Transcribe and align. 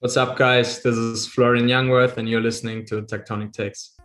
What's 0.00 0.16
up, 0.16 0.36
guys? 0.36 0.80
This 0.80 0.94
is 0.94 1.26
Florian 1.26 1.66
Jungwirth, 1.66 2.18
and 2.18 2.28
you're 2.28 2.40
listening 2.40 2.86
to 2.86 3.02
Tectonic 3.02 3.52
Takes. 3.52 3.97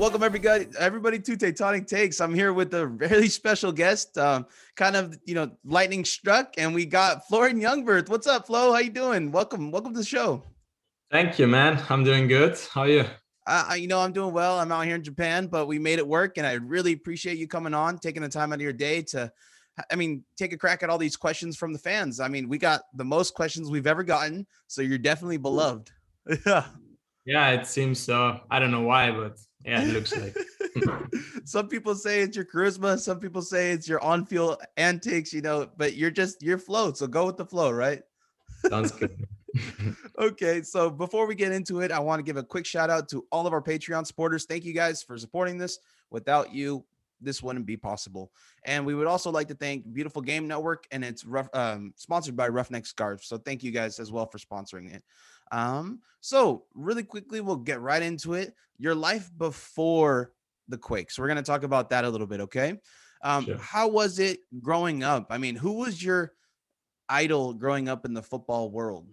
Welcome 0.00 0.22
everybody, 0.22 0.66
everybody 0.78 1.18
to 1.18 1.36
Tectonic 1.36 1.86
Takes. 1.86 2.22
I'm 2.22 2.34
here 2.34 2.54
with 2.54 2.72
a 2.72 2.86
really 2.86 3.28
special 3.40 3.70
guest, 3.70 4.16
um, 4.16 4.46
kind 4.74 4.96
of 4.96 5.18
you 5.26 5.34
know 5.34 5.50
lightning 5.62 6.06
struck, 6.06 6.54
and 6.56 6.74
we 6.74 6.86
got 6.86 7.28
Florian 7.28 7.60
Jungwirth. 7.60 8.08
What's 8.08 8.26
up, 8.26 8.46
Flo? 8.46 8.72
How 8.72 8.78
you 8.78 8.88
doing? 8.88 9.30
Welcome, 9.30 9.70
welcome 9.70 9.92
to 9.92 9.98
the 9.98 10.06
show. 10.06 10.42
Thank 11.10 11.38
you, 11.38 11.46
man. 11.46 11.84
I'm 11.90 12.02
doing 12.02 12.28
good. 12.28 12.58
How 12.72 12.80
are 12.80 12.88
you? 12.88 13.04
Uh, 13.46 13.74
you 13.76 13.88
know, 13.88 14.00
I'm 14.00 14.14
doing 14.14 14.32
well. 14.32 14.58
I'm 14.58 14.72
out 14.72 14.86
here 14.86 14.94
in 14.94 15.04
Japan, 15.04 15.48
but 15.48 15.66
we 15.66 15.78
made 15.78 15.98
it 15.98 16.08
work, 16.08 16.38
and 16.38 16.46
I 16.46 16.54
really 16.54 16.94
appreciate 16.94 17.36
you 17.36 17.46
coming 17.46 17.74
on, 17.74 17.98
taking 17.98 18.22
the 18.22 18.28
time 18.30 18.54
out 18.54 18.56
of 18.56 18.62
your 18.62 18.72
day 18.72 19.02
to, 19.02 19.30
I 19.92 19.96
mean, 19.96 20.24
take 20.38 20.54
a 20.54 20.56
crack 20.56 20.82
at 20.82 20.88
all 20.88 20.96
these 20.96 21.18
questions 21.18 21.58
from 21.58 21.74
the 21.74 21.78
fans. 21.78 22.20
I 22.20 22.28
mean, 22.28 22.48
we 22.48 22.56
got 22.56 22.84
the 22.94 23.04
most 23.04 23.34
questions 23.34 23.68
we've 23.68 23.86
ever 23.86 24.02
gotten, 24.02 24.46
so 24.66 24.80
you're 24.80 24.96
definitely 24.96 25.36
beloved. 25.36 25.90
Yeah. 26.46 26.64
Yeah, 27.26 27.50
it 27.50 27.66
seems 27.66 27.98
so. 28.00 28.40
I 28.50 28.58
don't 28.58 28.70
know 28.70 28.80
why, 28.80 29.10
but 29.10 29.36
yeah, 29.64 29.82
it 29.82 29.92
looks 29.92 30.16
like. 30.16 30.36
some 31.44 31.68
people 31.68 31.94
say 31.94 32.20
it's 32.20 32.36
your 32.36 32.44
charisma. 32.44 32.98
Some 32.98 33.18
people 33.18 33.42
say 33.42 33.72
it's 33.72 33.88
your 33.88 34.02
on-field 34.02 34.62
antics. 34.76 35.32
You 35.32 35.42
know, 35.42 35.68
but 35.76 35.94
you're 35.94 36.10
just 36.10 36.42
you're 36.42 36.58
flow. 36.58 36.92
So 36.92 37.06
go 37.06 37.26
with 37.26 37.36
the 37.36 37.44
flow, 37.44 37.70
right? 37.70 38.02
Sounds 38.68 38.92
good. 38.92 39.26
okay, 40.18 40.62
so 40.62 40.90
before 40.90 41.26
we 41.26 41.34
get 41.34 41.52
into 41.52 41.80
it, 41.80 41.90
I 41.90 41.98
want 41.98 42.20
to 42.20 42.22
give 42.22 42.36
a 42.36 42.42
quick 42.42 42.66
shout 42.66 42.90
out 42.90 43.08
to 43.10 43.26
all 43.32 43.46
of 43.46 43.52
our 43.52 43.62
Patreon 43.62 44.06
supporters. 44.06 44.44
Thank 44.44 44.64
you 44.64 44.72
guys 44.72 45.02
for 45.02 45.18
supporting 45.18 45.58
this. 45.58 45.78
Without 46.10 46.52
you, 46.52 46.84
this 47.20 47.42
wouldn't 47.42 47.66
be 47.66 47.76
possible. 47.76 48.32
And 48.64 48.84
we 48.84 48.94
would 48.94 49.06
also 49.06 49.30
like 49.30 49.48
to 49.48 49.54
thank 49.54 49.92
Beautiful 49.92 50.22
Game 50.22 50.48
Network 50.48 50.86
and 50.90 51.04
it's 51.04 51.24
rough, 51.24 51.48
um, 51.54 51.92
sponsored 51.96 52.36
by 52.36 52.48
Roughneck 52.48 52.86
Scarves. 52.86 53.26
So 53.26 53.38
thank 53.38 53.62
you 53.62 53.70
guys 53.70 53.98
as 53.98 54.10
well 54.10 54.26
for 54.26 54.38
sponsoring 54.38 54.94
it. 54.94 55.02
Um, 55.50 56.00
so 56.20 56.64
really 56.74 57.02
quickly, 57.02 57.40
we'll 57.40 57.56
get 57.56 57.80
right 57.80 58.02
into 58.02 58.34
it. 58.34 58.54
Your 58.78 58.94
life 58.94 59.30
before 59.36 60.32
the 60.68 60.78
quake. 60.78 61.10
So 61.10 61.22
we're 61.22 61.28
gonna 61.28 61.42
talk 61.42 61.62
about 61.62 61.90
that 61.90 62.04
a 62.04 62.08
little 62.08 62.26
bit, 62.26 62.40
okay? 62.42 62.78
Um, 63.22 63.44
sure. 63.44 63.58
how 63.58 63.88
was 63.88 64.18
it 64.18 64.40
growing 64.60 65.02
up? 65.02 65.26
I 65.30 65.38
mean, 65.38 65.56
who 65.56 65.72
was 65.72 66.02
your 66.02 66.32
idol 67.08 67.52
growing 67.52 67.88
up 67.88 68.06
in 68.06 68.14
the 68.14 68.22
football 68.22 68.70
world? 68.70 69.06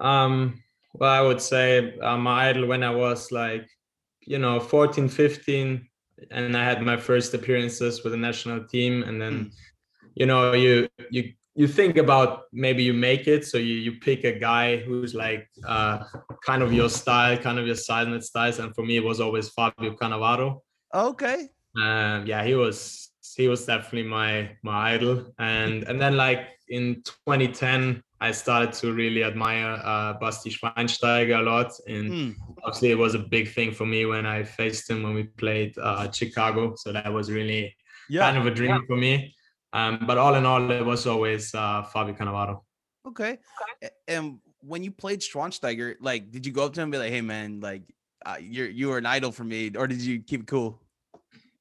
Um, 0.00 0.62
well, 0.94 1.10
I 1.10 1.20
would 1.20 1.40
say 1.40 1.98
uh, 1.98 2.16
my 2.16 2.48
idol 2.48 2.66
when 2.66 2.82
I 2.82 2.90
was 2.90 3.32
like, 3.32 3.68
you 4.20 4.38
know, 4.38 4.58
14, 4.58 5.08
15, 5.08 5.86
and 6.30 6.56
I 6.56 6.64
had 6.64 6.82
my 6.82 6.96
first 6.96 7.34
appearances 7.34 8.02
with 8.02 8.12
the 8.12 8.18
national 8.18 8.64
team, 8.64 9.02
and 9.02 9.20
then, 9.20 9.46
mm. 9.46 9.52
you 10.14 10.26
know, 10.26 10.52
you 10.52 10.88
you 11.10 11.32
you 11.56 11.66
think 11.66 11.96
about 11.96 12.42
maybe 12.52 12.82
you 12.82 12.92
make 12.92 13.26
it 13.26 13.44
so 13.44 13.56
you, 13.56 13.74
you 13.74 13.92
pick 13.98 14.24
a 14.24 14.38
guy 14.38 14.76
who's 14.76 15.14
like 15.14 15.48
uh, 15.66 16.04
kind 16.44 16.62
of 16.62 16.72
your 16.72 16.88
style 16.88 17.36
kind 17.36 17.58
of 17.58 17.66
your 17.66 17.74
silent 17.74 18.22
styles 18.22 18.58
and 18.58 18.74
for 18.74 18.84
me 18.84 18.96
it 18.96 19.04
was 19.04 19.20
always 19.20 19.48
fabio 19.48 19.96
cannavaro 19.96 20.60
okay 20.94 21.48
um, 21.82 22.26
yeah 22.26 22.44
he 22.44 22.54
was 22.54 23.10
he 23.36 23.48
was 23.48 23.64
definitely 23.66 24.08
my 24.08 24.50
my 24.62 24.94
idol 24.94 25.32
and 25.38 25.84
and 25.84 26.00
then 26.00 26.16
like 26.16 26.48
in 26.68 27.02
2010 27.26 28.02
i 28.20 28.30
started 28.30 28.72
to 28.72 28.92
really 28.92 29.24
admire 29.24 29.80
uh, 29.84 30.12
basti 30.20 30.50
schweinsteiger 30.50 31.38
a 31.38 31.42
lot 31.42 31.72
and 31.86 32.10
mm. 32.10 32.34
obviously 32.64 32.90
it 32.90 32.98
was 32.98 33.14
a 33.14 33.18
big 33.18 33.48
thing 33.48 33.72
for 33.72 33.86
me 33.86 34.04
when 34.04 34.26
i 34.26 34.42
faced 34.42 34.88
him 34.90 35.02
when 35.02 35.14
we 35.14 35.24
played 35.24 35.76
uh, 35.78 36.10
chicago 36.10 36.74
so 36.76 36.92
that 36.92 37.10
was 37.12 37.30
really 37.30 37.74
yeah. 38.08 38.22
kind 38.22 38.38
of 38.38 38.46
a 38.46 38.50
dream 38.50 38.70
yeah. 38.70 38.80
for 38.86 38.96
me 38.96 39.34
um, 39.76 40.04
but 40.06 40.16
all 40.16 40.34
in 40.34 40.46
all, 40.46 40.70
it 40.70 40.84
was 40.84 41.06
always 41.06 41.54
uh, 41.54 41.82
Fabio 41.82 42.14
Cannavaro. 42.14 42.60
Okay. 43.06 43.38
okay. 43.82 43.92
And 44.08 44.38
when 44.60 44.82
you 44.82 44.90
played 44.90 45.20
Schweinsteiger, 45.20 45.96
like, 46.00 46.30
did 46.30 46.46
you 46.46 46.52
go 46.52 46.64
up 46.64 46.72
to 46.74 46.80
him 46.80 46.84
and 46.84 46.92
be 46.92 46.98
like, 46.98 47.10
"Hey, 47.10 47.20
man, 47.20 47.60
like, 47.60 47.82
uh, 48.24 48.36
you're 48.40 48.68
you 48.68 48.88
were 48.88 48.96
an 48.96 49.04
idol 49.04 49.32
for 49.32 49.44
me," 49.44 49.70
or 49.76 49.86
did 49.86 50.00
you 50.00 50.20
keep 50.20 50.46
cool? 50.46 50.80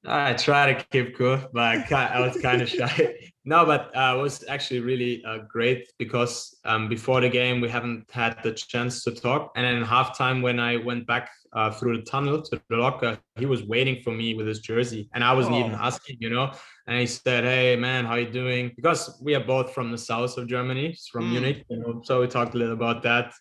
I 0.05 0.33
try 0.33 0.73
to 0.73 0.83
keep 0.91 1.17
cool, 1.17 1.39
but 1.51 1.91
I 1.91 2.19
was 2.21 2.39
kind 2.41 2.61
of 2.61 2.69
shy. 2.69 3.31
No, 3.47 3.63
but 3.63 3.95
uh, 3.95 4.15
it 4.17 4.21
was 4.21 4.43
actually 4.47 4.79
really 4.79 5.23
uh, 5.23 5.39
great 5.47 5.91
because 5.99 6.57
um, 6.65 6.89
before 6.89 7.21
the 7.21 7.29
game 7.29 7.61
we 7.61 7.69
haven't 7.69 8.09
had 8.11 8.41
the 8.41 8.51
chance 8.51 9.03
to 9.03 9.11
talk, 9.11 9.51
and 9.55 9.63
then 9.63 9.85
halftime 9.85 10.41
when 10.41 10.59
I 10.59 10.77
went 10.77 11.05
back 11.05 11.29
uh, 11.53 11.69
through 11.69 11.97
the 11.97 12.03
tunnel 12.03 12.41
to 12.41 12.61
the 12.69 12.75
locker, 12.75 13.19
he 13.37 13.45
was 13.45 13.63
waiting 13.63 14.01
for 14.03 14.11
me 14.11 14.33
with 14.33 14.47
his 14.47 14.59
jersey, 14.59 15.09
and 15.13 15.23
I 15.23 15.31
wasn't 15.31 15.55
oh. 15.55 15.59
even 15.59 15.73
asking, 15.73 16.17
you 16.19 16.31
know. 16.31 16.51
And 16.87 16.99
he 16.99 17.05
said, 17.05 17.43
"Hey, 17.43 17.75
man, 17.75 18.05
how 18.05 18.15
you 18.15 18.29
doing?" 18.29 18.71
Because 18.75 19.21
we 19.21 19.35
are 19.35 19.43
both 19.43 19.73
from 19.73 19.91
the 19.91 19.97
south 19.97 20.37
of 20.37 20.47
Germany, 20.47 20.97
from 21.11 21.25
mm. 21.25 21.33
Munich, 21.33 21.65
you 21.69 21.77
know. 21.77 22.01
So 22.03 22.21
we 22.21 22.27
talked 22.27 22.55
a 22.55 22.57
little 22.57 22.73
about 22.73 23.03
that 23.03 23.31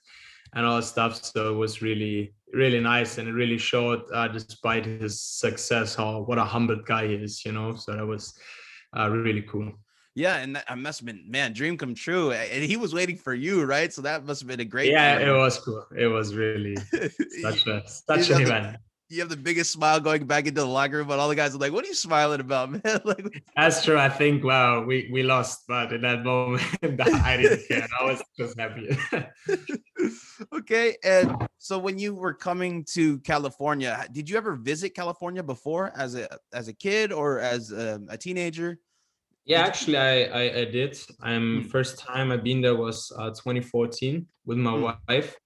and 0.54 0.66
all 0.66 0.76
that 0.76 0.82
stuff. 0.82 1.24
So 1.24 1.54
it 1.54 1.56
was 1.56 1.80
really, 1.80 2.34
really 2.52 2.80
nice, 2.80 3.16
and 3.16 3.26
it 3.26 3.32
really 3.32 3.58
showed, 3.58 4.02
uh, 4.12 4.28
despite 4.28 4.84
his 4.84 5.18
success, 5.20 5.94
how 5.94 6.20
what 6.20 6.36
a 6.36 6.44
humble 6.44 6.80
guy 6.84 7.06
he 7.08 7.14
is, 7.14 7.42
you 7.46 7.52
know. 7.52 7.74
So 7.74 7.96
that 7.96 8.06
was 8.06 8.38
uh, 8.96 9.08
really 9.10 9.42
cool. 9.42 9.72
Yeah, 10.14 10.36
and 10.36 10.54
that 10.54 10.64
uh, 10.68 10.76
must 10.76 11.00
have 11.00 11.06
been 11.06 11.24
man, 11.26 11.52
dream 11.52 11.76
come 11.76 11.94
true. 11.94 12.30
And 12.30 12.62
he 12.62 12.76
was 12.76 12.94
waiting 12.94 13.16
for 13.16 13.34
you, 13.34 13.64
right? 13.64 13.92
So 13.92 14.02
that 14.02 14.24
must 14.24 14.40
have 14.42 14.48
been 14.48 14.60
a 14.60 14.64
great. 14.64 14.90
Yeah, 14.90 15.18
it 15.18 15.32
was 15.32 15.58
cool. 15.58 15.84
It 15.96 16.06
was 16.06 16.34
really 16.34 16.76
such 17.42 17.66
a 17.66 17.82
such 17.86 18.30
an 18.30 18.42
event. 18.42 18.76
You 19.10 19.20
have 19.20 19.28
the 19.28 19.36
biggest 19.36 19.70
smile 19.70 20.00
going 20.00 20.26
back 20.26 20.46
into 20.46 20.60
the 20.60 20.66
locker 20.66 20.96
room, 20.96 21.08
but 21.08 21.18
all 21.18 21.28
the 21.28 21.34
guys 21.34 21.54
are 21.54 21.58
like, 21.58 21.72
"What 21.72 21.84
are 21.84 21.88
you 21.88 21.94
smiling 21.94 22.40
about, 22.40 22.70
man?" 22.84 23.00
like, 23.04 23.42
that's 23.56 23.84
true. 23.84 23.98
I 23.98 24.08
think 24.08 24.44
wow, 24.44 24.84
we 24.84 25.10
we 25.12 25.24
lost, 25.24 25.64
but 25.66 25.92
in 25.92 26.02
that 26.02 26.22
moment, 26.22 26.62
I 26.82 27.36
didn't 27.36 27.66
care. 27.66 27.86
I 28.00 28.04
was 28.04 28.22
just 28.38 28.58
happy. 28.58 28.96
okay, 30.54 30.96
and 31.04 31.48
so 31.58 31.76
when 31.78 31.98
you 31.98 32.14
were 32.14 32.34
coming 32.34 32.84
to 32.92 33.18
California, 33.20 34.06
did 34.12 34.30
you 34.30 34.36
ever 34.36 34.54
visit 34.54 34.94
California 34.94 35.42
before, 35.42 35.92
as 35.96 36.14
a 36.14 36.28
as 36.52 36.68
a 36.68 36.72
kid 36.72 37.12
or 37.12 37.40
as 37.40 37.72
a, 37.72 38.00
a 38.08 38.16
teenager? 38.16 38.78
Yeah, 39.46 39.60
actually, 39.60 39.98
I, 39.98 40.24
I, 40.24 40.58
I 40.60 40.64
did. 40.64 40.98
I'm 41.20 41.62
hmm. 41.62 41.68
first 41.68 41.98
time 41.98 42.32
I've 42.32 42.44
been 42.44 42.62
there 42.62 42.76
was 42.76 43.12
uh, 43.18 43.30
2014 43.30 44.26
with 44.46 44.58
my 44.58 44.70
mm. 44.70 44.94
wife, 45.08 45.36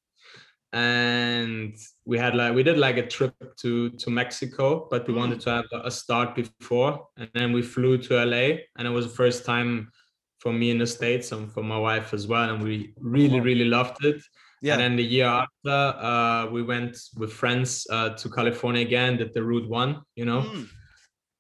and 0.73 1.75
we 2.05 2.17
had 2.17 2.37
like 2.37 2.55
we 2.55 2.63
did 2.63 2.79
like 2.79 2.97
a 2.97 3.07
trip 3.07 3.35
to 3.57 3.91
to 3.91 4.11
Mexico, 4.11 4.87
but 4.89 5.09
we 5.09 5.15
mm. 5.15 5.17
wanted 5.17 5.41
to 5.41 5.51
have 5.51 5.65
a 5.73 5.91
start 5.91 6.37
before, 6.37 7.09
and 7.17 7.29
then 7.35 7.53
we 7.53 7.61
flew 7.61 7.99
to 7.99 8.25
LA, 8.25 8.59
and 8.77 8.87
it 8.87 8.91
was 8.91 9.07
the 9.07 9.15
first 9.15 9.45
time 9.45 9.91
for 10.39 10.53
me 10.53 10.71
in 10.71 10.79
the 10.79 10.87
states 10.87 11.33
and 11.33 11.53
for 11.53 11.65
my 11.65 11.79
wife 11.79 12.15
as 12.15 12.29
well, 12.29 12.51
and 12.51 12.63
we 12.63 12.95
really 13.01 13.41
really 13.41 13.65
loved 13.65 14.05
it. 14.05 14.23
Yeah. 14.63 14.73
And 14.75 14.83
then 14.83 14.97
the 14.97 15.05
year 15.05 15.27
after, 15.27 15.71
uh, 15.71 16.47
we 16.51 16.65
went 16.65 16.99
with 17.17 17.33
friends 17.33 17.87
uh, 17.91 18.11
to 18.11 18.29
California 18.29 18.83
again, 18.83 19.17
did 19.17 19.33
the 19.33 19.43
Route 19.43 19.69
One, 19.69 20.03
you 20.15 20.25
know. 20.25 20.43
Mm 20.43 20.69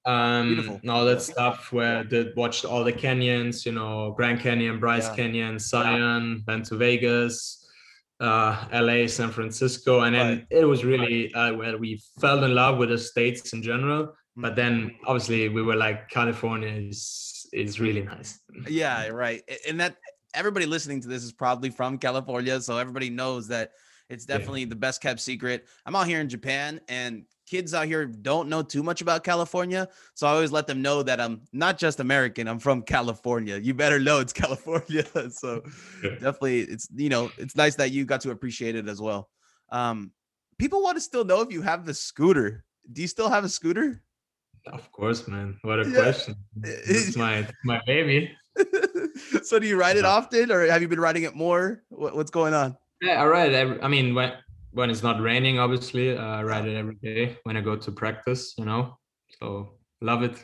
um 0.09 0.55
Beautiful. 0.55 0.91
all 0.91 1.05
that 1.05 1.21
stuff 1.23 1.73
where 1.73 2.03
they 2.03 2.33
watched 2.35 2.65
all 2.65 2.83
the 2.83 2.93
canyons 2.93 3.67
you 3.67 3.73
know 3.73 4.13
grand 4.17 4.41
canyon 4.41 4.81
bryce 4.81 5.09
yeah. 5.09 5.17
canyon 5.17 5.59
zion 5.59 6.43
went 6.47 6.65
to 6.67 6.77
vegas 6.77 7.59
uh 8.21 8.67
la 8.73 9.07
san 9.07 9.31
francisco. 9.31 10.01
And 10.01 10.15
then 10.15 10.29
right. 10.29 10.47
it 10.51 10.65
was 10.65 10.85
really 10.85 11.33
uh, 11.35 11.55
where 11.55 11.77
we 11.79 12.01
fell 12.21 12.43
in 12.45 12.55
love 12.55 12.79
with 12.79 12.89
the 12.89 12.99
states 12.99 13.53
in 13.53 13.63
general. 13.63 14.15
But 14.37 14.57
then 14.57 14.97
obviously 15.07 15.49
we 15.49 15.63
were 15.63 15.77
like 15.77 16.09
california 16.09 16.69
is 16.69 17.47
is 17.53 17.81
really 17.81 18.03
nice. 18.03 18.41
Yeah 18.69 19.09
right. 19.09 19.43
And 19.69 19.81
that 19.81 19.97
everybody 20.35 20.67
listening 20.67 21.01
to 21.03 21.09
this 21.09 21.23
is 21.23 21.33
probably 21.33 21.71
from 21.71 21.97
california 21.97 22.61
so 22.61 22.77
everybody 22.77 23.09
knows 23.09 23.49
that 23.49 23.71
it's 24.11 24.27
definitely 24.27 24.61
yeah. 24.63 24.69
the 24.69 24.77
best 24.77 25.01
kept 25.01 25.21
secret. 25.21 25.67
I'm 25.87 25.95
out 25.95 26.07
here 26.07 26.21
in 26.21 26.29
japan 26.29 26.81
and 26.89 27.25
kids 27.49 27.75
out 27.75 27.87
here 27.87 28.07
don't 28.07 28.49
know 28.49 28.63
too 28.63 28.83
much 28.83 29.01
about 29.01 29.25
California. 29.25 29.89
So 30.15 30.27
I 30.27 30.31
always 30.31 30.53
let 30.53 30.67
them 30.67 30.83
know 30.83 31.03
that 31.03 31.21
I'm 31.21 31.41
not 31.53 31.79
just 31.79 32.01
American, 32.01 32.47
I'm 32.49 32.59
from 32.59 32.83
California. 32.83 33.57
You 33.57 33.75
better 33.75 33.99
know 33.99 34.21
it's 34.21 34.33
California. 34.45 35.05
so 35.31 35.63
definitely 36.03 36.61
it's 36.61 36.89
you 36.95 37.09
know, 37.09 37.31
it's 37.39 37.57
nice 37.57 37.75
that 37.77 37.91
you 37.91 38.05
got 38.05 38.21
to 38.23 38.31
appreciate 38.31 38.77
it 38.77 38.89
as 38.89 39.01
well. 39.01 39.29
Um 39.71 40.13
people 40.59 40.83
want 40.83 40.97
to 40.97 41.01
still 41.01 41.25
know 41.25 41.41
if 41.41 41.53
you 41.53 41.63
have 41.63 41.87
the 41.87 41.95
scooter. 41.95 42.65
Do 42.93 43.03
you 43.03 43.09
still 43.09 43.29
have 43.29 43.45
a 43.45 43.49
scooter? 43.49 44.03
Of 44.67 44.91
course, 44.93 45.27
man. 45.29 45.59
What 45.63 45.81
a 45.81 45.89
yeah. 45.89 46.03
question. 46.03 46.37
It's 46.63 47.17
my 47.17 47.47
my 47.65 47.81
baby. 47.87 48.31
so 49.43 49.59
do 49.59 49.67
you 49.67 49.79
ride 49.79 49.97
it 49.97 50.05
often, 50.05 50.51
or 50.51 50.67
have 50.67 50.83
you 50.83 50.89
been 50.89 51.01
riding 51.01 51.23
it 51.23 51.35
more? 51.35 51.83
What, 51.91 52.17
what's 52.17 52.31
going 52.31 52.55
on? 52.55 52.77
Yeah, 53.01 53.23
I 53.23 53.27
ride. 53.27 53.53
Every, 53.53 53.81
I 53.81 53.87
mean, 53.87 54.15
when 54.15 54.33
when 54.79 54.91
it's 54.91 55.03
not 55.03 55.21
raining, 55.21 55.59
obviously, 55.59 56.17
uh, 56.17 56.23
I 56.23 56.43
ride 56.45 56.67
it 56.69 56.77
every 56.77 56.95
day 57.03 57.37
when 57.43 57.57
I 57.57 57.61
go 57.61 57.75
to 57.75 57.91
practice. 57.91 58.55
You 58.57 58.65
know, 58.65 58.97
so 59.41 59.75
love 60.01 60.23
it. 60.23 60.37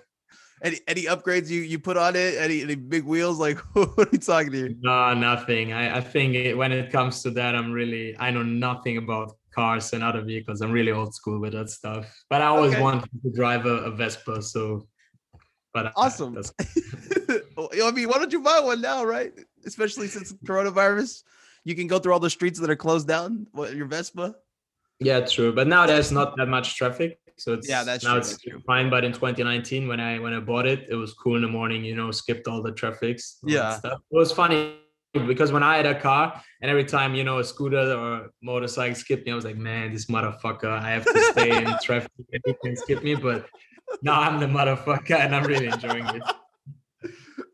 Any 0.61 0.81
any 0.89 1.05
upgrades 1.05 1.49
you 1.49 1.61
you 1.61 1.79
put 1.79 1.97
on 1.97 2.17
it? 2.17 2.35
Any 2.39 2.63
any 2.63 2.75
big 2.75 3.05
wheels? 3.05 3.39
Like 3.39 3.59
what 3.75 4.09
are 4.09 4.09
you 4.11 4.19
talking 4.19 4.51
to? 4.51 4.59
You? 4.59 4.77
No, 4.81 5.15
nothing. 5.15 5.73
I 5.73 5.99
I 5.99 6.01
think 6.01 6.35
it, 6.35 6.55
when 6.57 6.73
it 6.73 6.91
comes 6.91 7.23
to 7.23 7.31
that, 7.31 7.55
I'm 7.55 7.71
really 7.73 8.17
I 8.19 8.33
know 8.33 8.43
nothing 8.43 8.97
about 8.99 9.37
cars 9.55 9.93
and 9.93 10.03
other 10.03 10.23
vehicles. 10.23 10.61
I'm 10.61 10.73
really 10.73 10.91
old 10.91 11.15
school 11.15 11.39
with 11.41 11.53
that 11.53 11.71
stuff. 11.71 12.05
But 12.29 12.43
I 12.43 12.47
always 12.47 12.73
okay. 12.73 12.83
wanted 12.83 13.11
to 13.23 13.31
drive 13.33 13.67
a, 13.67 13.77
a 13.89 13.91
Vespa, 13.91 14.43
so. 14.43 14.89
But 15.73 15.93
awesome. 15.97 16.37
I 16.61 17.91
mean, 17.91 18.09
why 18.09 18.19
don't 18.19 18.33
you 18.33 18.41
buy 18.41 18.61
one 18.61 18.81
now, 18.81 19.05
right? 19.05 19.33
Especially 19.67 20.07
since 20.07 20.33
coronavirus, 20.47 21.23
you 21.65 21.75
can 21.75 21.87
go 21.87 21.99
through 21.99 22.13
all 22.13 22.21
the 22.21 22.31
streets 22.31 22.61
that 22.61 22.71
are 22.71 22.77
closed 22.77 23.09
down. 23.09 23.47
What 23.53 23.75
your 23.75 23.87
Vespa? 23.87 24.37
Yeah, 25.01 25.21
true. 25.21 25.53
But 25.53 25.67
now 25.67 25.87
there's 25.87 26.13
not 26.13 26.37
that 26.37 26.47
much 26.47 26.77
traffic, 26.77 27.19
so 27.37 27.55
it's 27.55 27.69
yeah, 27.69 27.83
that's 27.83 28.05
now 28.05 28.11
true, 28.11 28.19
it's 28.19 28.31
that's 28.31 28.43
true. 28.43 28.61
fine. 28.67 28.91
But 28.91 29.05
in 29.05 29.13
2019, 29.13 29.89
when 29.89 30.01
I 30.01 30.19
when 30.19 30.33
I 30.33 30.41
bought 30.41 30.67
it, 30.67 30.87
it 30.89 30.95
was 30.95 31.15
cool 31.15 31.37
in 31.37 31.43
the 31.43 31.49
morning. 31.49 31.85
You 31.85 31.97
know, 31.97 32.11
skipped 32.11 32.47
all 32.47 32.63
the 32.63 32.73
traffics. 32.73 33.39
Yeah, 33.45 33.79
stuff. 33.79 34.01
It 34.11 34.17
was 34.17 34.31
funny 34.31 34.77
because 35.13 35.53
when 35.53 35.63
I 35.63 35.77
had 35.77 35.87
a 35.87 35.99
car 35.99 36.41
and 36.61 36.71
every 36.71 36.85
time 36.85 37.15
you 37.15 37.25
know 37.25 37.39
a 37.39 37.45
scooter 37.45 37.93
or 37.93 38.31
motorcycle 38.43 38.95
skipped 38.95 39.27
me, 39.27 39.33
I 39.33 39.35
was 39.35 39.45
like, 39.45 39.57
man, 39.57 39.93
this 39.93 40.07
motherfucker, 40.07 40.71
I 40.71 40.91
have 40.91 41.05
to 41.05 41.21
stay 41.33 41.57
in 41.57 41.75
traffic 41.83 42.11
and 42.33 42.43
he 42.45 42.55
can 42.63 42.77
skip 42.77 43.03
me. 43.03 43.15
But 43.15 43.47
now 44.03 44.21
I'm 44.21 44.41
the 44.41 44.47
motherfucker 44.47 45.19
and 45.19 45.35
I'm 45.35 45.45
really 45.45 45.67
enjoying 45.67 46.07
it. 46.07 46.23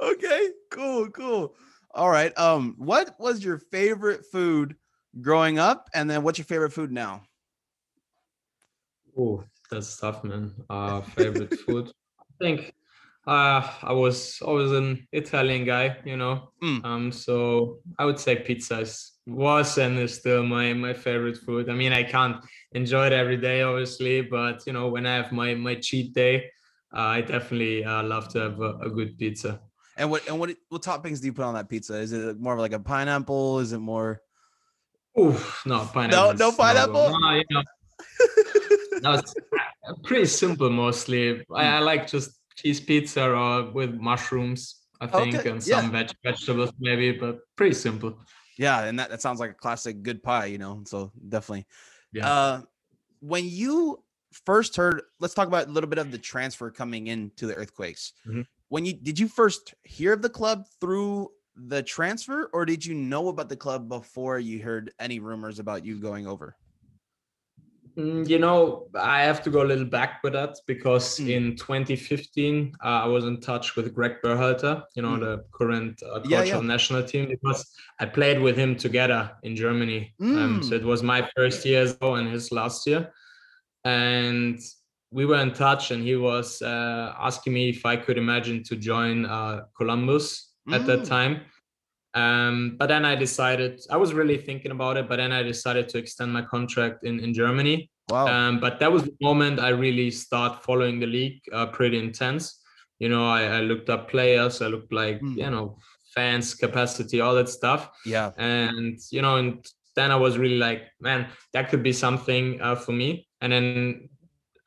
Okay, 0.03 0.51
cool, 0.71 1.11
cool. 1.11 1.55
All 1.95 2.11
right. 2.11 2.37
Um, 2.39 2.75
what 2.79 3.19
was 3.19 3.45
your 3.45 3.59
favorite 3.59 4.25
food 4.31 4.77
growing 5.21 5.59
up, 5.59 5.89
and 5.95 6.09
then 6.09 6.23
what's 6.23 6.39
your 6.39 6.45
favorite 6.45 6.73
food 6.73 6.93
now? 6.93 7.23
Oh, 9.19 9.45
that's 9.71 9.97
tough, 9.99 10.23
man. 10.25 10.53
Uh, 10.69 11.01
favorite 11.17 11.53
food. 11.53 11.91
I 12.19 12.25
think 12.39 12.75
uh, 13.27 13.69
I 13.83 13.93
was 13.93 14.41
always 14.41 14.71
an 14.73 15.07
Italian 15.13 15.65
guy, 15.65 15.99
you 16.05 16.17
know. 16.17 16.53
Mm. 16.63 16.85
Um, 16.85 17.13
so 17.13 17.79
I 17.99 18.05
would 18.05 18.19
say 18.19 18.37
pizza 18.37 18.87
was 19.27 19.79
and 19.79 19.99
is 19.99 20.15
still 20.15 20.43
my 20.45 20.73
my 20.73 20.93
favorite 20.93 21.37
food. 21.37 21.69
I 21.69 21.75
mean, 21.75 21.93
I 21.93 22.03
can't 22.03 22.37
enjoy 22.73 23.07
it 23.07 23.13
every 23.13 23.37
day, 23.37 23.63
obviously, 23.63 24.23
but 24.23 24.67
you 24.67 24.73
know, 24.73 24.89
when 24.89 25.07
I 25.07 25.17
have 25.17 25.33
my 25.33 25.55
my 25.55 25.75
cheat 25.75 26.15
day, 26.15 26.51
uh, 26.95 27.19
I 27.19 27.21
definitely 27.21 27.85
uh, 27.85 28.03
love 28.03 28.29
to 28.29 28.39
have 28.41 28.61
a, 28.61 28.75
a, 28.79 28.91
good 28.91 29.17
pizza. 29.17 29.61
And 30.01 30.11
what 30.11 30.27
and 30.27 30.41
what 30.41 30.57
what 30.71 30.83
toppings 30.83 31.21
do 31.21 31.27
you 31.27 31.35
put 31.35 31.45
on 31.45 31.53
that 31.53 31.69
pizza? 31.69 31.95
Is 31.97 32.13
it 32.13 32.41
more 32.41 32.55
of 32.55 32.59
like 32.59 32.73
a 32.73 32.81
pineapple? 32.81 33.59
Is 33.59 33.73
it 33.73 33.81
more? 33.81 34.23
Oh 35.15 35.33
no, 35.67 35.87
pineapple. 35.93 36.33
No, 36.33 36.33
no 36.33 36.53
pineapple. 36.53 37.21
No, 37.21 37.35
you 37.35 37.45
know, 37.51 37.63
no, 39.03 39.13
it's 39.13 39.35
pretty 40.03 40.25
simple 40.25 40.71
mostly. 40.71 41.45
I, 41.55 41.77
I 41.77 41.79
like 41.81 42.07
just 42.07 42.31
cheese 42.57 42.81
pizza 42.81 43.31
or 43.31 43.71
with 43.73 43.93
mushrooms, 43.93 44.77
I 45.03 45.07
think, 45.07 45.35
okay. 45.35 45.51
and 45.51 45.63
some 45.63 45.85
yeah. 45.85 45.91
veg- 45.91 46.17
vegetables 46.25 46.73
maybe, 46.81 47.13
but 47.13 47.41
pretty 47.57 47.75
simple. 47.75 48.19
Yeah, 48.57 48.85
and 48.85 48.99
that, 48.99 49.11
that 49.11 49.21
sounds 49.21 49.39
like 49.39 49.51
a 49.51 49.55
classic 49.55 50.03
good 50.03 50.23
pie, 50.23 50.47
you 50.47 50.57
know. 50.57 50.83
So 50.87 51.13
definitely. 51.29 51.67
Yeah. 52.15 52.27
Uh, 52.27 52.63
when 53.21 53.45
you 53.47 54.03
first 54.47 54.77
heard, 54.77 55.03
let's 55.19 55.35
talk 55.35 55.47
about 55.47 55.69
a 55.69 55.71
little 55.71 55.91
bit 55.91 55.99
of 55.99 56.11
the 56.11 56.19
transfer 56.19 56.71
coming 56.71 57.09
into 57.09 57.47
the 57.47 57.55
earthquakes. 57.55 58.15
Mm-hmm. 58.27 58.43
When 58.71 58.87
you 58.87 58.95
did 58.95 59.19
you 59.19 59.29
first 59.29 59.75
hear 59.83 60.15
of 60.15 60.23
the 60.23 60.31
club 60.31 60.67
through 60.81 61.31
the 61.57 61.83
transfer, 61.83 62.49
or 62.53 62.65
did 62.65 62.87
you 62.87 62.95
know 62.95 63.29
about 63.29 63.49
the 63.49 63.57
club 63.57 63.89
before 63.89 64.39
you 64.39 64.63
heard 64.63 64.93
any 64.99 65.19
rumors 65.19 65.59
about 65.59 65.85
you 65.85 66.01
going 66.01 66.27
over? 66.27 66.57
Mm, 67.97 68.29
you 68.29 68.39
know, 68.39 68.87
I 68.95 69.23
have 69.23 69.43
to 69.43 69.51
go 69.51 69.63
a 69.63 69.67
little 69.67 69.85
back 69.85 70.21
with 70.23 70.35
that 70.35 70.57
because 70.67 71.19
mm. 71.19 71.31
in 71.31 71.57
2015, 71.57 72.77
uh, 72.83 72.87
I 72.87 73.07
was 73.07 73.25
in 73.25 73.41
touch 73.41 73.75
with 73.75 73.93
Greg 73.93 74.23
Berhalter, 74.23 74.85
you 74.95 75.03
know, 75.03 75.17
mm. 75.17 75.21
the 75.21 75.45
current 75.53 76.01
uh, 76.03 76.21
coach 76.21 76.29
yeah, 76.29 76.45
yeah. 76.45 76.57
of 76.59 76.65
national 76.65 77.03
team, 77.03 77.29
because 77.29 77.75
I 77.99 78.07
played 78.07 78.41
with 78.41 78.57
him 78.57 78.77
together 78.77 79.33
in 79.43 79.57
Germany. 79.57 80.15
Mm. 80.21 80.39
Um, 80.39 80.63
so 80.63 80.75
it 80.77 80.85
was 80.85 81.03
my 81.03 81.29
first 81.37 81.65
year 81.65 81.83
as 81.83 81.97
well 82.01 82.15
and 82.15 82.31
his 82.31 82.53
last 82.53 82.87
year. 82.87 83.13
And 83.85 84.61
we 85.11 85.27
were 85.27 85.39
in 85.39 85.53
touch, 85.53 85.91
and 85.91 86.03
he 86.03 86.17
was 86.17 86.63
uh, 86.63 87.15
asking 87.19 87.53
me 87.53 87.71
if 87.71 87.85
I 87.85 87.97
could 87.97 88.19
imagine 88.19 88.63
to 88.65 88.77
join 88.77 89.27
uh, 89.27 89.63
Columbus 89.77 90.53
at 90.73 90.87
that 90.87 91.01
mm. 91.01 91.09
time. 91.09 91.41
Um, 92.15 92.77
but 92.79 92.89
then 92.89 93.05
I 93.05 93.15
decided 93.15 93.81
I 93.91 93.97
was 93.97 94.15
really 94.15 94.37
thinking 94.37 94.73
about 94.73 94.97
it, 94.97 95.09
but 95.09 95.17
then 95.17 95.33
I 95.33 95.43
decided 95.43 95.89
to 95.91 95.99
extend 95.99 96.33
my 96.33 96.43
contract 96.43 97.05
in, 97.05 97.21
in 97.21 97.33
Germany. 97.33 97.91
Wow. 98.09 98.27
Um, 98.27 98.61
but 98.61 98.81
that 98.81 98.91
was 98.91 99.05
the 99.05 99.15
moment 99.21 99.61
I 99.61 99.69
really 99.69 100.11
start 100.11 100.65
following 100.65 100.99
the 100.99 101.07
league 101.07 101.41
uh, 101.53 101.67
pretty 101.67 101.99
intense. 101.99 102.61
You 102.99 103.09
know, 103.09 103.29
I, 103.29 103.45
I, 103.45 103.61
looked 103.61 103.89
up 103.89 104.11
players, 104.11 104.61
I 104.61 104.67
looked 104.67 104.93
like, 104.93 105.21
mm. 105.21 105.37
you 105.37 105.51
know, 105.51 105.79
fans, 106.15 106.55
capacity, 106.55 107.21
all 107.21 107.35
that 107.37 107.49
stuff. 107.49 107.91
Yeah. 108.05 108.33
And, 108.37 108.99
you 109.11 109.23
know, 109.23 109.37
and 109.37 109.65
then 109.97 110.11
I 110.11 110.17
was 110.17 110.37
really 110.37 110.59
like, 110.59 110.83
man, 111.01 111.29
that 111.53 111.71
could 111.71 111.83
be 111.83 111.93
something 111.93 112.61
uh, 112.61 112.75
for 112.75 112.93
me. 112.93 113.29
And 113.41 113.53
then 113.53 114.10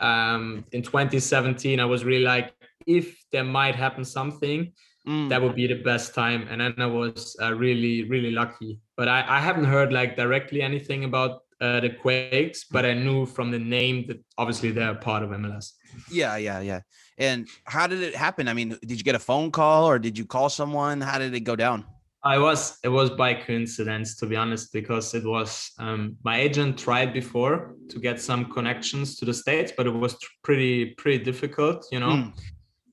um, 0.03 0.65
in 0.71 0.81
2017, 0.83 1.79
I 1.79 1.85
was 1.85 2.03
really 2.03 2.23
like, 2.23 2.53
if 2.85 3.23
there 3.31 3.44
might 3.44 3.75
happen 3.75 4.03
something, 4.03 4.73
Mm. 5.07 5.29
That 5.29 5.41
would 5.41 5.55
be 5.55 5.67
the 5.67 5.81
best 5.83 6.15
time. 6.15 6.47
And 6.50 6.61
then 6.61 6.75
I 6.77 6.85
was 6.85 7.35
uh, 7.41 7.53
really, 7.53 8.09
really 8.09 8.31
lucky. 8.31 8.79
But 8.95 9.07
I, 9.07 9.25
I 9.27 9.39
haven't 9.39 9.65
heard 9.65 9.91
like 9.91 10.15
directly 10.15 10.61
anything 10.61 11.03
about 11.03 11.41
uh, 11.59 11.81
the 11.81 11.89
Quakes, 11.89 12.65
but 12.71 12.85
I 12.85 12.94
knew 12.94 13.25
from 13.25 13.51
the 13.51 13.59
name 13.59 14.05
that 14.07 14.23
obviously 14.38 14.71
they're 14.71 14.95
part 14.95 15.23
of 15.23 15.29
MLS. 15.31 15.71
Yeah, 16.09 16.38
yeah, 16.38 16.61
yeah. 16.61 16.81
And 17.17 17.47
how 17.65 17.88
did 17.88 18.01
it 18.01 18.15
happen? 18.15 18.47
I 18.47 18.53
mean, 18.53 18.77
did 18.81 18.97
you 18.97 19.03
get 19.03 19.15
a 19.15 19.19
phone 19.19 19.51
call 19.51 19.85
or 19.85 20.00
did 20.00 20.17
you 20.17 20.25
call 20.25 20.50
someone? 20.50 21.01
How 21.01 21.19
did 21.19 21.33
it 21.33 21.41
go 21.41 21.55
down? 21.55 21.85
I 22.25 22.37
was 22.37 22.77
it 22.83 22.89
was 22.89 23.09
by 23.09 23.33
coincidence 23.33 24.15
to 24.17 24.25
be 24.25 24.35
honest 24.35 24.71
because 24.71 25.13
it 25.13 25.25
was 25.25 25.71
um, 25.79 26.15
my 26.23 26.39
agent 26.39 26.77
tried 26.77 27.13
before 27.13 27.75
to 27.89 27.99
get 27.99 28.21
some 28.21 28.45
connections 28.45 29.17
to 29.17 29.25
the 29.25 29.33
states 29.33 29.73
but 29.75 29.87
it 29.87 29.91
was 29.91 30.15
pretty 30.43 30.91
pretty 30.95 31.23
difficult 31.23 31.85
you 31.91 31.99
know 31.99 32.15
mm. 32.15 32.33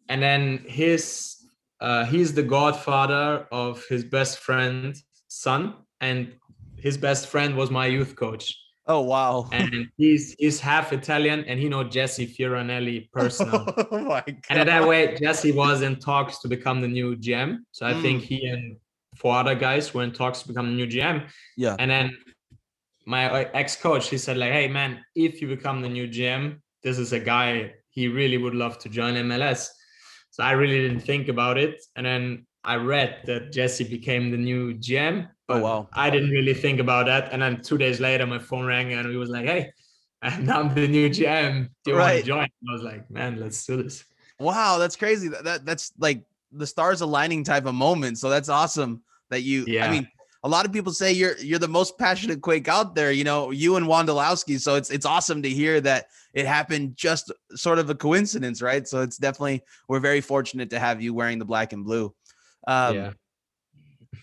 and 0.09 0.21
then 0.21 0.65
his 0.67 1.41
uh, 1.81 2.05
he's 2.05 2.35
the 2.35 2.43
godfather 2.43 3.47
of 3.51 3.85
his 3.87 4.05
best 4.05 4.39
friend's 4.39 5.05
son, 5.29 5.75
and 6.01 6.33
his 6.77 6.97
best 6.97 7.29
friend 7.29 7.57
was 7.57 7.71
my 7.71 7.87
youth 7.87 8.17
coach. 8.17 8.57
Oh 8.87 9.01
wow! 9.01 9.49
And 9.53 9.89
he's 9.97 10.35
he's 10.39 10.61
half 10.61 10.93
Italian, 10.93 11.45
and 11.45 11.59
he 11.59 11.69
know 11.69 11.85
Jesse 11.85 12.27
Fioranelli 12.27 13.11
personally. 13.13 13.73
oh 13.91 13.99
my 14.01 14.23
god! 14.27 14.43
And 14.51 14.69
that 14.69 14.87
way, 14.87 15.17
Jesse 15.17 15.53
was 15.53 15.83
in 15.83 15.97
talks 15.97 16.41
to 16.41 16.49
become 16.49 16.81
the 16.81 16.89
new 16.89 17.17
GM. 17.17 17.59
So 17.73 17.87
I 17.87 17.95
mm. 17.95 18.03
think 18.03 18.23
he 18.23 18.47
and 18.47 18.77
four 19.21 19.37
other 19.37 19.55
guys 19.55 19.93
were 19.93 20.03
in 20.03 20.13
talks 20.13 20.41
to 20.41 20.49
become 20.49 20.67
the 20.67 20.77
new 20.77 20.87
GM. 20.87 21.29
Yeah. 21.57 21.77
And 21.79 21.91
then 21.91 22.17
my 23.05 23.31
uh, 23.31 23.51
ex-coach, 23.53 24.09
he 24.09 24.17
said 24.17 24.39
like, 24.39 24.53
"Hey 24.53 24.67
man, 24.67 25.05
if 25.15 25.43
you 25.43 25.49
become 25.49 25.83
the 25.83 25.89
new 25.89 26.09
GM, 26.09 26.59
this 26.83 26.99
is 26.99 27.13
a 27.13 27.21
guy 27.21 27.75
he 27.91 28.09
really 28.09 28.39
would 28.39 28.55
love 28.55 28.79
to 28.79 28.89
join 28.89 29.15
MLS." 29.15 29.69
So 30.31 30.43
I 30.43 30.53
really 30.53 30.81
didn't 30.81 31.01
think 31.01 31.29
about 31.29 31.59
it. 31.59 31.83
And 31.97 32.07
then 32.07 32.47
I 32.65 32.77
read 32.77 33.23
that 33.27 33.53
Jesse 33.53 33.85
became 33.85 34.31
the 34.31 34.39
new 34.39 34.75
GM. 34.75 35.27
Oh, 35.27 35.31
but 35.49 35.57
oh, 35.59 35.63
wow. 35.63 35.89
I 35.93 36.09
didn't 36.09 36.31
really 36.31 36.55
think 36.55 36.81
about 36.81 37.07
that. 37.07 37.33
And 37.33 37.43
then 37.43 37.61
two 37.61 37.77
days 37.77 38.01
later, 38.01 38.27
my 38.27 38.39
phone 38.39 38.65
rang 38.65 38.93
and 38.93 39.11
he 39.11 39.17
was 39.17 39.29
like, 39.29 39.45
hey, 39.45 39.73
I'm 40.23 40.73
the 40.75 40.87
new 40.87 41.11
GM. 41.11 41.69
Do 41.85 41.91
you 41.91 41.97
right. 41.97 42.15
want 42.15 42.21
to 42.21 42.27
join? 42.27 42.49
I 42.69 42.73
was 42.73 42.83
like, 42.83 43.11
man, 43.11 43.41
let's 43.41 43.67
do 43.67 43.83
this. 43.83 44.05
Wow, 44.39 44.79
that's 44.79 44.97
crazy. 44.97 45.29
That, 45.29 45.45
that 45.45 45.67
That's 45.67 45.93
like 45.99 46.23
the 46.53 46.67
stars 46.67 47.01
aligning 47.01 47.43
type 47.45 47.67
of 47.67 47.75
moment. 47.75 48.19
So 48.19 48.31
that's 48.31 48.49
awesome 48.49 49.03
that 49.31 49.43
you, 49.43 49.65
yeah. 49.67 49.87
I 49.87 49.91
mean, 49.91 50.09
a 50.43 50.49
lot 50.49 50.65
of 50.65 50.73
people 50.73 50.93
say 50.93 51.13
you're 51.13 51.37
you're 51.39 51.59
the 51.59 51.69
most 51.69 51.99
passionate 51.99 52.41
Quake 52.41 52.69
out 52.69 52.95
there. 52.95 53.13
You 53.13 53.25
know, 53.25 53.51
you 53.51 53.77
and 53.77 53.87
Wondolowski. 53.87 54.61
So 54.61 54.75
it's 54.75 54.91
it's 54.91 55.07
awesome 55.07 55.43
to 55.43 55.49
hear 55.49 55.81
that 55.83 56.07
it 56.33 56.47
happened 56.47 56.97
just 56.97 57.33
sort 57.55 57.79
of 57.79 57.91
a 57.91 57.95
coincidence, 57.95 58.63
right? 58.63 58.87
So 58.87 59.03
it's 59.03 59.19
definitely 59.19 59.63
we're 59.89 60.01
very 60.01 60.21
fortunate 60.21 60.71
to 60.71 60.79
have 60.79 61.03
you 61.03 61.13
wearing 61.13 61.39
the 61.39 61.45
black 61.45 61.73
and 61.73 61.85
blue. 61.85 62.15
Um, 62.67 62.95
yeah. 62.95 63.13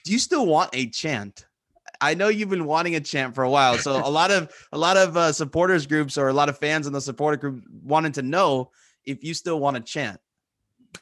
Do 0.06 0.12
you 0.12 0.20
still 0.20 0.46
want 0.46 0.72
a 0.74 0.88
chant? 0.88 1.46
I 2.00 2.14
know 2.14 2.28
you've 2.28 2.50
been 2.50 2.66
wanting 2.66 2.96
a 2.96 3.00
chant 3.00 3.34
for 3.34 3.44
a 3.44 3.50
while. 3.50 3.78
So 3.78 3.96
a 3.96 4.10
lot 4.10 4.32
of 4.32 4.52
a 4.72 4.78
lot 4.78 4.98
of 4.98 5.18
uh, 5.18 5.32
supporters 5.32 5.86
groups 5.86 6.18
or 6.18 6.30
a 6.30 6.34
lot 6.34 6.50
of 6.50 6.58
fans 6.58 6.88
in 6.88 6.94
the 6.94 7.02
supporter 7.02 7.38
group 7.38 7.64
wanted 7.84 8.16
to 8.16 8.22
know 8.22 8.72
if 9.06 9.24
you 9.24 9.34
still 9.34 9.60
want 9.60 9.78
to 9.78 9.84
chant. 9.84 10.20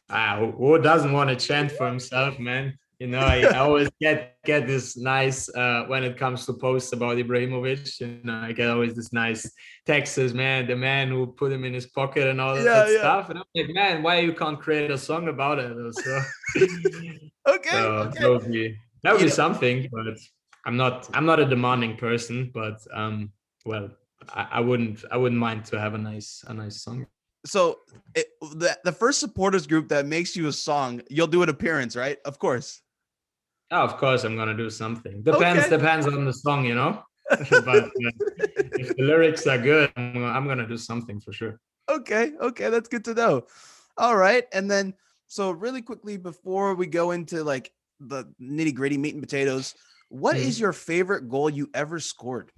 Ah, 0.10 0.38
who 0.38 0.82
doesn't 0.82 1.14
want 1.14 1.30
to 1.30 1.36
chant 1.36 1.72
for 1.72 1.88
himself, 1.88 2.38
man? 2.40 2.78
You 3.00 3.08
know, 3.08 3.20
I, 3.20 3.42
I, 3.42 3.58
always 3.58 3.90
get 4.00 4.38
get 4.46 4.68
this 4.68 4.96
nice 4.96 5.50
uh, 5.50 5.84
when 5.88 6.04
it 6.04 6.18
comes 6.18 6.46
to 6.46 6.54
posts 6.54 6.94
about 6.94 7.18
Ibrahimovic. 7.18 8.00
You 8.00 8.20
know, 8.24 8.36
I 8.36 8.54
get 8.54 8.70
always 8.70 8.96
this 8.96 9.12
nice 9.12 9.52
Texas 9.86 10.34
man, 10.34 10.68
the 10.68 10.76
man 10.76 11.10
who 11.10 11.28
put 11.28 11.52
him 11.52 11.66
in 11.66 11.74
his 11.74 11.88
pocket 11.88 12.28
and 12.28 12.40
all 12.40 12.56
yeah, 12.56 12.64
that 12.64 12.92
yeah. 12.92 13.00
stuff. 13.00 13.30
And 13.30 13.40
I'm 13.40 13.46
like, 13.54 13.70
man, 13.76 14.02
why 14.02 14.20
you 14.20 14.34
can't 14.34 14.60
create 14.60 14.92
a 14.92 14.98
song 14.98 15.28
about 15.28 15.60
it? 15.60 15.76
So, 15.96 16.22
okay, 17.48 17.70
so 17.70 17.92
okay. 17.94 18.20
that 18.22 18.30
would 18.30 18.52
be 18.52 18.78
that 19.04 19.12
would 19.12 19.20
be 19.20 19.26
know. 19.26 19.32
something, 19.32 19.90
but 19.92 20.18
I'm 20.66 20.78
not 20.78 21.10
I'm 21.14 21.26
not 21.26 21.40
a 21.40 21.46
demanding 21.46 21.98
person, 21.98 22.50
but 22.54 22.80
um, 22.94 23.32
well, 23.66 23.90
I, 24.34 24.48
I 24.54 24.60
wouldn't 24.62 25.04
I 25.12 25.18
wouldn't 25.18 25.40
mind 25.40 25.66
to 25.66 25.80
have 25.80 25.96
a 25.96 25.98
nice 25.98 26.44
a 26.48 26.54
nice 26.54 26.82
song 26.82 27.06
so 27.46 27.80
it, 28.16 28.28
the 28.42 28.78
the 28.84 28.92
first 28.92 29.20
supporters 29.20 29.68
group 29.68 29.88
that 29.90 30.06
makes 30.06 30.36
you 30.36 30.48
a 30.48 30.52
song, 30.52 31.02
you'll 31.10 31.28
do 31.28 31.44
an 31.44 31.50
appearance, 31.50 31.96
right? 31.96 32.18
Of 32.26 32.40
course. 32.40 32.82
Oh, 33.76 33.84
of 33.84 33.98
course, 33.98 34.24
I'm 34.24 34.38
gonna 34.38 34.56
do 34.56 34.70
something. 34.70 35.22
Depends 35.22 35.66
okay. 35.66 35.78
depends 35.78 36.08
on 36.08 36.24
the 36.24 36.32
song, 36.32 36.64
you 36.64 36.76
know. 36.76 37.04
but 37.30 37.84
uh, 37.84 38.12
if 38.80 38.96
the 38.96 39.04
lyrics 39.04 39.46
are 39.48 39.58
good, 39.58 39.92
I'm, 39.98 40.24
I'm 40.24 40.48
gonna 40.48 40.66
do 40.66 40.78
something 40.78 41.20
for 41.20 41.34
sure. 41.34 41.60
Okay, 41.90 42.32
okay, 42.40 42.70
that's 42.70 42.88
good 42.88 43.04
to 43.04 43.14
know. 43.14 43.48
All 43.98 44.16
right, 44.16 44.46
and 44.54 44.72
then 44.72 44.94
so 45.28 45.52
really 45.52 45.82
quickly 45.82 46.16
before 46.16 46.74
we 46.74 46.88
go 46.88 47.12
into 47.12 47.44
like 47.44 47.70
the 48.00 48.24
nitty 48.42 48.74
gritty 48.74 48.98
meat 48.98 49.14
and 49.14 49.22
potatoes, 49.22 49.76
what 50.08 50.38
mm-hmm. 50.38 50.48
is 50.48 50.58
your 50.58 50.72
favorite 50.72 51.28
goal 51.28 51.50
you 51.50 51.70
ever 51.74 52.00
scored? 52.00 52.54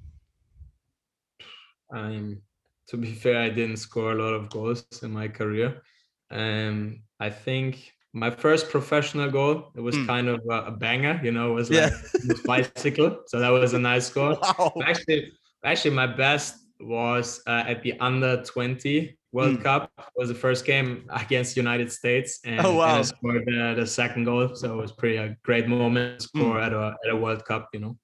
Um, 1.91 2.43
to 2.89 2.97
be 2.97 3.11
fair, 3.11 3.41
I 3.41 3.49
didn't 3.49 3.77
score 3.77 4.11
a 4.11 4.21
lot 4.23 4.35
of 4.35 4.51
goals 4.51 4.85
in 5.01 5.13
my 5.13 5.29
career. 5.29 5.81
Um, 6.29 7.01
I 7.19 7.31
think 7.31 7.91
my 8.17 8.31
first 8.31 8.69
professional 8.69 9.29
goal 9.29 9.71
it 9.75 9.81
was 9.81 9.95
mm. 9.95 10.07
kind 10.07 10.27
of 10.27 10.41
a, 10.49 10.65
a, 10.65 10.71
banger 10.71 11.19
you 11.23 11.31
know 11.31 11.51
it 11.51 11.53
was 11.53 11.69
like 11.69 11.91
yeah. 11.91 12.33
bicycle 12.45 13.19
so 13.27 13.39
that 13.39 13.49
was 13.49 13.73
a 13.73 13.79
nice 13.79 14.09
goal 14.09 14.37
wow. 14.59 14.73
actually 14.83 15.31
actually 15.63 15.91
my 15.91 16.07
best 16.07 16.55
was 16.79 17.41
uh, 17.47 17.63
at 17.67 17.81
the 17.83 17.93
under 17.99 18.41
20 18.43 19.15
world 19.31 19.57
mm. 19.57 19.63
cup 19.63 19.91
it 19.97 20.05
was 20.15 20.29
the 20.29 20.35
first 20.35 20.65
game 20.65 21.05
against 21.11 21.55
united 21.55 21.91
states 21.91 22.39
and, 22.43 22.65
oh, 22.65 22.75
wow. 22.75 22.89
and 22.89 22.99
I 22.99 23.01
scored 23.03 23.43
the, 23.45 23.75
the 23.77 23.85
second 23.85 24.23
goal 24.23 24.55
so 24.55 24.73
it 24.73 24.81
was 24.81 24.91
pretty 24.91 25.17
a 25.17 25.37
great 25.43 25.67
moment 25.67 26.21
to 26.21 26.29
hmm. 26.33 26.39
score 26.39 26.55
mm. 26.55 26.65
at, 26.65 26.73
a, 26.73 26.95
at 27.05 27.11
a 27.11 27.15
world 27.15 27.45
cup 27.45 27.69
you 27.73 27.79
know 27.79 27.97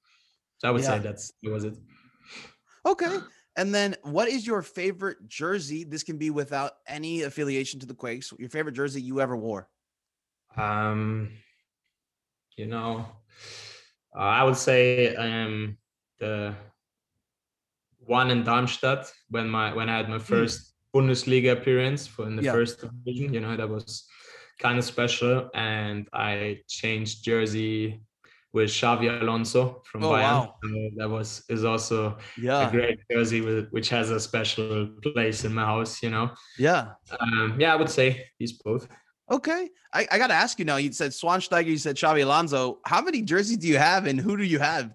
so 0.59 0.67
i 0.67 0.71
would 0.71 0.83
yeah. 0.83 0.89
say 0.89 0.99
that's 0.99 1.31
that 1.41 1.51
was 1.51 1.63
it 1.63 1.75
okay 2.85 3.17
and 3.55 3.73
then, 3.73 3.95
what 4.01 4.29
is 4.29 4.47
your 4.47 4.63
favorite 4.63 5.27
jersey? 5.27 5.83
This 5.83 6.01
can 6.01 6.17
be 6.17 6.31
without 6.31 6.71
any 6.87 7.21
affiliation 7.21 7.79
to 7.81 7.85
the 7.85 7.93
Quakes. 7.93 8.33
Your 8.39 8.49
favorite 8.49 8.73
jersey 8.73 8.99
you 8.99 9.21
ever 9.21 9.37
wore? 9.37 9.69
Um, 10.57 11.31
you 12.57 12.67
know, 12.67 13.05
uh, 14.15 14.19
I 14.19 14.43
would 14.43 14.57
say 14.57 15.15
um 15.15 15.77
the 16.19 16.55
one 18.05 18.31
in 18.31 18.43
Darmstadt 18.43 19.11
when 19.29 19.49
my 19.49 19.73
when 19.73 19.89
I 19.89 19.97
had 19.97 20.09
my 20.09 20.17
hmm. 20.17 20.23
first 20.23 20.59
mm. 20.61 20.73
Bundesliga 20.93 21.53
appearance 21.53 22.05
for 22.05 22.27
in 22.27 22.35
the 22.35 22.43
yeah. 22.43 22.51
first 22.51 22.81
division. 22.81 23.33
You 23.33 23.39
know, 23.39 23.55
that 23.57 23.69
was 23.69 24.05
kind 24.59 24.77
of 24.77 24.85
special, 24.85 25.49
and 25.53 26.07
I 26.13 26.61
changed 26.67 27.23
jersey 27.23 28.01
with 28.53 28.69
Xabi 28.69 29.21
Alonso 29.21 29.81
from 29.85 30.03
oh, 30.03 30.11
Bayern. 30.11 30.21
Wow. 30.21 30.55
that 30.97 31.09
was 31.09 31.43
is 31.49 31.65
also 31.65 32.17
yeah. 32.39 32.67
a 32.67 32.71
great 32.71 32.99
jersey 33.11 33.41
with, 33.41 33.69
which 33.71 33.89
has 33.89 34.11
a 34.11 34.19
special 34.19 34.89
place 35.01 35.43
in 35.43 35.53
my 35.53 35.65
house. 35.65 36.03
You 36.03 36.11
know. 36.11 36.31
Yeah. 36.57 36.91
Um, 37.19 37.57
yeah, 37.59 37.73
I 37.73 37.75
would 37.75 37.89
say 37.89 38.25
these 38.39 38.53
both. 38.53 38.87
Okay. 39.31 39.69
I, 39.93 40.07
I 40.11 40.17
got 40.17 40.27
to 40.27 40.33
ask 40.33 40.59
you 40.59 40.65
now. 40.65 40.77
You 40.77 40.91
said 40.91 41.11
Schweinsteiger, 41.11 41.65
you 41.65 41.77
said 41.77 41.95
Xabi 41.95 42.23
Alonso. 42.23 42.79
How 42.85 43.01
many 43.01 43.21
jerseys 43.21 43.57
do 43.57 43.67
you 43.67 43.77
have 43.77 44.05
and 44.05 44.19
who 44.19 44.37
do 44.37 44.43
you 44.43 44.59
have? 44.59 44.91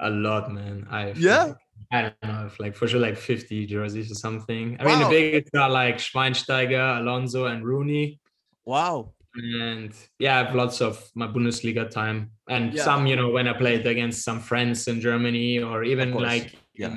A 0.00 0.10
lot, 0.10 0.52
man. 0.52 0.86
I 0.90 1.12
Yeah. 1.16 1.44
Like, 1.44 1.56
I 1.92 2.02
don't 2.02 2.14
know, 2.22 2.46
if 2.46 2.58
like 2.58 2.74
for 2.74 2.88
sure 2.88 3.00
like 3.00 3.18
50 3.18 3.66
jerseys 3.66 4.10
or 4.10 4.14
something. 4.14 4.78
I 4.80 4.84
wow. 4.84 4.90
mean, 4.90 4.98
the 5.00 5.08
biggest 5.10 5.54
are 5.54 5.68
like 5.68 5.98
Schweinsteiger, 5.98 7.00
Alonso, 7.00 7.46
and 7.46 7.64
Rooney. 7.64 8.18
Wow. 8.64 9.12
And 9.34 9.94
yeah, 10.18 10.36
I 10.36 10.44
have 10.44 10.54
lots 10.54 10.80
of 10.80 11.10
my 11.14 11.26
Bundesliga 11.26 11.90
time 11.90 12.32
and 12.48 12.74
yeah. 12.74 12.82
some, 12.82 13.06
you 13.06 13.16
know, 13.16 13.30
when 13.30 13.48
I 13.48 13.52
played 13.52 13.86
against 13.86 14.24
some 14.24 14.40
friends 14.40 14.88
in 14.88 15.00
Germany 15.00 15.58
or 15.58 15.84
even 15.84 16.12
like 16.12 16.54
yeah. 16.74 16.96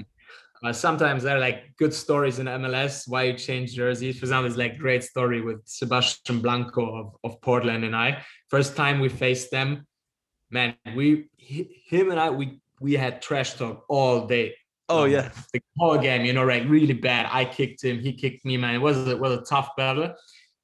Uh, 0.66 0.74
sometimes 0.74 1.22
there 1.22 1.38
are 1.38 1.40
like 1.40 1.76
good 1.78 1.94
stories 1.94 2.40
in 2.40 2.48
MLS 2.48 3.08
why 3.08 3.24
you 3.24 3.34
change 3.34 3.76
jerseys. 3.76 4.18
For 4.18 4.26
example, 4.26 4.48
it's 4.48 4.58
like 4.58 4.80
great 4.80 5.04
story 5.04 5.42
with 5.42 5.62
Sebastian 5.66 6.40
Blanco 6.40 6.96
of, 7.00 7.16
of 7.24 7.40
Portland 7.42 7.84
and 7.84 7.96
I. 7.96 8.24
First 8.50 8.76
time 8.76 9.00
we 9.00 9.10
faced 9.10 9.52
them, 9.52 9.86
man, 10.50 10.76
we 10.96 11.30
him 11.38 12.10
and 12.10 12.20
I 12.20 12.32
we 12.32 12.60
we 12.80 12.94
had 12.94 13.22
trash 13.22 13.54
talk 13.54 13.86
all 13.90 14.26
day. 14.26 14.56
Oh 14.90 15.04
um, 15.04 15.12
yeah, 15.12 15.30
the 15.54 15.62
whole 15.78 16.00
game, 16.00 16.26
you 16.26 16.34
know, 16.34 16.46
like 16.46 16.64
really 16.68 16.94
bad. 16.94 17.28
I 17.32 17.46
kicked 17.46 17.84
him, 17.84 18.00
he 18.00 18.14
kicked 18.14 18.44
me, 18.44 18.58
man. 18.58 18.74
It 18.74 18.82
was 18.82 19.08
it 19.08 19.20
was 19.20 19.38
a 19.38 19.44
tough 19.44 19.76
battle. 19.78 20.16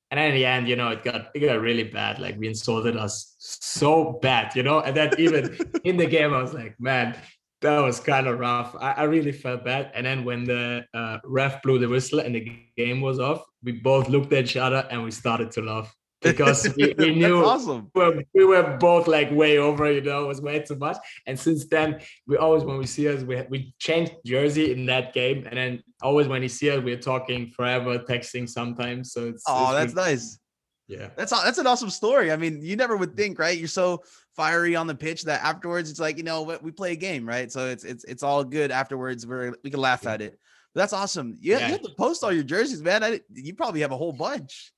And 0.09 0.19
in 0.19 0.33
the 0.33 0.45
end, 0.45 0.67
you 0.67 0.75
know, 0.75 0.89
it 0.89 1.03
got 1.03 1.29
it 1.35 1.39
got 1.39 1.61
really 1.61 1.83
bad. 1.83 2.17
Like 2.17 2.37
we 2.39 2.47
insulted 2.47 2.97
us 2.97 3.35
so 3.39 4.19
bad, 4.21 4.55
you 4.55 4.63
know. 4.63 4.79
And 4.81 4.97
then 4.97 5.11
even 5.19 5.57
in 5.83 5.97
the 5.97 6.07
game, 6.07 6.33
I 6.33 6.41
was 6.41 6.53
like, 6.53 6.75
man, 6.79 7.17
that 7.61 7.79
was 7.79 7.99
kind 7.99 8.27
of 8.27 8.39
rough. 8.39 8.75
I, 8.79 8.91
I, 8.91 9.03
really 9.03 9.31
felt 9.31 9.63
bad. 9.63 9.91
And 9.93 10.05
then 10.05 10.25
when 10.25 10.43
the 10.45 10.85
uh, 10.93 11.19
ref 11.23 11.61
blew 11.61 11.77
the 11.77 11.87
whistle 11.87 12.19
and 12.19 12.33
the 12.33 12.51
game 12.75 13.01
was 13.01 13.19
off, 13.19 13.43
we 13.63 13.73
both 13.73 14.09
looked 14.09 14.33
at 14.33 14.45
each 14.45 14.57
other 14.57 14.87
and 14.89 15.03
we 15.03 15.11
started 15.11 15.51
to 15.51 15.61
laugh 15.61 15.95
because 16.21 16.67
we, 16.77 16.93
we 16.97 17.13
knew 17.13 17.43
awesome. 17.45 17.91
we, 17.93 18.01
were, 18.01 18.23
we 18.33 18.45
were 18.45 18.77
both 18.77 19.07
like 19.07 19.31
way 19.31 19.59
over, 19.59 19.91
you 19.91 20.01
know, 20.01 20.23
it 20.25 20.27
was 20.27 20.41
way 20.41 20.59
too 20.59 20.75
much. 20.75 20.97
And 21.27 21.39
since 21.39 21.67
then, 21.67 21.99
we 22.27 22.37
always, 22.37 22.63
when 22.63 22.77
we 22.77 22.87
see 22.87 23.07
us, 23.07 23.23
we, 23.23 23.41
we 23.49 23.73
changed 23.79 24.13
jersey 24.25 24.71
in 24.71 24.85
that 24.87 25.13
game. 25.13 25.45
And 25.47 25.57
then 25.57 25.83
always 26.01 26.27
when 26.27 26.41
you 26.41 26.49
see 26.49 26.71
us, 26.71 26.83
we're 26.83 26.97
talking 26.97 27.51
forever, 27.51 27.99
texting 27.99 28.49
sometimes. 28.49 29.13
So 29.13 29.27
it's. 29.27 29.43
Oh, 29.47 29.75
it's 29.75 29.93
that's 29.93 29.93
nice. 29.93 30.39
Yeah. 30.87 31.09
That's 31.15 31.31
that's 31.31 31.57
an 31.57 31.67
awesome 31.67 31.89
story. 31.89 32.31
I 32.31 32.37
mean, 32.37 32.61
you 32.61 32.75
never 32.75 32.97
would 32.97 33.15
think, 33.15 33.39
right? 33.39 33.57
You're 33.57 33.69
so 33.69 34.03
fiery 34.35 34.75
on 34.75 34.87
the 34.87 34.95
pitch 34.95 35.23
that 35.23 35.43
afterwards 35.43 35.89
it's 35.89 35.99
like, 35.99 36.17
you 36.17 36.23
know, 36.23 36.43
we 36.61 36.71
play 36.71 36.93
a 36.93 36.95
game, 36.95 37.27
right? 37.27 37.51
So 37.51 37.67
it's 37.67 37.83
it's 37.83 38.03
it's 38.05 38.23
all 38.23 38.43
good 38.43 38.71
afterwards. 38.71 39.25
We're 39.25 39.53
we 39.63 39.69
can 39.69 39.79
laugh 39.79 40.05
at 40.07 40.21
it. 40.21 40.39
But 40.73 40.81
that's 40.81 40.93
awesome. 40.93 41.37
You, 41.41 41.57
yeah. 41.57 41.65
you 41.65 41.71
have 41.73 41.81
to 41.81 41.93
post 41.97 42.23
all 42.23 42.31
your 42.31 42.43
jerseys, 42.43 42.81
man. 42.81 43.03
I, 43.03 43.19
you 43.33 43.53
probably 43.53 43.81
have 43.81 43.91
a 43.91 43.97
whole 43.97 44.13
bunch. 44.13 44.71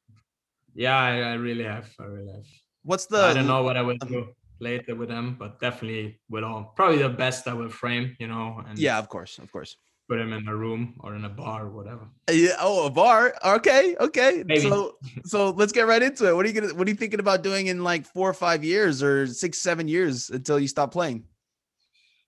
Yeah, 0.74 0.98
I, 0.98 1.20
I 1.20 1.34
really 1.34 1.66
have. 1.66 1.88
I 2.00 2.06
really 2.06 2.32
have. 2.32 2.48
What's 2.84 3.06
the 3.06 3.22
I 3.22 3.34
don't 3.34 3.48
know 3.48 3.64
what 3.64 3.78
I 3.78 3.82
will 3.84 3.98
um 4.02 4.08
do 4.08 4.28
later 4.60 4.96
with 4.96 5.10
them, 5.10 5.36
but 5.38 5.60
definitely 5.60 6.20
with 6.30 6.44
all 6.44 6.74
probably 6.76 6.98
the 6.98 7.10
best 7.10 7.48
I 7.48 7.54
will 7.54 7.70
frame, 7.70 8.16
you 8.20 8.28
know. 8.28 8.64
And 8.68 8.78
yeah, 8.80 8.98
of 8.98 9.08
course, 9.08 9.38
of 9.38 9.52
course 9.52 9.78
put 10.10 10.20
him 10.20 10.34
in 10.34 10.48
a 10.48 10.56
room 10.56 10.96
or 11.00 11.16
in 11.16 11.26
a 11.26 11.30
bar 11.30 11.66
or 11.66 11.70
whatever. 11.70 12.08
Yeah. 12.30 12.56
Oh, 12.60 12.86
a 12.86 12.90
bar. 12.90 13.34
Okay. 13.44 13.96
Okay. 14.00 14.44
Maybe. 14.46 14.62
So, 14.62 14.98
so 15.26 15.50
let's 15.52 15.72
get 15.72 15.88
right 15.88 16.02
into 16.02 16.28
it. 16.28 16.36
What 16.36 16.46
are 16.46 16.50
you 16.50 16.60
gonna? 16.60 16.74
What 16.74 16.88
are 16.88 16.90
you 16.90 16.98
thinking 16.98 17.20
about 17.20 17.44
doing 17.44 17.68
in 17.68 17.84
like 17.84 18.06
four 18.06 18.30
or 18.30 18.34
five 18.34 18.64
years 18.64 19.02
or 19.02 19.28
six, 19.28 19.60
seven 19.60 19.88
years 19.88 20.30
until 20.30 20.60
you 20.60 20.68
stop 20.68 20.92
playing? 20.92 21.24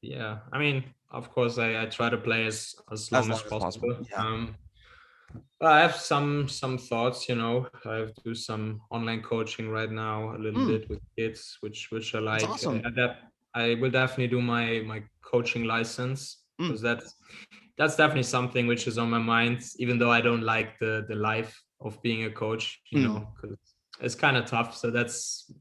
Yeah. 0.01 0.39
I 0.51 0.59
mean, 0.59 0.83
of 1.11 1.29
course, 1.31 1.57
I, 1.57 1.81
I 1.81 1.85
try 1.85 2.09
to 2.09 2.17
play 2.17 2.45
as 2.45 2.75
as 2.91 3.11
long 3.11 3.21
as, 3.21 3.29
long 3.29 3.37
as 3.37 3.43
possible. 3.43 3.93
possible. 3.93 4.07
Yeah. 4.09 4.17
Um, 4.17 4.55
I 5.61 5.79
have 5.79 5.95
some 5.95 6.47
some 6.47 6.77
thoughts. 6.77 7.27
You 7.27 7.35
know, 7.35 7.67
I 7.85 7.95
have 7.95 8.13
do 8.23 8.35
some 8.35 8.81
online 8.89 9.21
coaching 9.21 9.69
right 9.69 9.91
now, 9.91 10.35
a 10.35 10.37
little 10.37 10.61
mm. 10.61 10.67
bit 10.67 10.89
with 10.89 10.99
kids, 11.17 11.57
which 11.61 11.91
which 11.91 12.15
I 12.15 12.19
like. 12.19 12.41
That's 12.41 12.65
awesome. 12.65 12.81
I, 12.85 12.89
that 12.91 13.17
I 13.53 13.75
will 13.75 13.91
definitely 13.91 14.27
do 14.27 14.41
my 14.41 14.81
my 14.85 15.03
coaching 15.21 15.63
license 15.63 16.44
because 16.57 16.79
mm. 16.79 16.83
that's 16.83 17.15
that's 17.77 17.95
definitely 17.95 18.23
something 18.23 18.67
which 18.67 18.87
is 18.87 18.97
on 18.97 19.09
my 19.09 19.19
mind, 19.19 19.63
even 19.77 19.99
though 19.99 20.11
I 20.11 20.21
don't 20.21 20.43
like 20.43 20.79
the 20.79 21.05
the 21.07 21.15
life 21.15 21.61
of 21.81 22.01
being 22.01 22.23
a 22.25 22.31
coach, 22.31 22.81
you 22.91 22.99
mm. 22.99 23.03
know, 23.03 23.27
because 23.35 23.57
it's 24.01 24.15
kind 24.15 24.37
of 24.37 24.45
tough. 24.45 24.75
So 24.75 24.91
that's, 24.91 25.51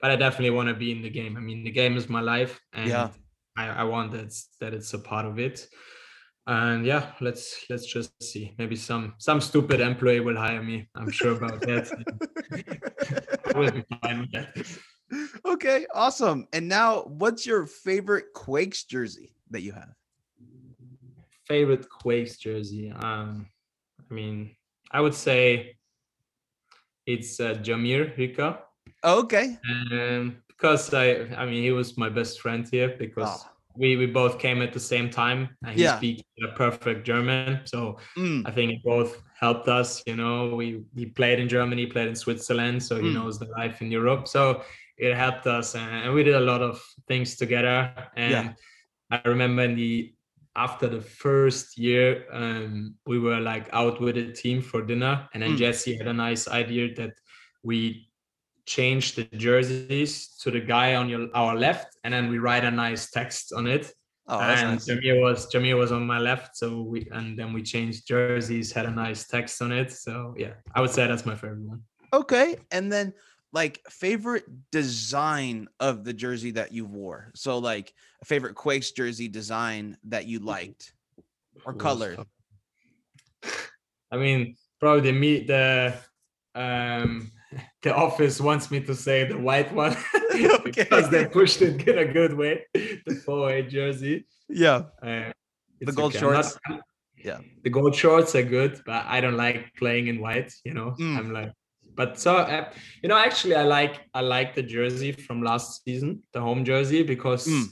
but 0.00 0.10
I 0.10 0.16
definitely 0.16 0.50
want 0.50 0.68
to 0.68 0.74
be 0.74 0.92
in 0.92 1.02
the 1.02 1.10
game. 1.10 1.36
I 1.36 1.40
mean, 1.40 1.64
the 1.64 1.70
game 1.70 1.96
is 1.96 2.08
my 2.08 2.20
life, 2.20 2.60
and 2.72 2.88
yeah. 2.88 3.08
I, 3.56 3.68
I 3.68 3.84
want 3.84 4.12
that 4.12 4.34
that 4.60 4.74
it's 4.74 4.94
a 4.94 4.98
part 4.98 5.26
of 5.26 5.38
it. 5.38 5.66
And 6.46 6.84
yeah, 6.84 7.12
let's 7.20 7.64
let's 7.70 7.86
just 7.86 8.22
see. 8.22 8.54
Maybe 8.58 8.76
some 8.76 9.14
some 9.18 9.40
stupid 9.40 9.80
employee 9.80 10.20
will 10.20 10.36
hire 10.36 10.62
me. 10.62 10.88
I'm 10.94 11.10
sure 11.10 11.32
about 11.32 11.60
that. 11.62 11.90
I 13.54 13.58
will 13.58 13.70
be 13.70 13.84
fine 14.02 14.20
with 14.20 14.32
that. 14.32 14.78
Okay, 15.46 15.86
awesome. 15.94 16.46
And 16.52 16.68
now, 16.68 17.02
what's 17.02 17.46
your 17.46 17.66
favorite 17.66 18.26
Quakes 18.34 18.84
jersey 18.84 19.34
that 19.50 19.62
you 19.62 19.72
have? 19.72 19.94
Favorite 21.46 21.88
Quakes 21.88 22.36
jersey? 22.38 22.90
Um, 22.90 23.46
I 24.10 24.14
mean, 24.14 24.56
I 24.90 25.00
would 25.00 25.14
say 25.14 25.76
it's 27.06 27.40
uh, 27.40 27.54
Jahmir 27.54 28.16
Hyka. 28.16 28.58
Oh, 29.02 29.20
okay. 29.20 29.58
And 29.90 30.36
because 30.48 30.92
I, 30.94 31.26
I 31.36 31.44
mean, 31.46 31.62
he 31.62 31.72
was 31.72 31.98
my 31.98 32.08
best 32.08 32.40
friend 32.40 32.66
here 32.70 32.94
because 32.98 33.44
oh. 33.44 33.50
we 33.76 33.96
we 33.96 34.06
both 34.06 34.38
came 34.38 34.62
at 34.62 34.72
the 34.72 34.80
same 34.80 35.10
time, 35.10 35.48
and 35.64 35.74
he 35.74 35.82
yeah. 35.82 35.96
speaks 35.96 36.22
perfect 36.56 37.04
German. 37.04 37.60
So 37.64 37.98
mm. 38.16 38.42
I 38.46 38.50
think 38.50 38.72
it 38.72 38.82
both 38.84 39.22
helped 39.38 39.68
us. 39.68 40.02
You 40.06 40.16
know, 40.16 40.54
we 40.54 40.84
he 40.94 41.06
played 41.06 41.38
in 41.38 41.48
Germany, 41.48 41.86
played 41.86 42.08
in 42.08 42.14
Switzerland, 42.14 42.82
so 42.82 42.96
he 43.00 43.08
mm. 43.08 43.14
knows 43.14 43.38
the 43.38 43.46
life 43.46 43.82
in 43.82 43.90
Europe. 43.90 44.28
So 44.28 44.62
it 44.96 45.14
helped 45.14 45.46
us, 45.46 45.74
and 45.74 46.14
we 46.14 46.22
did 46.22 46.34
a 46.34 46.40
lot 46.40 46.62
of 46.62 46.82
things 47.08 47.36
together. 47.36 47.92
And 48.16 48.32
yeah. 48.32 48.52
I 49.10 49.28
remember 49.28 49.62
in 49.62 49.74
the 49.74 50.14
after 50.56 50.88
the 50.88 51.00
first 51.00 51.76
year, 51.76 52.26
um, 52.32 52.94
we 53.06 53.18
were 53.18 53.40
like 53.40 53.68
out 53.72 54.00
with 54.00 54.16
a 54.16 54.32
team 54.32 54.62
for 54.62 54.82
dinner, 54.82 55.28
and 55.34 55.42
then 55.42 55.52
mm. 55.52 55.58
Jesse 55.58 55.96
had 55.96 56.06
a 56.06 56.12
nice 56.12 56.48
idea 56.48 56.94
that 56.94 57.14
we 57.62 58.08
change 58.66 59.14
the 59.14 59.24
jerseys 59.24 60.36
to 60.40 60.50
the 60.50 60.60
guy 60.60 60.94
on 60.94 61.08
your 61.08 61.28
our 61.34 61.56
left, 61.56 61.96
and 62.04 62.14
then 62.14 62.28
we 62.30 62.38
write 62.38 62.64
a 62.64 62.70
nice 62.70 63.10
text 63.10 63.52
on 63.52 63.66
it. 63.66 63.92
Oh, 64.26 64.40
and 64.40 64.70
nice. 64.72 64.88
Jahmir 64.88 65.20
was 65.20 65.52
Jahmir 65.52 65.76
was 65.76 65.92
on 65.92 66.06
my 66.06 66.18
left, 66.18 66.56
so 66.56 66.82
we 66.82 67.06
and 67.12 67.38
then 67.38 67.52
we 67.52 67.62
changed 67.62 68.06
jerseys, 68.06 68.72
had 68.72 68.86
a 68.86 68.90
nice 68.90 69.26
text 69.26 69.60
on 69.60 69.72
it. 69.72 69.92
So 69.92 70.34
yeah, 70.38 70.54
I 70.74 70.80
would 70.80 70.90
say 70.90 71.06
that's 71.06 71.26
my 71.26 71.34
favorite 71.34 71.66
one. 71.66 71.82
Okay, 72.12 72.56
and 72.70 72.90
then 72.92 73.12
like 73.54 73.80
favorite 73.88 74.44
design 74.72 75.68
of 75.78 76.02
the 76.02 76.12
jersey 76.12 76.50
that 76.50 76.72
you 76.72 76.84
wore. 76.84 77.30
So 77.36 77.58
like 77.58 77.94
a 78.20 78.24
favorite 78.24 78.56
Quakes 78.56 78.90
jersey 78.90 79.28
design 79.28 79.96
that 80.04 80.26
you 80.26 80.40
liked 80.40 80.92
or 81.64 81.72
color. 81.72 82.16
I 84.10 84.16
mean, 84.16 84.56
probably 84.80 85.12
the 85.12 85.18
me 85.18 85.44
the 85.44 85.94
um 86.56 87.30
the 87.82 87.94
office 87.94 88.40
wants 88.40 88.72
me 88.72 88.80
to 88.80 88.94
say 88.94 89.24
the 89.24 89.38
white 89.38 89.72
one 89.72 89.96
because 90.64 91.08
they 91.10 91.24
pushed 91.24 91.62
it 91.62 91.86
in 91.86 91.98
a 91.98 92.12
good 92.12 92.34
way. 92.34 92.64
The 92.74 93.22
4 93.24 93.62
jersey. 93.62 94.26
Yeah. 94.48 94.82
Uh, 95.00 95.30
the 95.80 95.92
gold 95.92 96.12
okay. 96.12 96.18
shorts. 96.18 96.58
Not, 96.68 96.80
yeah. 97.16 97.38
The 97.62 97.70
gold 97.70 97.94
shorts 97.94 98.34
are 98.34 98.42
good, 98.42 98.82
but 98.84 99.04
I 99.06 99.20
don't 99.20 99.36
like 99.36 99.72
playing 99.78 100.08
in 100.08 100.20
white. 100.20 100.52
You 100.64 100.74
know, 100.74 100.96
mm. 100.98 101.16
I'm 101.16 101.32
like, 101.32 101.52
but 101.94 102.18
so 102.18 102.36
uh, 102.36 102.70
you 103.02 103.08
know, 103.08 103.16
actually, 103.16 103.54
I 103.54 103.62
like 103.62 104.02
I 104.14 104.20
like 104.20 104.54
the 104.54 104.62
jersey 104.62 105.12
from 105.12 105.42
last 105.42 105.84
season, 105.84 106.22
the 106.32 106.40
home 106.40 106.64
jersey, 106.64 107.02
because. 107.02 107.46
Mm. 107.46 107.66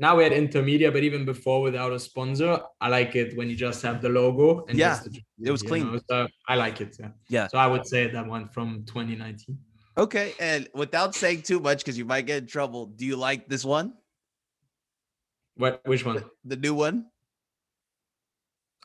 Now 0.00 0.14
we 0.14 0.22
had 0.22 0.30
intermedia, 0.30 0.92
but 0.92 1.02
even 1.02 1.24
before 1.24 1.60
without 1.60 1.92
a 1.92 1.98
sponsor, 1.98 2.60
I 2.80 2.88
like 2.88 3.16
it 3.16 3.36
when 3.36 3.50
you 3.50 3.56
just 3.56 3.82
have 3.82 4.00
the 4.00 4.08
logo 4.08 4.64
and 4.68 4.78
yeah, 4.78 5.00
the, 5.04 5.20
it 5.42 5.50
was 5.50 5.60
clean. 5.60 5.92
Know? 5.92 5.98
So 6.08 6.28
I 6.46 6.54
like 6.54 6.80
it. 6.80 6.96
Yeah. 7.00 7.08
Yeah. 7.28 7.48
So 7.48 7.58
I 7.58 7.66
would 7.66 7.84
say 7.84 8.06
that 8.06 8.24
one 8.24 8.48
from 8.48 8.84
2019. 8.86 9.58
Okay, 9.98 10.34
and 10.38 10.68
without 10.72 11.16
saying 11.16 11.42
too 11.42 11.58
much, 11.58 11.78
because 11.78 11.98
you 11.98 12.04
might 12.04 12.26
get 12.26 12.38
in 12.38 12.46
trouble, 12.46 12.86
do 12.86 13.04
you 13.04 13.16
like 13.16 13.48
this 13.48 13.64
one? 13.64 13.92
What? 15.56 15.80
Which 15.84 16.04
one? 16.04 16.14
The, 16.14 16.30
the 16.44 16.56
new 16.56 16.74
one. 16.74 17.06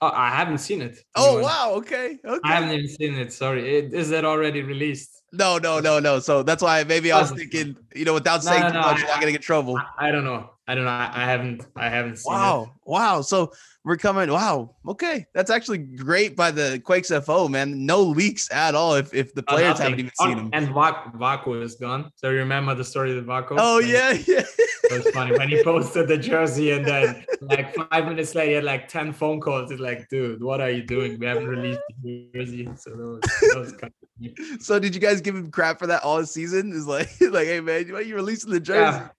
Oh, 0.03 0.12
I 0.13 0.29
haven't 0.31 0.57
seen 0.57 0.81
it. 0.81 1.00
Oh 1.15 1.39
wow! 1.39 1.72
Okay, 1.75 2.19
okay. 2.25 2.39
I 2.43 2.55
haven't 2.55 2.72
even 2.72 2.89
seen 2.89 3.13
it. 3.13 3.31
Sorry, 3.31 3.77
it, 3.77 3.93
is 3.93 4.10
that 4.10 4.25
already 4.25 4.62
released? 4.62 5.24
No, 5.31 5.57
no, 5.57 5.79
no, 5.79 6.00
no. 6.00 6.19
So 6.19 6.43
that's 6.43 6.62
why 6.62 6.83
maybe 6.83 7.13
I 7.13 7.22
was 7.22 7.31
thinking, 7.31 7.77
you 7.95 8.03
know, 8.03 8.13
without 8.13 8.43
saying 8.43 8.63
no, 8.63 8.67
no, 8.67 8.74
too 8.74 8.79
much, 8.79 8.95
I, 8.95 9.00
you're 9.00 9.07
not 9.07 9.19
gonna 9.22 9.31
get 9.31 9.41
trouble. 9.41 9.77
I, 9.77 10.10
I, 10.10 10.12
don't 10.12 10.25
know. 10.25 10.50
I 10.67 10.75
don't 10.75 10.86
know. 10.86 10.91
I, 10.91 11.25
haven't. 11.25 11.65
I 11.75 11.89
haven't 11.89 12.17
seen 12.17 12.34
wow. 12.34 12.63
it. 12.63 12.89
Wow! 12.89 13.22
So 13.22 13.51
we're 13.84 13.98
coming. 13.98 14.32
Wow. 14.32 14.75
Okay, 14.88 15.25
that's 15.34 15.51
actually 15.51 15.79
great 15.79 16.38
by 16.38 16.51
the 16.51 16.82
Quakes 16.86 17.12
FO 17.25 17.50
man. 17.50 17.86
No 17.86 18.01
leaks 18.01 18.50
at 18.50 18.74
all. 18.74 18.96
If 18.96 19.13
if 19.13 19.34
the 19.34 19.43
oh, 19.48 19.55
players 19.55 19.79
haven't 19.79 20.00
even 20.00 20.12
seen 20.15 20.32
oh, 20.32 20.36
them. 20.36 20.50
And 20.53 20.70
Vako 20.70 21.62
is 21.62 21.75
gone. 21.75 22.12
So 22.15 22.29
you 22.29 22.38
remember 22.38 22.75
the 22.75 22.86
story 22.86 23.17
of 23.17 23.25
Vako? 23.25 23.55
Oh 23.58 23.79
yeah, 23.79 24.12
yeah. 24.12 24.43
it 24.84 25.03
was 25.03 25.13
funny 25.13 25.38
when 25.38 25.50
he 25.50 25.62
posted 25.63 26.08
the 26.08 26.17
jersey, 26.17 26.72
and 26.72 26.86
then 26.86 27.25
like 27.41 27.75
five 27.75 28.05
minutes 28.05 28.34
later, 28.34 28.50
he 28.50 28.55
had 28.55 28.63
like 28.63 28.88
ten 28.88 29.12
phone 29.12 29.41
calls. 29.41 29.70
It's 29.70 29.82
like, 29.82 30.08
dude, 30.08 30.41
what 30.41 30.62
are 30.62 30.70
you 30.70 30.84
doing? 30.84 31.20
We 31.20 31.25
haven't 31.25 31.48
released 31.48 31.82
the 32.01 32.29
jersey. 32.34 32.70
So 32.77 32.91
that 32.91 32.98
was, 32.98 33.22
that 33.22 33.60
was 33.60 33.72
kind 33.74 33.93
of 34.00 34.03
So 34.60 34.79
did 34.79 34.96
you 34.96 35.01
guys 35.01 35.22
give 35.22 35.36
him 35.36 35.51
crap 35.51 35.79
for 35.79 35.88
that 35.88 36.03
all 36.03 36.25
season? 36.25 36.72
Is 36.72 36.88
like, 36.88 37.10
like, 37.22 37.48
hey 37.48 37.60
man, 37.60 37.91
why 37.91 38.00
are 38.00 38.01
you 38.01 38.15
releasing 38.15 38.51
the 38.51 38.60
jersey? 38.60 38.98
Yeah, 38.98 39.10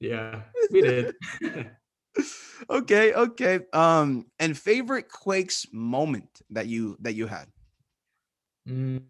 yeah 0.00 0.42
we 0.70 0.82
did 0.82 1.14
okay, 2.70 3.12
okay. 3.12 3.60
Um, 3.72 4.26
and 4.38 4.56
favorite 4.56 5.08
Quakes 5.10 5.66
moment 5.72 6.28
that 6.50 6.66
you 6.66 6.96
that 7.00 7.14
you 7.14 7.26
had. 7.26 7.46
Mm, 8.68 9.02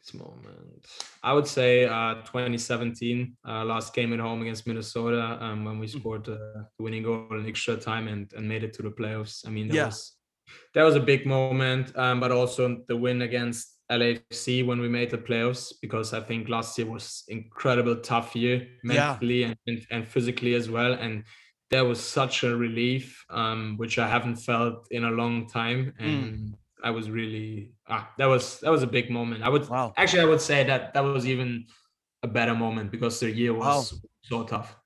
Quakes 0.00 0.14
moment. 0.14 0.86
I 1.22 1.32
would 1.32 1.46
say 1.46 1.84
uh, 1.84 2.14
2017, 2.14 3.36
uh, 3.46 3.64
last 3.64 3.94
game 3.94 4.12
at 4.12 4.20
home 4.20 4.42
against 4.42 4.66
Minnesota, 4.66 5.38
um, 5.40 5.64
when 5.64 5.78
we 5.78 5.86
mm. 5.86 5.98
scored 5.98 6.28
uh, 6.28 6.36
the 6.78 6.84
winning 6.84 7.02
goal 7.02 7.26
in 7.32 7.46
extra 7.46 7.76
time 7.76 8.08
and, 8.08 8.32
and 8.34 8.48
made 8.48 8.64
it 8.64 8.72
to 8.74 8.82
the 8.82 8.90
playoffs. 8.90 9.46
I 9.46 9.50
mean, 9.50 9.68
that 9.68 9.74
yeah. 9.74 9.86
was 9.86 10.16
that 10.74 10.82
was 10.82 10.96
a 10.96 11.00
big 11.00 11.26
moment, 11.26 11.96
um, 11.96 12.20
but 12.20 12.30
also 12.30 12.82
the 12.88 12.96
win 12.96 13.22
against 13.22 13.75
LAFC 13.90 14.66
when 14.66 14.80
we 14.80 14.88
made 14.88 15.10
the 15.10 15.18
playoffs 15.18 15.72
because 15.80 16.12
I 16.12 16.20
think 16.20 16.48
last 16.48 16.76
year 16.76 16.88
was 16.88 17.24
incredible 17.28 17.96
tough 17.96 18.34
year 18.34 18.66
mentally 18.82 19.42
yeah. 19.42 19.54
and, 19.66 19.86
and 19.90 20.08
physically 20.08 20.54
as 20.54 20.68
well 20.68 20.94
and 20.94 21.24
that 21.70 21.80
was 21.80 22.00
such 22.00 22.44
a 22.44 22.56
relief, 22.56 23.24
um, 23.30 23.74
which 23.76 23.98
I 23.98 24.08
haven't 24.08 24.36
felt 24.36 24.86
in 24.90 25.04
a 25.04 25.10
long 25.10 25.48
time, 25.48 25.94
hmm. 25.98 26.04
and 26.04 26.38
mm. 26.38 26.54
I 26.82 26.90
was 26.90 27.10
really 27.10 27.72
ah, 27.88 28.08
that 28.18 28.26
was 28.26 28.60
that 28.60 28.70
was 28.70 28.82
a 28.82 28.86
big 28.86 29.10
moment. 29.10 29.42
I 29.42 29.48
would 29.48 29.68
wow. 29.68 29.92
actually 29.96 30.22
I 30.22 30.26
would 30.26 30.40
say 30.40 30.64
that 30.64 30.94
that 30.94 31.00
was 31.00 31.26
even 31.26 31.66
a 32.22 32.28
better 32.28 32.54
moment 32.54 32.90
because 32.90 33.18
the 33.20 33.30
year 33.30 33.52
was 33.52 33.92
wow. 33.92 33.98
so 34.22 34.44
tough. 34.44 34.76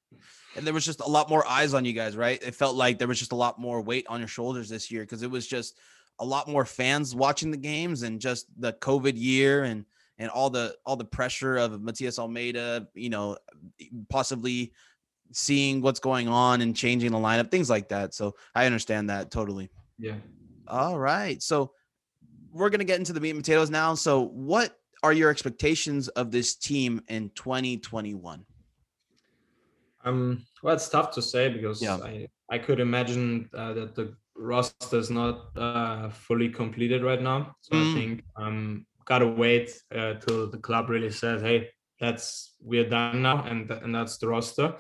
And 0.57 0.67
there 0.67 0.75
was 0.75 0.85
just 0.85 1.01
a 1.01 1.07
lot 1.07 1.29
more 1.29 1.47
eyes 1.47 1.75
on 1.75 1.85
you 1.85 1.93
guys, 1.93 2.17
right? 2.17 2.43
It 2.43 2.57
felt 2.57 2.75
like 2.75 2.99
there 2.99 3.07
was 3.07 3.21
just 3.21 3.33
a 3.33 3.37
lot 3.37 3.61
more 3.61 3.81
weight 3.81 4.07
on 4.09 4.19
your 4.19 4.29
shoulders 4.29 4.69
this 4.69 4.91
year 4.91 5.03
because 5.03 5.23
it 5.23 5.31
was 5.31 5.47
just 5.47 5.79
a 6.21 6.25
lot 6.25 6.49
more 6.49 6.65
fans 6.65 7.15
watching 7.15 7.51
the 7.51 7.57
games 7.57 8.03
and 8.03 8.21
just 8.21 8.47
the 8.61 8.75
COVID 8.75 9.15
year 9.17 9.65
and 9.65 9.85
and 10.19 10.29
all 10.31 10.51
the 10.51 10.77
all 10.85 10.97
the 10.97 11.05
pressure 11.05 11.57
of 11.57 11.73
Matías 11.73 12.19
Almeyda, 12.19 12.87
you 12.95 13.09
know, 13.09 13.39
possibly 14.11 14.73
seeing 15.33 15.81
what's 15.81 15.99
going 16.01 16.29
on 16.29 16.61
and 16.61 16.77
changing 16.77 17.11
the 17.11 17.19
lineup, 17.19 17.51
things 17.51 17.71
like 17.71 17.89
that. 17.89 18.15
So 18.15 18.37
I 18.55 18.67
understand 18.67 19.09
that 19.11 19.31
totally. 19.31 19.71
Yeah. 19.99 20.17
All 20.69 20.99
right. 20.99 21.43
So 21.43 21.73
we're 22.53 22.69
gonna 22.69 22.85
get 22.85 22.99
into 22.99 23.15
the 23.15 23.21
meat 23.21 23.31
and 23.31 23.41
potatoes 23.41 23.71
now. 23.71 23.95
So 23.95 24.27
what 24.27 24.79
are 25.03 25.15
your 25.15 25.31
expectations 25.31 26.09
of 26.09 26.31
this 26.31 26.55
team 26.55 27.01
in 27.09 27.31
2021? 27.31 28.45
Um, 30.05 30.47
well, 30.63 30.75
it's 30.75 30.89
tough 30.89 31.13
to 31.13 31.23
say 31.23 31.49
because 31.49 31.83
yeah. 31.83 31.97
I, 31.97 32.27
I 32.51 32.59
could 32.59 32.81
imagine 32.81 33.49
uh, 33.55 33.73
that 33.75 33.95
the 33.95 34.15
roster 34.41 34.99
is 34.99 35.11
not 35.11 35.57
uh, 35.57 36.09
fully 36.11 36.49
completed 36.49 37.03
right 37.03 37.21
now. 37.21 37.55
So 37.61 37.77
mm. 37.77 37.91
I 37.91 37.95
think 37.95 38.25
um, 38.37 38.87
gotta 39.05 39.29
wait 39.29 39.71
uh, 39.95 40.15
till 40.15 40.51
the 40.51 40.59
club 40.59 40.89
really 40.89 41.11
says, 41.11 41.43
"Hey, 41.43 41.71
that's 42.01 42.55
we're 42.61 42.89
done 42.89 43.23
now," 43.23 43.45
and 43.45 43.71
and 43.71 43.95
that's 43.95 44.19
the 44.19 44.29
roster. 44.29 44.75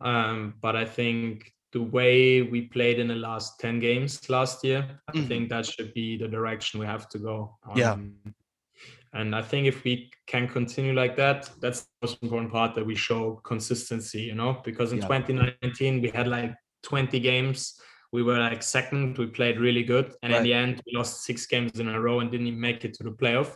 Um, 0.00 0.54
but 0.60 0.76
I 0.76 0.84
think 0.84 1.52
the 1.72 1.82
way 1.82 2.42
we 2.42 2.62
played 2.62 2.98
in 2.98 3.08
the 3.08 3.14
last 3.14 3.60
10 3.60 3.78
games 3.78 4.28
last 4.28 4.64
year, 4.64 5.00
I 5.08 5.12
mm. 5.12 5.28
think 5.28 5.50
that 5.50 5.66
should 5.66 5.94
be 5.94 6.16
the 6.16 6.26
direction 6.26 6.80
we 6.80 6.86
have 6.86 7.08
to 7.10 7.18
go. 7.18 7.56
Um, 7.68 7.76
yeah. 7.76 7.96
And 9.12 9.34
I 9.34 9.42
think 9.42 9.66
if 9.66 9.82
we 9.84 10.10
can 10.26 10.46
continue 10.48 10.92
like 10.92 11.16
that, 11.16 11.50
that's 11.60 11.82
the 11.82 11.88
most 12.02 12.18
important 12.22 12.52
part 12.52 12.74
that 12.74 12.86
we 12.86 12.94
show 12.94 13.40
consistency, 13.44 14.22
you 14.22 14.34
know, 14.34 14.60
because 14.64 14.92
in 14.92 14.98
yeah. 14.98 15.06
2019 15.06 16.00
we 16.00 16.10
had 16.10 16.28
like 16.28 16.54
20 16.82 17.18
games. 17.20 17.80
We 18.12 18.22
were 18.22 18.38
like 18.38 18.62
second, 18.62 19.18
we 19.18 19.26
played 19.26 19.60
really 19.60 19.84
good. 19.84 20.12
And 20.22 20.32
right. 20.32 20.38
in 20.38 20.44
the 20.44 20.52
end, 20.52 20.82
we 20.86 20.96
lost 20.96 21.24
six 21.24 21.46
games 21.46 21.78
in 21.78 21.88
a 21.88 22.00
row 22.00 22.20
and 22.20 22.30
didn't 22.30 22.48
even 22.48 22.60
make 22.60 22.84
it 22.84 22.94
to 22.94 23.04
the 23.04 23.10
playoff. 23.10 23.54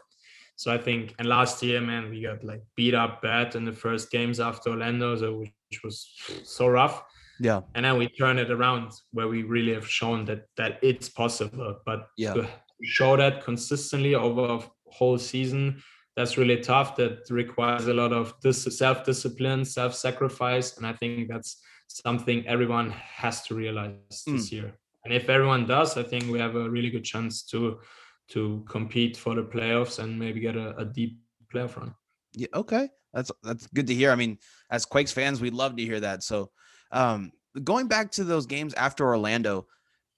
So 0.56 0.72
I 0.72 0.78
think, 0.78 1.14
and 1.18 1.28
last 1.28 1.62
year, 1.62 1.80
man, 1.80 2.10
we 2.10 2.22
got 2.22 2.44
like 2.44 2.62
beat 2.76 2.94
up 2.94 3.20
bad 3.20 3.56
in 3.56 3.64
the 3.64 3.72
first 3.72 4.10
games 4.10 4.38
after 4.38 4.70
Orlando, 4.70 5.16
so 5.16 5.38
which 5.38 5.82
was 5.82 6.08
so 6.44 6.68
rough. 6.68 7.02
Yeah. 7.40 7.62
And 7.74 7.84
then 7.84 7.98
we 7.98 8.06
turn 8.08 8.38
it 8.38 8.50
around 8.52 8.92
where 9.10 9.26
we 9.26 9.42
really 9.42 9.74
have 9.74 9.88
shown 9.88 10.24
that 10.26 10.46
that 10.56 10.78
it's 10.82 11.08
possible. 11.08 11.80
But 11.84 12.06
yeah, 12.16 12.34
to 12.34 12.48
show 12.84 13.16
that 13.16 13.44
consistently 13.44 14.14
over 14.14 14.44
a 14.54 14.60
whole 14.86 15.18
season, 15.18 15.82
that's 16.14 16.38
really 16.38 16.60
tough. 16.60 16.94
That 16.94 17.28
requires 17.30 17.88
a 17.88 17.94
lot 17.94 18.12
of 18.12 18.34
dis- 18.40 18.78
self-discipline, 18.78 19.64
self-sacrifice, 19.64 20.76
and 20.76 20.86
I 20.86 20.92
think 20.92 21.28
that's 21.28 21.60
something 21.86 22.46
everyone 22.46 22.90
has 22.90 23.42
to 23.42 23.54
realize 23.54 23.94
mm. 24.28 24.36
this 24.36 24.52
year. 24.52 24.74
And 25.04 25.12
if 25.12 25.28
everyone 25.28 25.66
does, 25.66 25.96
I 25.96 26.02
think 26.02 26.30
we 26.30 26.38
have 26.38 26.56
a 26.56 26.68
really 26.68 26.90
good 26.90 27.04
chance 27.04 27.42
to 27.44 27.80
to 28.28 28.64
compete 28.68 29.16
for 29.16 29.34
the 29.34 29.42
playoffs 29.42 29.98
and 29.98 30.18
maybe 30.18 30.40
get 30.40 30.56
a, 30.56 30.74
a 30.76 30.84
deep 30.84 31.18
playoff 31.52 31.76
run. 31.76 31.94
Yeah, 32.32 32.48
okay. 32.54 32.88
That's 33.12 33.30
that's 33.42 33.66
good 33.68 33.86
to 33.86 33.94
hear. 33.94 34.10
I 34.10 34.14
mean, 34.14 34.38
as 34.70 34.84
Quakes 34.86 35.12
fans, 35.12 35.40
we'd 35.40 35.54
love 35.54 35.76
to 35.76 35.82
hear 35.82 36.00
that. 36.00 36.22
So 36.22 36.50
um 36.90 37.32
going 37.62 37.86
back 37.86 38.10
to 38.12 38.24
those 38.24 38.46
games 38.46 38.74
after 38.74 39.06
Orlando, 39.06 39.66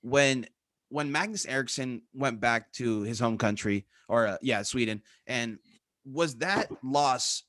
when 0.03 0.47
when 0.89 1.11
Magnus 1.11 1.47
Eriksson 1.47 2.03
went 2.15 2.41
back 2.41 2.73
to 2.75 3.03
his 3.03 3.19
home 3.19 3.39
country 3.39 3.87
or 4.09 4.27
uh, 4.27 4.37
yeah, 4.41 4.63
Sweden, 4.63 5.03
and 5.27 5.59
was 6.05 6.37
that 6.37 6.71
loss 6.85 7.43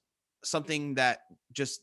something 0.43 0.95
that 0.95 1.19
just 1.51 1.81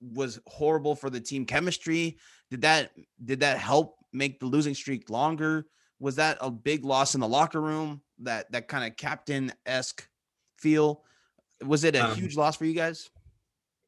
was 0.00 0.40
horrible 0.46 0.94
for 0.94 1.10
the 1.10 1.20
team 1.20 1.44
chemistry? 1.44 2.18
Did 2.50 2.62
that 2.62 2.90
did 3.24 3.40
that 3.40 3.58
help 3.58 3.96
make 4.12 4.40
the 4.40 4.46
losing 4.46 4.74
streak 4.74 5.10
longer? 5.10 5.66
was 6.00 6.16
that 6.16 6.38
a 6.40 6.50
big 6.50 6.84
loss 6.84 7.14
in 7.14 7.20
the 7.20 7.28
locker 7.28 7.60
room? 7.60 8.00
That 8.20 8.50
that 8.52 8.66
kind 8.66 8.90
of 8.90 8.96
captain 8.96 9.52
esque 9.66 10.08
feel. 10.58 11.04
Was 11.64 11.84
it 11.84 11.94
a 11.94 12.06
um, 12.06 12.16
huge 12.16 12.36
loss 12.36 12.56
for 12.56 12.64
you 12.64 12.74
guys? 12.74 13.10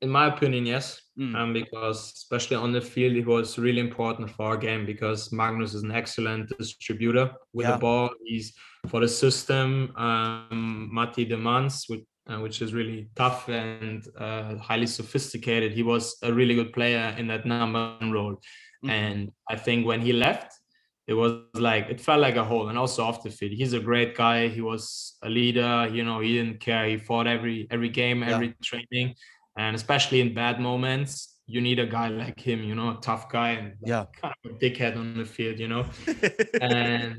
in 0.03 0.11
my 0.11 0.27
opinion, 0.27 0.67
yes. 0.67 1.01
Mm. 1.17 1.35
Um, 1.37 1.53
because 1.53 2.13
especially 2.13 2.57
on 2.57 2.73
the 2.73 2.81
field, 2.81 3.15
it 3.15 3.25
was 3.25 3.57
really 3.57 3.79
important 3.79 4.29
for 4.31 4.47
our 4.47 4.57
game 4.57 4.85
because 4.85 5.31
Magnus 5.33 5.75
is 5.75 5.85
an 5.85 5.93
excellent 5.93 6.53
distributor 6.59 7.31
with 7.53 7.67
yeah. 7.67 7.73
the 7.73 7.79
ball. 7.79 8.11
He's 8.25 8.53
for 8.89 9.01
the 9.01 9.09
system. 9.09 9.93
Um, 9.97 10.91
Matti 10.93 11.25
demands, 11.25 11.85
which, 11.87 12.03
uh, 12.29 12.39
which 12.39 12.63
is 12.63 12.73
really 12.73 13.09
tough 13.17 13.49
and 13.49 14.07
uh, 14.19 14.57
highly 14.57 14.87
sophisticated. 14.87 15.73
He 15.73 15.83
was 15.83 16.17
a 16.23 16.33
really 16.33 16.55
good 16.55 16.73
player 16.73 17.15
in 17.19 17.27
that 17.29 17.47
number 17.47 17.97
one 18.01 18.13
role, 18.13 18.41
mm. 18.85 18.91
and 18.91 19.33
I 19.49 19.57
think 19.57 19.87
when 19.87 20.01
he 20.01 20.13
left, 20.13 20.53
it 21.07 21.15
was 21.15 21.43
like 21.55 21.87
it 21.91 22.01
felt 22.01 22.21
like 22.21 22.37
a 22.37 22.45
hole. 22.45 22.69
And 22.69 22.79
also 22.79 23.05
off 23.05 23.23
the 23.23 23.31
field, 23.31 23.53
he's 23.53 23.73
a 23.73 23.81
great 23.81 24.17
guy. 24.17 24.49
He 24.49 24.61
was 24.61 25.17
a 25.23 25.29
leader. 25.29 25.89
You 25.93 26.05
know, 26.05 26.21
he 26.21 26.37
didn't 26.37 26.61
care. 26.61 26.87
He 26.87 26.97
fought 26.97 27.27
every 27.27 27.67
every 27.71 27.89
game, 27.89 28.23
every 28.23 28.49
yeah. 28.49 28.53
training 28.63 29.15
and 29.57 29.77
especially 29.77 30.21
in 30.21 30.35
bad 30.35 30.61
moments 30.61 31.39
you 31.47 31.61
need 31.61 31.79
a 31.79 31.87
guy 31.87 32.09
like 32.09 32.41
him 32.41 32.63
you 32.63 32.75
know 32.75 32.91
a 32.97 33.01
tough 33.01 33.29
guy 33.29 33.51
and 33.51 33.75
yeah 33.85 34.05
kind 34.21 34.35
of 34.45 34.53
a 34.53 34.55
dickhead 34.55 34.97
on 34.97 35.17
the 35.17 35.25
field 35.25 35.59
you 35.59 35.69
know 35.69 35.85
and 36.61 37.17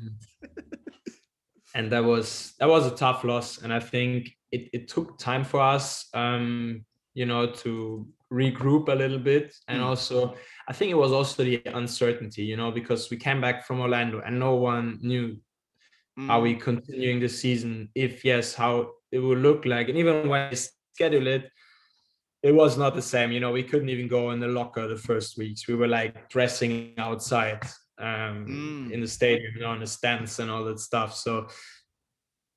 and 1.75 1.91
that 1.91 2.03
was 2.03 2.53
that 2.59 2.67
was 2.67 2.85
a 2.85 2.95
tough 2.95 3.23
loss 3.23 3.61
and 3.61 3.73
i 3.73 3.79
think 3.79 4.29
it, 4.53 4.69
it 4.73 4.87
took 4.87 5.17
time 5.17 5.43
for 5.43 5.59
us 5.59 6.07
um 6.13 6.85
you 7.13 7.25
know 7.25 7.45
to 7.47 8.07
regroup 8.31 8.89
a 8.89 8.95
little 8.95 9.19
bit 9.19 9.53
and 9.67 9.81
mm. 9.81 9.85
also 9.85 10.35
i 10.67 10.73
think 10.73 10.91
it 10.91 11.01
was 11.05 11.11
also 11.11 11.43
the 11.43 11.61
uncertainty 11.73 12.43
you 12.43 12.57
know 12.57 12.71
because 12.71 13.09
we 13.09 13.17
came 13.17 13.41
back 13.41 13.65
from 13.65 13.79
orlando 13.79 14.21
and 14.25 14.39
no 14.39 14.55
one 14.55 14.97
knew 15.01 15.37
mm. 16.19 16.29
are 16.29 16.41
we 16.41 16.55
continuing 16.55 17.19
the 17.19 17.29
season 17.29 17.89
if 17.95 18.25
yes 18.25 18.53
how 18.53 18.89
it 19.11 19.19
will 19.19 19.37
look 19.37 19.65
like 19.65 19.89
and 19.89 19.97
even 19.97 20.27
when 20.27 20.49
we 20.49 20.55
schedule 20.55 21.27
it 21.27 21.49
it 22.43 22.53
was 22.53 22.77
not 22.77 22.93
the 22.93 23.01
same. 23.01 23.31
You 23.31 23.39
know, 23.39 23.51
we 23.51 23.63
couldn't 23.63 23.89
even 23.89 24.09
go 24.09 24.31
in 24.31 24.39
the 24.41 24.49
locker 24.49 24.85
the 24.85 24.97
first 24.97 25.37
weeks. 25.37 25.65
We 25.65 25.75
were 25.75 25.87
like 25.87 26.29
dressing 26.29 26.93
outside 26.97 27.63
um, 27.97 28.45
mm. 28.45 28.91
in 28.91 28.99
the 28.99 29.07
stadium, 29.07 29.53
you 29.55 29.61
know, 29.61 29.73
in 29.73 29.79
the 29.79 29.87
stands 29.87 30.39
and 30.39 30.51
all 30.51 30.65
that 30.65 30.79
stuff. 30.79 31.15
So, 31.15 31.47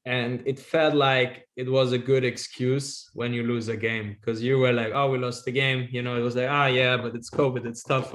and 0.06 0.42
it 0.46 0.58
felt 0.58 0.94
like 0.94 1.46
it 1.56 1.70
was 1.70 1.92
a 1.92 1.98
good 1.98 2.24
excuse 2.24 3.10
when 3.12 3.34
you 3.34 3.42
lose 3.42 3.68
a 3.68 3.76
game 3.76 4.16
because 4.18 4.42
you 4.42 4.58
were 4.58 4.72
like, 4.72 4.92
oh, 4.94 5.10
we 5.10 5.18
lost 5.18 5.44
the 5.44 5.52
game. 5.52 5.88
You 5.90 6.00
know, 6.00 6.16
it 6.16 6.22
was 6.22 6.36
like, 6.36 6.48
ah, 6.48 6.64
oh, 6.64 6.66
yeah, 6.66 6.96
but 6.96 7.14
it's 7.14 7.28
COVID, 7.28 7.66
it's 7.66 7.82
tough. 7.82 8.14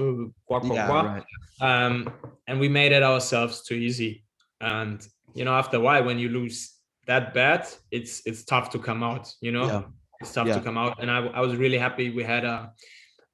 yeah, 0.76 0.88
Right. 1.06 1.86
Um, 1.86 2.10
and 2.48 2.60
we 2.60 2.70
made 2.70 2.92
it 2.92 3.04
ourselves 3.04 3.62
too 3.62 3.76
easy. 3.76 4.24
And 4.60 5.06
you 5.36 5.46
know, 5.46 5.54
after 5.54 5.78
a 5.78 5.80
while, 5.80 6.04
when 6.04 6.18
you 6.18 6.30
lose 6.30 6.76
that 7.06 7.34
bad, 7.34 7.68
it's 7.92 8.24
it's 8.26 8.44
tough 8.44 8.72
to 8.72 8.80
come 8.80 9.04
out. 9.04 9.32
You 9.42 9.52
know. 9.52 9.68
Yeah 9.68 9.84
it's 10.22 10.34
tough 10.34 10.48
yeah. 10.48 10.56
to 10.56 10.62
come 10.62 10.78
out. 10.78 11.02
And 11.02 11.12
I, 11.12 11.26
I 11.28 11.42
was 11.42 11.56
really 11.56 11.78
happy. 11.78 12.12
We 12.12 12.24
had 12.24 12.46
a, 12.46 12.72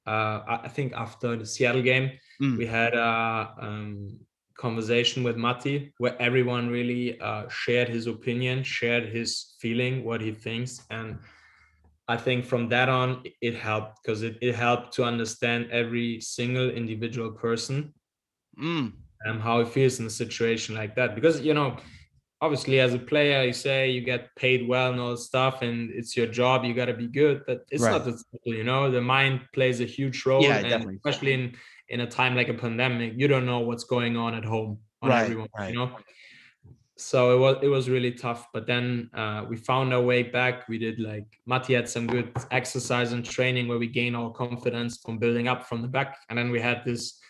uh, 0.06 0.58
I 0.64 0.68
think 0.68 0.94
after 0.94 1.36
the 1.36 1.46
Seattle 1.46 1.82
game, 1.82 2.12
mm. 2.42 2.56
we 2.56 2.66
had 2.66 2.94
a 2.94 3.54
um, 3.60 4.18
conversation 4.58 5.22
with 5.22 5.36
Matti 5.36 5.92
where 5.98 6.20
everyone 6.20 6.68
really 6.68 7.18
uh, 7.20 7.48
shared 7.48 7.88
his 7.88 8.06
opinion, 8.06 8.62
shared 8.62 9.06
his 9.06 9.54
feeling, 9.60 10.04
what 10.04 10.20
he 10.20 10.32
thinks, 10.32 10.82
and 10.90 11.18
I 12.08 12.16
think 12.16 12.44
from 12.44 12.68
that 12.70 12.88
on 12.88 13.22
it 13.42 13.54
helped 13.54 14.02
because 14.02 14.22
it, 14.22 14.38
it 14.40 14.54
helped 14.54 14.94
to 14.94 15.04
understand 15.04 15.70
every 15.70 16.20
single 16.20 16.70
individual 16.70 17.30
person 17.32 17.92
mm. 18.58 18.92
and 19.24 19.40
how 19.40 19.60
he 19.60 19.66
feels 19.66 20.00
in 20.00 20.06
a 20.06 20.10
situation 20.10 20.74
like 20.74 20.96
that. 20.96 21.14
Because 21.14 21.42
you 21.42 21.52
know, 21.52 21.76
obviously 22.40 22.80
as 22.80 22.94
a 22.94 22.98
player 22.98 23.42
you 23.42 23.52
say 23.52 23.90
you 23.90 24.00
get 24.00 24.34
paid 24.36 24.68
well 24.68 24.92
and 24.92 25.00
all 25.00 25.10
that 25.10 25.18
stuff 25.18 25.62
and 25.62 25.90
it's 25.90 26.16
your 26.16 26.26
job 26.26 26.64
you 26.64 26.72
got 26.72 26.84
to 26.84 26.94
be 26.94 27.08
good 27.08 27.42
but 27.46 27.64
it's 27.70 27.82
right. 27.82 27.90
not 27.90 28.04
that 28.04 28.18
simple 28.18 28.54
you 28.54 28.62
know 28.62 28.90
the 28.90 29.00
mind 29.00 29.40
plays 29.52 29.80
a 29.80 29.84
huge 29.84 30.24
role 30.24 30.42
yeah, 30.42 30.62
definitely. 30.62 30.94
especially 30.94 31.32
in 31.32 31.52
in 31.88 32.00
a 32.00 32.06
time 32.06 32.34
like 32.36 32.48
a 32.48 32.54
pandemic 32.54 33.12
you 33.16 33.28
don't 33.28 33.46
know 33.46 33.60
what's 33.60 33.84
going 33.84 34.16
on 34.16 34.34
at 34.34 34.44
home 34.44 34.78
on 35.02 35.10
right, 35.10 35.22
everyone 35.24 35.48
right. 35.58 35.72
you 35.72 35.78
know 35.78 35.96
so 36.96 37.34
it 37.34 37.38
was 37.38 37.56
it 37.62 37.68
was 37.68 37.88
really 37.88 38.10
tough 38.10 38.48
but 38.52 38.66
then 38.66 39.08
uh, 39.14 39.44
we 39.48 39.56
found 39.56 39.94
our 39.94 40.02
way 40.02 40.22
back 40.22 40.68
we 40.68 40.78
did 40.78 40.98
like 40.98 41.26
matti 41.46 41.74
had 41.74 41.88
some 41.88 42.06
good 42.06 42.30
exercise 42.50 43.12
and 43.12 43.24
training 43.24 43.68
where 43.68 43.78
we 43.78 43.86
gain 43.86 44.14
our 44.14 44.32
confidence 44.32 44.98
from 44.98 45.16
building 45.18 45.46
up 45.46 45.66
from 45.66 45.80
the 45.80 45.88
back 45.88 46.16
and 46.28 46.38
then 46.38 46.50
we 46.50 46.60
had 46.60 46.82
this 46.84 47.20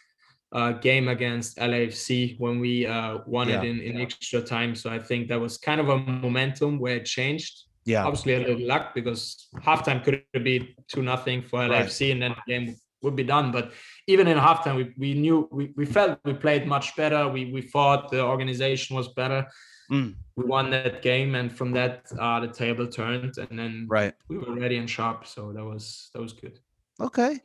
uh, 0.52 0.72
game 0.72 1.08
against 1.08 1.58
LAFC 1.58 2.38
when 2.38 2.58
we 2.58 2.86
uh, 2.86 3.18
won 3.26 3.48
yeah. 3.48 3.60
it 3.60 3.64
in, 3.64 3.80
in 3.80 4.00
extra 4.00 4.40
time. 4.40 4.74
So 4.74 4.90
I 4.90 4.98
think 4.98 5.28
that 5.28 5.40
was 5.40 5.58
kind 5.58 5.80
of 5.80 5.88
a 5.88 5.98
momentum 5.98 6.78
where 6.78 6.96
it 6.96 7.04
changed. 7.04 7.64
Yeah. 7.84 8.04
Obviously 8.04 8.34
a 8.34 8.40
little 8.40 8.66
luck 8.66 8.94
because 8.94 9.48
halftime 9.58 10.02
could 10.04 10.22
be 10.44 10.74
two 10.88 11.02
nothing 11.02 11.42
for 11.42 11.60
LAFC 11.60 12.00
right. 12.00 12.10
and 12.12 12.22
then 12.22 12.34
the 12.34 12.52
game 12.52 12.76
would 13.02 13.16
be 13.16 13.24
done. 13.24 13.52
But 13.52 13.72
even 14.06 14.26
in 14.26 14.38
halftime, 14.38 14.76
we, 14.76 14.94
we 14.96 15.14
knew 15.14 15.48
we, 15.50 15.72
we 15.76 15.86
felt 15.86 16.18
we 16.24 16.34
played 16.34 16.66
much 16.66 16.96
better. 16.96 17.28
We 17.28 17.52
we 17.52 17.62
thought 17.62 18.10
the 18.10 18.22
organization 18.22 18.96
was 18.96 19.08
better. 19.08 19.46
Mm. 19.90 20.16
We 20.36 20.44
won 20.44 20.70
that 20.70 21.00
game, 21.02 21.34
and 21.34 21.50
from 21.50 21.72
that, 21.72 22.04
uh, 22.18 22.40
the 22.40 22.48
table 22.48 22.86
turned, 22.86 23.38
and 23.38 23.58
then 23.58 23.86
right 23.88 24.14
we 24.28 24.38
were 24.38 24.54
ready 24.54 24.76
and 24.76 24.88
sharp. 24.88 25.26
So 25.26 25.52
that 25.52 25.64
was 25.64 26.10
that 26.12 26.20
was 26.20 26.32
good. 26.32 26.58
Okay, 27.00 27.40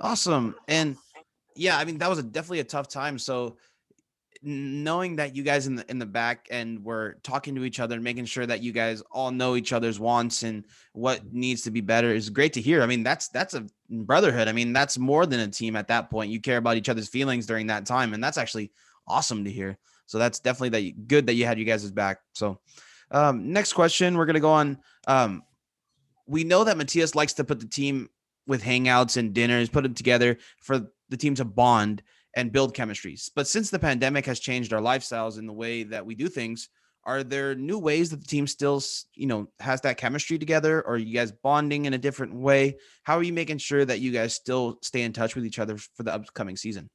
awesome. 0.00 0.54
And 0.68 0.96
yeah, 1.54 1.78
I 1.78 1.84
mean 1.84 1.98
that 1.98 2.10
was 2.10 2.18
a, 2.18 2.22
definitely 2.22 2.60
a 2.60 2.64
tough 2.64 2.88
time. 2.88 3.18
So 3.18 3.56
knowing 4.46 5.16
that 5.16 5.34
you 5.34 5.42
guys 5.42 5.66
in 5.66 5.74
the 5.74 5.90
in 5.90 5.98
the 5.98 6.06
back 6.06 6.46
and 6.52 6.84
were 6.84 7.18
talking 7.24 7.56
to 7.56 7.64
each 7.64 7.80
other 7.80 7.96
and 7.96 8.04
making 8.04 8.24
sure 8.24 8.46
that 8.46 8.62
you 8.62 8.70
guys 8.70 9.02
all 9.10 9.32
know 9.32 9.56
each 9.56 9.72
other's 9.72 9.98
wants 9.98 10.44
and 10.44 10.64
what 10.92 11.32
needs 11.32 11.62
to 11.62 11.72
be 11.72 11.80
better 11.80 12.14
is 12.14 12.30
great 12.30 12.52
to 12.52 12.60
hear. 12.60 12.80
I 12.80 12.86
mean, 12.86 13.02
that's 13.02 13.26
that's 13.28 13.54
a 13.54 13.66
brotherhood. 13.90 14.46
I 14.46 14.52
mean, 14.52 14.72
that's 14.72 14.98
more 14.98 15.26
than 15.26 15.40
a 15.40 15.48
team 15.48 15.74
at 15.74 15.88
that 15.88 16.10
point. 16.10 16.30
You 16.30 16.40
care 16.40 16.58
about 16.58 16.76
each 16.76 16.88
other's 16.88 17.08
feelings 17.08 17.46
during 17.46 17.66
that 17.66 17.86
time, 17.86 18.14
and 18.14 18.22
that's 18.22 18.38
actually 18.38 18.70
awesome 19.08 19.44
to 19.44 19.50
hear. 19.50 19.78
So 20.06 20.18
that's 20.18 20.38
definitely 20.38 20.68
that 20.90 21.08
good 21.08 21.26
that 21.26 21.34
you 21.34 21.44
had 21.44 21.58
you 21.58 21.64
guys' 21.64 21.90
back. 21.90 22.18
So 22.32 22.60
um, 23.10 23.52
next 23.52 23.72
question, 23.72 24.16
we're 24.16 24.26
gonna 24.26 24.38
go 24.38 24.52
on. 24.52 24.78
Um, 25.08 25.42
we 26.28 26.44
know 26.44 26.62
that 26.62 26.76
Matías 26.76 27.16
likes 27.16 27.32
to 27.34 27.44
put 27.44 27.58
the 27.58 27.66
team 27.66 28.10
with 28.46 28.62
hangouts 28.62 29.16
and 29.16 29.34
dinners, 29.34 29.68
put 29.68 29.82
them 29.82 29.94
together 29.94 30.38
for 30.60 30.88
the 31.08 31.16
team 31.16 31.34
to 31.34 31.44
bond 31.44 32.02
and 32.36 32.52
build 32.52 32.76
chemistries. 32.76 33.30
But 33.34 33.48
since 33.48 33.70
the 33.70 33.78
pandemic 33.78 34.26
has 34.26 34.38
changed 34.38 34.72
our 34.72 34.80
lifestyles 34.80 35.38
in 35.38 35.46
the 35.46 35.52
way 35.52 35.82
that 35.84 36.04
we 36.04 36.14
do 36.14 36.28
things, 36.28 36.68
are 37.04 37.22
there 37.22 37.54
new 37.54 37.78
ways 37.78 38.10
that 38.10 38.20
the 38.20 38.26
team 38.26 38.46
still, 38.46 38.82
you 39.14 39.26
know, 39.26 39.48
has 39.60 39.80
that 39.82 39.96
chemistry 39.96 40.38
together? 40.38 40.82
Or 40.82 40.94
are 40.94 40.98
you 40.98 41.14
guys 41.14 41.32
bonding 41.32 41.86
in 41.86 41.94
a 41.94 41.98
different 41.98 42.34
way? 42.34 42.76
How 43.04 43.16
are 43.16 43.22
you 43.22 43.32
making 43.32 43.58
sure 43.58 43.84
that 43.84 44.00
you 44.00 44.12
guys 44.12 44.34
still 44.34 44.78
stay 44.82 45.02
in 45.02 45.12
touch 45.12 45.34
with 45.34 45.46
each 45.46 45.58
other 45.58 45.78
for 45.78 46.02
the 46.02 46.12
upcoming 46.12 46.56
season? 46.56 46.90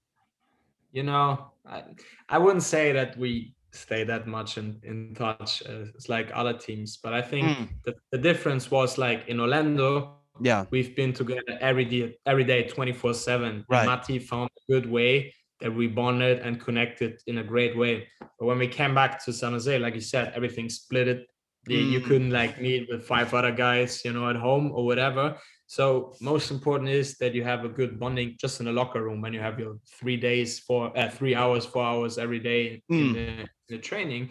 You 0.91 1.03
know, 1.03 1.51
I, 1.65 1.83
I 2.29 2.37
wouldn't 2.37 2.63
say 2.63 2.91
that 2.91 3.17
we 3.17 3.55
stay 3.71 4.03
that 4.03 4.27
much 4.27 4.57
in, 4.57 4.79
in 4.83 5.15
touch 5.15 5.61
as 5.63 6.09
like 6.09 6.29
other 6.33 6.53
teams, 6.53 6.97
but 6.97 7.13
I 7.13 7.21
think 7.21 7.47
mm. 7.47 7.69
the, 7.85 7.95
the 8.11 8.17
difference 8.17 8.69
was 8.69 8.97
like 8.97 9.27
in 9.29 9.39
Orlando, 9.39 10.17
yeah 10.41 10.65
we've 10.71 10.95
been 10.95 11.13
together 11.13 11.57
every 11.59 11.85
day 11.85 12.15
every 12.25 12.43
day 12.43 12.67
24 12.67 13.13
7 13.13 13.65
right. 13.69 13.85
matti 13.85 14.19
found 14.19 14.49
a 14.57 14.71
good 14.71 14.89
way 14.89 15.33
that 15.59 15.73
we 15.73 15.87
bonded 15.87 16.39
and 16.39 16.59
connected 16.59 17.21
in 17.27 17.37
a 17.37 17.43
great 17.43 17.77
way 17.77 18.07
but 18.39 18.45
when 18.45 18.57
we 18.57 18.67
came 18.67 18.95
back 18.95 19.23
to 19.23 19.31
san 19.31 19.51
jose 19.51 19.77
like 19.79 19.95
you 19.95 20.01
said 20.01 20.31
everything 20.35 20.69
split 20.69 21.07
it 21.07 21.27
mm. 21.69 21.91
you 21.91 21.99
couldn't 21.99 22.31
like 22.31 22.59
meet 22.61 22.87
with 22.89 23.05
five 23.05 23.33
other 23.33 23.51
guys 23.51 24.03
you 24.03 24.13
know 24.13 24.29
at 24.29 24.35
home 24.35 24.71
or 24.73 24.85
whatever 24.85 25.37
so 25.67 26.13
most 26.19 26.51
important 26.51 26.89
is 26.89 27.17
that 27.17 27.33
you 27.33 27.43
have 27.43 27.63
a 27.63 27.69
good 27.69 27.97
bonding 27.99 28.35
just 28.39 28.59
in 28.59 28.65
the 28.65 28.73
locker 28.73 29.03
room 29.03 29.21
when 29.21 29.33
you 29.33 29.39
have 29.39 29.57
your 29.59 29.77
three 29.99 30.17
days 30.17 30.59
for 30.59 30.97
uh, 30.97 31.09
three 31.09 31.35
hours 31.35 31.65
four 31.65 31.83
hours 31.83 32.17
every 32.17 32.39
day 32.39 32.81
mm. 32.91 32.99
in, 32.99 33.13
the, 33.13 33.19
in 33.19 33.47
the 33.69 33.77
training 33.77 34.29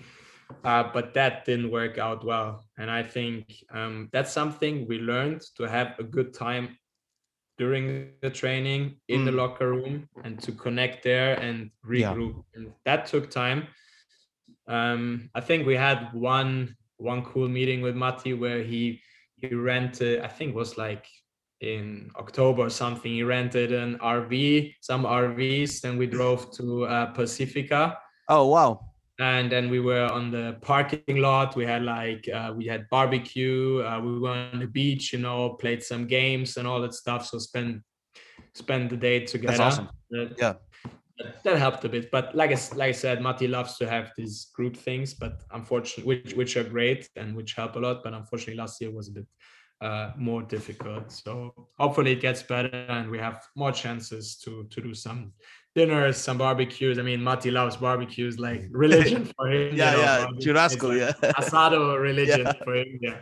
uh, 0.64 0.84
but 0.92 1.14
that 1.14 1.44
didn't 1.44 1.70
work 1.70 1.98
out 1.98 2.24
well. 2.24 2.64
And 2.78 2.90
I 2.90 3.02
think 3.02 3.54
um, 3.72 4.08
that's 4.12 4.32
something 4.32 4.86
we 4.88 4.98
learned 4.98 5.42
to 5.56 5.64
have 5.64 5.98
a 5.98 6.02
good 6.02 6.34
time 6.34 6.76
during 7.58 8.12
the 8.22 8.30
training 8.30 8.96
in 9.08 9.20
mm. 9.20 9.24
the 9.26 9.32
locker 9.32 9.70
room 9.70 10.08
and 10.24 10.40
to 10.40 10.52
connect 10.52 11.04
there 11.04 11.34
and 11.34 11.70
regroup. 11.86 12.34
Yeah. 12.34 12.60
And 12.60 12.72
that 12.84 13.06
took 13.06 13.30
time. 13.30 13.68
Um, 14.66 15.30
I 15.34 15.40
think 15.40 15.66
we 15.66 15.76
had 15.76 16.12
one 16.12 16.76
one 16.96 17.22
cool 17.24 17.48
meeting 17.48 17.80
with 17.80 17.96
Matti 17.96 18.34
where 18.34 18.62
he 18.62 19.00
he 19.36 19.54
rented, 19.54 20.20
I 20.20 20.28
think 20.28 20.54
was 20.54 20.76
like 20.76 21.06
in 21.60 22.10
October 22.16 22.62
or 22.62 22.70
something. 22.70 23.12
He 23.12 23.22
rented 23.22 23.72
an 23.72 23.98
RV, 23.98 24.74
some 24.80 25.04
RVs, 25.04 25.84
and 25.84 25.98
we 25.98 26.06
drove 26.06 26.50
to 26.52 26.84
uh, 26.84 27.06
Pacifica. 27.12 27.98
Oh 28.28 28.46
wow! 28.46 28.89
And 29.20 29.52
then 29.52 29.68
we 29.68 29.80
were 29.80 30.06
on 30.06 30.30
the 30.30 30.56
parking 30.62 31.16
lot. 31.16 31.54
We 31.54 31.66
had 31.66 31.82
like 31.82 32.26
uh, 32.28 32.54
we 32.56 32.64
had 32.66 32.88
barbecue 32.90 33.82
uh, 33.82 34.00
we 34.00 34.18
were 34.18 34.30
on 34.30 34.60
the 34.60 34.66
beach 34.66 35.12
you 35.12 35.18
know 35.18 35.50
played 35.50 35.82
some 35.82 36.06
games 36.06 36.56
and 36.56 36.66
all 36.66 36.80
that 36.80 36.94
stuff. 36.94 37.26
So 37.26 37.38
spend 37.38 37.82
spend 38.54 38.90
the 38.90 38.96
day 38.96 39.26
together. 39.26 39.58
That's 39.58 39.78
awesome. 39.78 39.90
That, 40.10 40.34
yeah. 40.38 40.54
that 41.44 41.58
helped 41.58 41.84
a 41.84 41.88
bit. 41.90 42.10
But 42.10 42.34
like 42.34 42.50
I, 42.50 42.58
like 42.74 42.88
I 42.88 42.92
said 42.92 43.20
Matti 43.20 43.46
loves 43.46 43.76
to 43.76 43.88
have 43.88 44.10
these 44.16 44.46
group 44.54 44.74
things 44.74 45.12
but 45.12 45.42
unfortunately 45.52 46.04
which 46.04 46.34
which 46.34 46.56
are 46.56 46.64
great 46.64 47.08
and 47.16 47.36
which 47.36 47.52
help 47.52 47.76
a 47.76 47.78
lot. 47.78 48.02
But 48.02 48.14
unfortunately 48.14 48.56
last 48.56 48.80
year 48.80 48.90
was 48.90 49.08
a 49.08 49.12
bit 49.12 49.26
uh, 49.82 50.12
more 50.16 50.42
difficult. 50.42 51.12
So 51.12 51.68
hopefully 51.78 52.12
it 52.12 52.22
gets 52.22 52.42
better 52.42 52.86
and 52.88 53.10
we 53.10 53.18
have 53.18 53.44
more 53.54 53.72
chances 53.72 54.36
to 54.44 54.64
to 54.70 54.80
do 54.80 54.94
some 54.94 55.34
dinners, 55.74 56.16
some 56.16 56.38
barbecues. 56.38 56.98
I 56.98 57.02
mean, 57.02 57.22
Mati 57.22 57.50
loves 57.50 57.76
barbecues, 57.76 58.38
like 58.38 58.64
religion 58.70 59.30
for 59.36 59.50
him. 59.50 59.76
yeah, 59.76 59.90
you 59.92 59.96
know, 59.96 60.02
yeah, 60.02 60.26
churrasco, 60.38 60.88
like 60.88 61.16
yeah, 61.22 61.32
asado 61.40 62.00
religion 62.00 62.46
yeah. 62.46 62.64
for 62.64 62.74
him. 62.74 62.98
Yeah. 63.00 63.20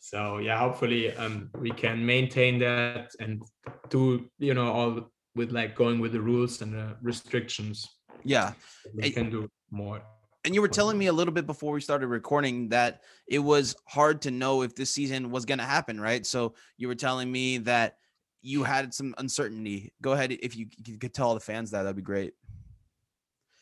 So 0.00 0.38
yeah, 0.38 0.58
hopefully 0.58 1.14
um, 1.16 1.50
we 1.58 1.70
can 1.70 2.04
maintain 2.04 2.58
that 2.60 3.10
and 3.20 3.42
do 3.88 4.30
you 4.38 4.54
know 4.54 4.70
all 4.70 5.10
with 5.34 5.50
like 5.50 5.74
going 5.74 5.98
with 5.98 6.12
the 6.12 6.20
rules 6.20 6.62
and 6.62 6.72
the 6.72 6.96
restrictions. 7.02 7.88
Yeah, 8.22 8.52
we 8.94 9.10
can 9.10 9.30
do 9.30 9.48
more. 9.70 10.02
And 10.44 10.54
you 10.54 10.60
were 10.60 10.68
telling 10.68 10.98
me 10.98 11.06
a 11.06 11.12
little 11.12 11.32
bit 11.32 11.46
before 11.46 11.72
we 11.72 11.80
started 11.80 12.08
recording 12.08 12.68
that 12.68 13.00
it 13.26 13.38
was 13.38 13.74
hard 13.88 14.20
to 14.22 14.30
know 14.30 14.60
if 14.60 14.74
this 14.74 14.90
season 14.90 15.30
was 15.30 15.46
going 15.46 15.58
to 15.58 15.64
happen, 15.64 15.98
right? 15.98 16.24
So 16.26 16.54
you 16.76 16.86
were 16.86 16.94
telling 16.94 17.32
me 17.32 17.58
that 17.58 17.96
you 18.44 18.62
had 18.62 18.92
some 18.92 19.14
uncertainty. 19.16 19.92
Go 20.02 20.12
ahead 20.12 20.30
if 20.30 20.54
you, 20.54 20.66
you 20.84 20.98
could 20.98 21.14
tell 21.14 21.32
the 21.32 21.40
fans 21.40 21.70
that 21.70 21.82
that'd 21.82 21.96
be 21.96 22.02
great. 22.02 22.34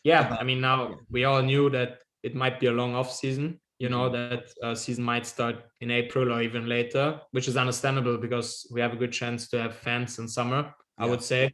Yeah, 0.03 0.37
I 0.39 0.43
mean 0.43 0.61
now 0.61 0.97
we 1.09 1.25
all 1.25 1.41
knew 1.41 1.71
that 1.71 2.01
it 2.25 2.35
might 2.35 2.59
be 2.59 2.67
a 2.67 2.73
long 2.73 2.95
off 2.95 3.13
season. 3.13 3.61
You 3.79 3.89
know 3.89 4.11
mm-hmm. 4.11 4.35
that 4.35 4.53
uh, 4.63 4.75
season 4.75 5.05
might 5.05 5.25
start 5.25 5.57
in 5.81 5.91
April 5.93 6.33
or 6.33 6.43
even 6.43 6.69
later, 6.69 7.21
which 7.31 7.47
is 7.47 7.57
understandable 7.57 8.19
because 8.19 8.67
we 8.73 8.81
have 8.81 8.93
a 8.93 8.97
good 8.97 9.13
chance 9.13 9.49
to 9.51 9.63
have 9.63 9.77
fans 9.77 10.19
in 10.19 10.27
summer. 10.27 10.75
I 10.99 11.07
would 11.07 11.23
say, 11.23 11.53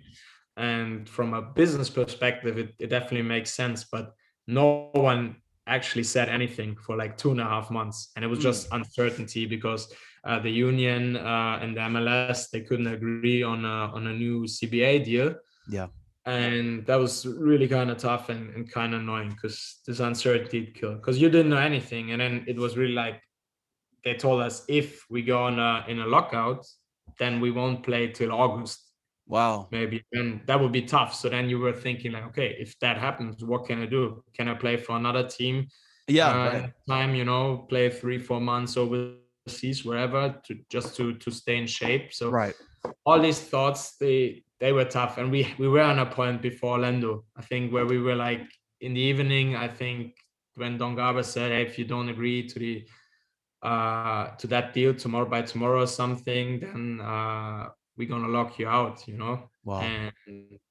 and 0.57 1.09
from 1.09 1.35
a 1.35 1.43
business 1.43 1.91
perspective, 1.91 2.59
it, 2.59 2.75
it 2.79 2.89
definitely 2.89 3.23
makes 3.23 3.53
sense. 3.53 3.85
But 3.85 4.15
no 4.47 4.89
one 4.93 5.37
actually 5.69 6.05
said 6.05 6.29
anything 6.29 6.77
for 6.77 6.97
like 6.97 7.17
two 7.17 7.31
and 7.31 7.41
a 7.41 7.45
half 7.45 7.71
months 7.71 8.11
and 8.17 8.25
it 8.25 8.29
was 8.29 8.39
just 8.39 8.69
mm. 8.71 8.77
uncertainty 8.77 9.47
because 9.47 9.93
uh, 10.25 10.39
the 10.39 10.51
union 10.51 11.17
uh, 11.17 11.59
and 11.63 11.77
the 11.77 11.81
mls 11.81 12.51
they 12.51 12.61
couldn't 12.61 12.87
agree 12.87 13.43
on 13.43 13.65
a, 13.65 13.93
on 13.95 14.07
a 14.07 14.13
new 14.13 14.45
cba 14.45 15.05
deal. 15.05 15.35
Yeah. 15.69 15.89
And 16.25 16.85
that 16.87 16.97
was 16.97 17.25
really 17.25 17.69
kind 17.69 17.91
of 17.91 17.97
tough 17.97 18.29
and, 18.29 18.55
and 18.55 18.71
kind 18.71 18.93
of 18.95 19.01
annoying 19.01 19.31
because 19.31 19.81
this 19.87 20.01
uncertainty 20.01 20.73
killed 20.75 20.97
because 20.97 21.19
you 21.19 21.31
didn't 21.31 21.51
know 21.51 21.59
anything 21.59 22.11
and 22.13 22.21
then 22.21 22.45
it 22.47 22.57
was 22.57 22.77
really 22.77 22.95
like 22.95 23.21
they 24.05 24.15
told 24.15 24.43
us 24.43 24.65
if 24.69 25.05
we 25.11 25.23
go 25.23 25.45
on 25.45 25.59
a, 25.59 25.85
in 25.89 26.01
a 26.01 26.07
lockout 26.07 26.67
then 27.19 27.41
we 27.41 27.51
won't 27.51 27.83
play 27.83 28.09
till 28.09 28.33
august 28.33 28.88
Wow. 29.29 29.69
Maybe 29.71 30.03
and 30.13 30.41
that 30.47 30.59
would 30.59 30.73
be 30.73 30.83
tough. 30.83 31.15
So 31.15 31.29
then 31.29 31.51
you 31.51 31.59
were 31.59 31.75
thinking 31.75 32.13
like, 32.13 32.25
okay, 32.29 32.57
if 32.59 32.79
that 32.81 32.97
happens, 32.97 33.45
what 33.45 33.67
can 33.67 33.83
I 33.83 33.87
do? 33.87 34.25
Can 34.35 34.49
I 34.49 34.55
play 34.55 34.79
for 34.79 34.97
another 34.97 35.29
team? 35.29 35.69
Yeah. 36.07 36.31
Uh, 36.31 36.35
right. 36.35 36.73
Time, 36.89 37.15
you 37.15 37.27
know, 37.27 37.67
play 37.69 37.91
three, 37.91 38.19
four 38.19 38.41
months 38.41 38.79
overseas, 38.79 39.85
wherever, 39.85 40.35
to 40.47 40.59
just 40.71 40.97
to 40.97 41.15
to 41.15 41.31
stay 41.31 41.59
in 41.59 41.67
shape. 41.67 42.15
So 42.15 42.31
right. 42.31 42.55
All 43.05 43.21
these 43.21 43.41
thoughts, 43.41 43.97
they 43.99 44.45
they 44.61 44.73
were 44.73 44.87
tough, 44.87 45.19
and 45.19 45.31
we 45.31 45.55
we 45.59 45.69
were 45.69 45.83
on 45.83 45.99
a 45.99 46.07
point 46.07 46.41
before 46.41 46.73
Orlando. 46.73 47.25
I 47.37 47.43
think 47.43 47.71
where 47.73 47.87
we 47.87 47.99
were 47.99 48.17
like 48.17 48.47
in 48.81 48.95
the 48.95 49.01
evening. 49.01 49.57
I 49.57 49.69
think 49.69 50.15
when 50.55 50.79
Don 50.79 50.97
Garber 50.97 51.23
said, 51.23 51.51
hey, 51.51 51.63
if 51.63 51.79
you 51.79 51.85
don't 51.85 52.09
agree 52.09 52.49
to 52.49 52.59
the 52.59 52.87
uh 53.63 54.37
to 54.37 54.47
that 54.47 54.73
deal 54.73 54.95
tomorrow 54.95 55.29
by 55.29 55.43
tomorrow 55.43 55.83
or 55.83 55.87
something, 55.87 56.61
then 56.61 57.01
uh 57.03 57.69
we're 57.99 58.09
gonna 58.09 58.29
lock 58.29 58.59
you 58.59 58.69
out 58.69 59.07
you 59.07 59.17
know? 59.19 59.51
Wow. 59.65 59.81
and 59.81 60.13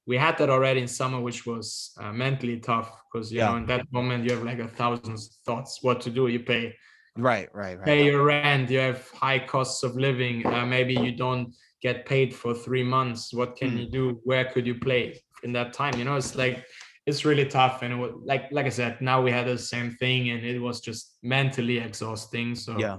we 0.08 0.18
had 0.18 0.38
that 0.40 0.50
already 0.50 0.82
in 0.82 0.88
summer 0.88 1.20
which 1.20 1.46
was 1.46 1.92
uh, 2.00 2.12
mentally 2.12 2.60
tough 2.60 2.90
because 3.12 3.32
you 3.32 3.40
yeah. 3.40 3.50
know 3.50 3.58
in 3.58 3.66
that 3.68 3.86
moment 3.92 4.24
you 4.24 4.32
have 4.32 4.44
like 4.44 4.60
a 4.60 4.68
thousand 4.68 5.20
thoughts 5.46 5.80
what 5.82 6.02
to 6.02 6.10
do? 6.10 6.28
You 6.28 6.40
pay 6.40 6.76
right 7.18 7.50
right 7.54 7.78
right. 7.78 7.86
pay 7.86 8.06
your 8.06 8.24
rent 8.24 8.70
you 8.70 8.80
have 8.80 9.10
high 9.10 9.40
costs 9.40 9.82
of 9.84 9.96
living 9.96 10.46
uh, 10.46 10.66
maybe 10.66 10.94
you 10.94 11.12
don't 11.12 11.54
get 11.82 12.06
paid 12.06 12.34
for 12.34 12.54
three 12.54 12.84
months. 12.84 13.34
What 13.34 13.56
can 13.56 13.72
mm. 13.72 13.80
you 13.82 13.92
do? 13.92 14.20
Where 14.24 14.46
could 14.46 14.66
you 14.66 14.76
play 14.76 15.22
in 15.44 15.54
that 15.54 15.74
time 15.74 15.98
you 15.98 16.06
know? 16.06 16.16
It's 16.16 16.36
like 16.36 16.66
it's 17.06 17.24
really 17.24 17.46
tough 17.46 17.84
and 17.84 17.94
it 17.94 17.96
was 17.96 18.12
like 18.26 18.52
like 18.52 18.66
i 18.66 18.70
said 18.70 19.00
now 19.00 19.22
we 19.22 19.32
had 19.32 19.48
the 19.48 19.58
same 19.58 19.96
thing 19.96 20.30
and 20.30 20.44
it 20.44 20.60
was 20.60 20.82
just 20.82 21.18
mentally 21.24 21.78
exhausting 21.78 22.54
so 22.54 22.78
yeah 22.78 22.98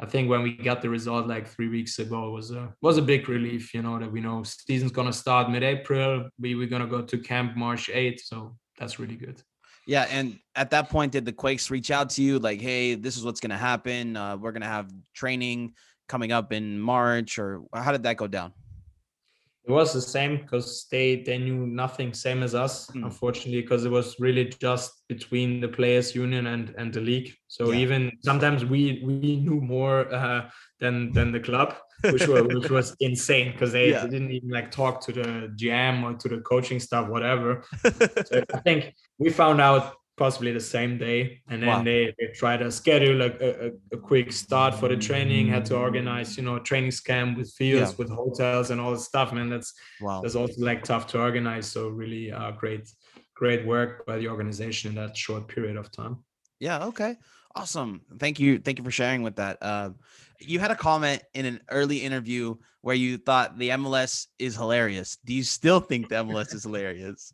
I 0.00 0.06
think 0.06 0.28
when 0.28 0.42
we 0.42 0.56
got 0.56 0.82
the 0.82 0.90
result 0.90 1.28
like 1.28 1.46
three 1.46 1.68
weeks 1.68 1.98
ago 2.00 2.30
was 2.30 2.50
a 2.50 2.74
was 2.82 2.98
a 2.98 3.02
big 3.02 3.28
relief. 3.28 3.72
You 3.72 3.82
know 3.82 3.98
that 3.98 4.10
we 4.10 4.20
know 4.20 4.42
season's 4.42 4.90
gonna 4.90 5.12
start 5.12 5.50
mid-April. 5.50 6.28
We 6.38 6.54
we're 6.56 6.68
gonna 6.68 6.88
go 6.88 7.02
to 7.02 7.18
camp 7.18 7.56
March 7.56 7.88
8th, 7.88 8.20
so 8.20 8.56
that's 8.78 8.98
really 8.98 9.14
good. 9.14 9.40
Yeah, 9.86 10.06
and 10.10 10.38
at 10.56 10.70
that 10.70 10.88
point, 10.88 11.12
did 11.12 11.24
the 11.24 11.32
Quakes 11.32 11.70
reach 11.70 11.90
out 11.90 12.10
to 12.10 12.22
you 12.22 12.38
like, 12.38 12.60
"Hey, 12.60 12.94
this 12.94 13.16
is 13.16 13.24
what's 13.24 13.40
gonna 13.40 13.58
happen. 13.58 14.16
Uh, 14.16 14.36
we're 14.36 14.52
gonna 14.52 14.66
have 14.66 14.90
training 15.14 15.74
coming 16.08 16.32
up 16.32 16.52
in 16.52 16.80
March," 16.80 17.38
or 17.38 17.64
how 17.72 17.92
did 17.92 18.02
that 18.02 18.16
go 18.16 18.26
down? 18.26 18.52
It 19.66 19.72
was 19.72 19.94
the 19.94 20.00
same 20.02 20.36
because 20.42 20.86
they 20.90 21.22
they 21.22 21.38
knew 21.38 21.66
nothing, 21.66 22.12
same 22.12 22.42
as 22.42 22.54
us, 22.54 22.86
mm. 22.90 23.04
unfortunately, 23.04 23.62
because 23.62 23.86
it 23.86 23.90
was 23.90 24.16
really 24.20 24.52
just 24.60 25.08
between 25.08 25.60
the 25.60 25.68
players' 25.68 26.14
union 26.14 26.48
and 26.48 26.74
and 26.76 26.92
the 26.92 27.00
league. 27.00 27.34
So 27.48 27.70
yeah. 27.70 27.78
even 27.78 28.12
sometimes 28.22 28.66
we 28.66 29.00
we 29.02 29.36
knew 29.36 29.62
more 29.62 30.12
uh, 30.12 30.50
than 30.80 31.12
than 31.12 31.32
the 31.32 31.40
club, 31.40 31.76
which 32.02 32.26
was 32.28 32.42
which 32.42 32.70
was 32.70 32.94
insane 33.00 33.52
because 33.52 33.72
they, 33.72 33.90
yeah. 33.90 34.04
they, 34.04 34.10
didn't 34.10 34.32
even 34.32 34.50
like 34.50 34.70
talk 34.70 35.00
to 35.06 35.12
the 35.12 35.54
GM 35.56 36.04
or 36.04 36.12
to 36.18 36.28
the 36.28 36.42
coaching 36.42 36.78
staff, 36.78 37.08
whatever. 37.08 37.64
so 38.26 38.44
I 38.52 38.60
think 38.60 38.94
we 39.18 39.30
found 39.30 39.62
out 39.62 39.94
possibly 40.16 40.52
the 40.52 40.60
same 40.60 40.96
day. 40.98 41.40
And 41.48 41.62
then 41.62 41.68
wow. 41.68 41.82
they, 41.82 42.14
they 42.18 42.28
try 42.34 42.56
to 42.56 42.70
schedule 42.70 43.22
a, 43.22 43.30
a, 43.40 43.70
a, 43.92 43.96
quick 43.96 44.32
start 44.32 44.74
for 44.74 44.88
the 44.88 44.96
training 44.96 45.48
had 45.48 45.64
to 45.66 45.76
organize 45.76 46.36
you 46.36 46.42
know 46.42 46.58
training 46.58 46.92
camp 47.04 47.36
with 47.36 47.50
fields 47.52 47.90
yeah. 47.90 47.96
with 47.98 48.10
hotels 48.10 48.70
and 48.70 48.80
all 48.80 48.92
the 48.92 48.98
stuff 48.98 49.32
man. 49.32 49.48
That's 49.48 49.74
wow. 50.00 50.20
that's 50.20 50.34
also 50.34 50.60
like 50.62 50.84
tough 50.84 51.06
to 51.08 51.20
organize. 51.20 51.66
So 51.66 51.88
really 51.88 52.30
uh, 52.30 52.52
great 52.52 52.90
great 53.34 53.66
work 53.66 54.06
by 54.06 54.18
the 54.18 54.28
organization 54.28 54.90
in 54.90 54.96
that 54.96 55.16
short 55.16 55.48
period 55.48 55.76
of 55.76 55.90
time. 55.90 56.18
Yeah 56.60 56.84
okay. 56.86 57.16
Awesome. 57.56 58.02
Thank 58.18 58.40
you 58.40 58.58
thank 58.58 58.78
you 58.78 58.84
for 58.84 58.90
sharing 58.90 59.22
with 59.22 59.36
that. 59.36 59.58
Uh, 59.60 59.90
you 60.40 60.58
had 60.58 60.70
a 60.70 60.76
comment 60.76 61.22
in 61.34 61.46
an 61.46 61.60
early 61.70 61.98
interview 61.98 62.56
where 62.82 62.96
you 62.96 63.16
thought 63.16 63.58
the 63.58 63.70
mls 63.70 64.26
is 64.38 64.54
hilarious. 64.54 65.18
Do 65.24 65.34
you 65.34 65.42
still 65.42 65.80
think 65.80 66.08
the 66.08 66.16
mls 66.16 66.54
is 66.54 66.62
hilarious 66.62 67.32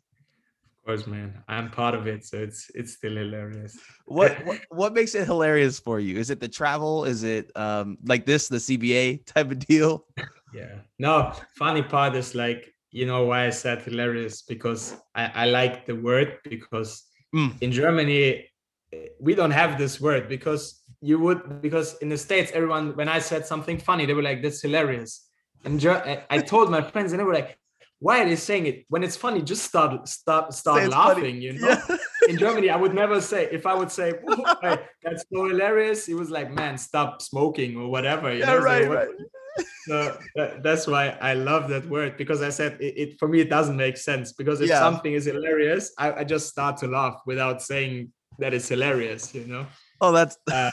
course, 0.85 1.07
man. 1.07 1.43
I'm 1.47 1.69
part 1.69 1.95
of 1.95 2.07
it, 2.07 2.25
so 2.25 2.37
it's 2.37 2.69
it's 2.73 2.93
still 2.93 3.15
hilarious. 3.15 3.77
What, 4.05 4.31
what 4.45 4.59
what 4.69 4.93
makes 4.93 5.15
it 5.15 5.25
hilarious 5.25 5.79
for 5.79 5.99
you? 5.99 6.17
Is 6.17 6.29
it 6.29 6.39
the 6.39 6.47
travel? 6.47 7.05
Is 7.05 7.23
it 7.23 7.51
um 7.55 7.97
like 8.05 8.25
this, 8.25 8.47
the 8.47 8.57
CBA 8.57 9.25
type 9.25 9.51
of 9.51 9.59
deal? 9.59 10.05
Yeah. 10.53 10.79
No, 10.99 11.33
funny 11.55 11.81
part 11.81 12.15
is 12.15 12.35
like 12.35 12.73
you 12.91 13.05
know 13.05 13.25
why 13.25 13.47
I 13.47 13.51
said 13.51 13.81
hilarious 13.81 14.41
because 14.41 14.95
I 15.15 15.31
I 15.43 15.45
like 15.45 15.85
the 15.85 15.95
word 15.95 16.37
because 16.43 17.03
mm. 17.33 17.53
in 17.61 17.71
Germany 17.71 18.49
eh, 18.93 19.07
we 19.19 19.35
don't 19.35 19.51
have 19.51 19.77
this 19.77 20.01
word 20.01 20.27
because 20.27 20.83
you 21.01 21.17
would 21.19 21.61
because 21.61 21.97
in 21.99 22.09
the 22.09 22.17
states 22.17 22.51
everyone 22.53 22.95
when 22.95 23.07
I 23.07 23.19
said 23.19 23.45
something 23.45 23.77
funny 23.79 24.05
they 24.05 24.13
were 24.13 24.21
like 24.21 24.41
that's 24.43 24.61
hilarious 24.61 25.27
and 25.63 25.85
I 26.29 26.39
told 26.39 26.71
my 26.71 26.81
friends 26.81 27.11
and 27.11 27.19
they 27.19 27.23
were 27.23 27.33
like 27.33 27.57
why 28.01 28.19
are 28.21 28.25
they 28.25 28.35
saying 28.35 28.65
it 28.65 28.83
when 28.89 29.03
it's 29.03 29.15
funny 29.15 29.41
just 29.41 29.63
start 29.63 30.07
start 30.07 30.53
start 30.53 30.89
laughing 30.89 31.23
funny. 31.23 31.39
you 31.39 31.53
know 31.53 31.67
yeah. 31.67 31.97
in 32.29 32.37
germany 32.37 32.69
i 32.69 32.75
would 32.75 32.93
never 32.93 33.21
say 33.21 33.47
if 33.51 33.65
i 33.65 33.73
would 33.73 33.91
say 33.91 34.11
hey, 34.61 34.77
that's 35.03 35.23
so 35.31 35.47
hilarious 35.47 36.05
he 36.05 36.15
was 36.15 36.29
like 36.29 36.51
man 36.51 36.77
stop 36.77 37.21
smoking 37.21 37.77
or 37.77 37.89
whatever 37.89 38.33
you 38.33 38.39
yeah, 38.39 38.47
know? 38.47 38.57
right, 38.57 38.85
so, 38.85 38.93
right. 38.93 39.09
so 39.87 40.17
that, 40.35 40.63
that's 40.63 40.87
why 40.87 41.09
i 41.21 41.33
love 41.33 41.69
that 41.69 41.85
word 41.87 42.17
because 42.17 42.41
i 42.41 42.49
said 42.49 42.75
it, 42.81 42.93
it 42.97 43.19
for 43.19 43.27
me 43.27 43.39
it 43.39 43.49
doesn't 43.49 43.77
make 43.77 43.97
sense 43.97 44.33
because 44.33 44.59
if 44.61 44.69
yeah. 44.69 44.79
something 44.79 45.13
is 45.13 45.25
hilarious 45.25 45.93
I, 45.97 46.13
I, 46.13 46.23
just 46.23 46.49
start 46.49 46.77
to 46.77 46.87
laugh 46.87 47.21
without 47.25 47.61
saying 47.61 48.11
that 48.39 48.53
it's 48.53 48.67
hilarious 48.67 49.35
you 49.35 49.45
know 49.45 49.67
oh 49.99 50.11
that's 50.11 50.37
um, 50.51 50.71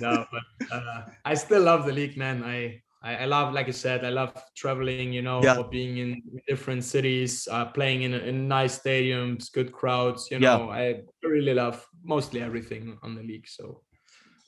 no 0.00 0.26
but 0.32 0.72
uh, 0.72 1.02
i 1.24 1.34
still 1.34 1.62
love 1.62 1.86
the 1.86 1.92
league 1.92 2.16
man 2.16 2.42
i 2.42 2.82
I, 3.02 3.16
I, 3.16 3.24
love, 3.24 3.52
like 3.52 3.66
I 3.68 3.72
said, 3.72 4.04
I 4.04 4.10
love 4.10 4.32
traveling, 4.54 5.12
you 5.12 5.22
know, 5.22 5.42
yeah. 5.42 5.60
being 5.68 5.98
in 5.98 6.22
different 6.46 6.84
cities, 6.84 7.48
uh, 7.50 7.64
playing 7.64 8.02
in, 8.02 8.14
in 8.14 8.46
nice 8.46 8.78
stadiums, 8.78 9.50
good 9.52 9.72
crowds. 9.72 10.28
You 10.30 10.38
know, 10.38 10.72
yeah. 10.72 10.76
I 10.76 11.00
really 11.24 11.52
love 11.52 11.84
mostly 12.04 12.40
everything 12.40 12.96
on 13.02 13.16
the 13.16 13.22
league. 13.22 13.48
So 13.48 13.82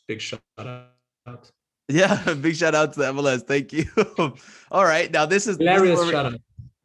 big 0.07 0.21
shout 0.21 0.41
out. 0.59 1.51
Yeah, 1.89 2.35
big 2.41 2.55
shout 2.55 2.75
out 2.75 2.93
to 2.93 3.01
the 3.01 3.13
MLS. 3.13 3.43
Thank 3.43 3.73
you. 3.73 3.87
All 4.71 4.85
right. 4.85 5.11
Now, 5.11 5.27
this 5.27 5.47
is 5.49 5.57
hilarious 5.57 5.99
this 5.99 6.07
is 6.07 6.13
shout 6.13 6.27
out. 6.27 6.41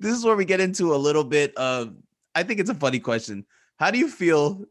this 0.00 0.16
is 0.16 0.24
where 0.24 0.36
we 0.36 0.44
get 0.44 0.60
into 0.60 0.94
a 0.94 0.96
little 0.96 1.24
bit 1.24 1.56
of, 1.56 1.94
I 2.34 2.42
think 2.42 2.58
it's 2.60 2.70
a 2.70 2.74
funny 2.74 2.98
question. 2.98 3.46
How 3.78 3.92
do 3.92 3.98
you 3.98 4.08
feel 4.08 4.64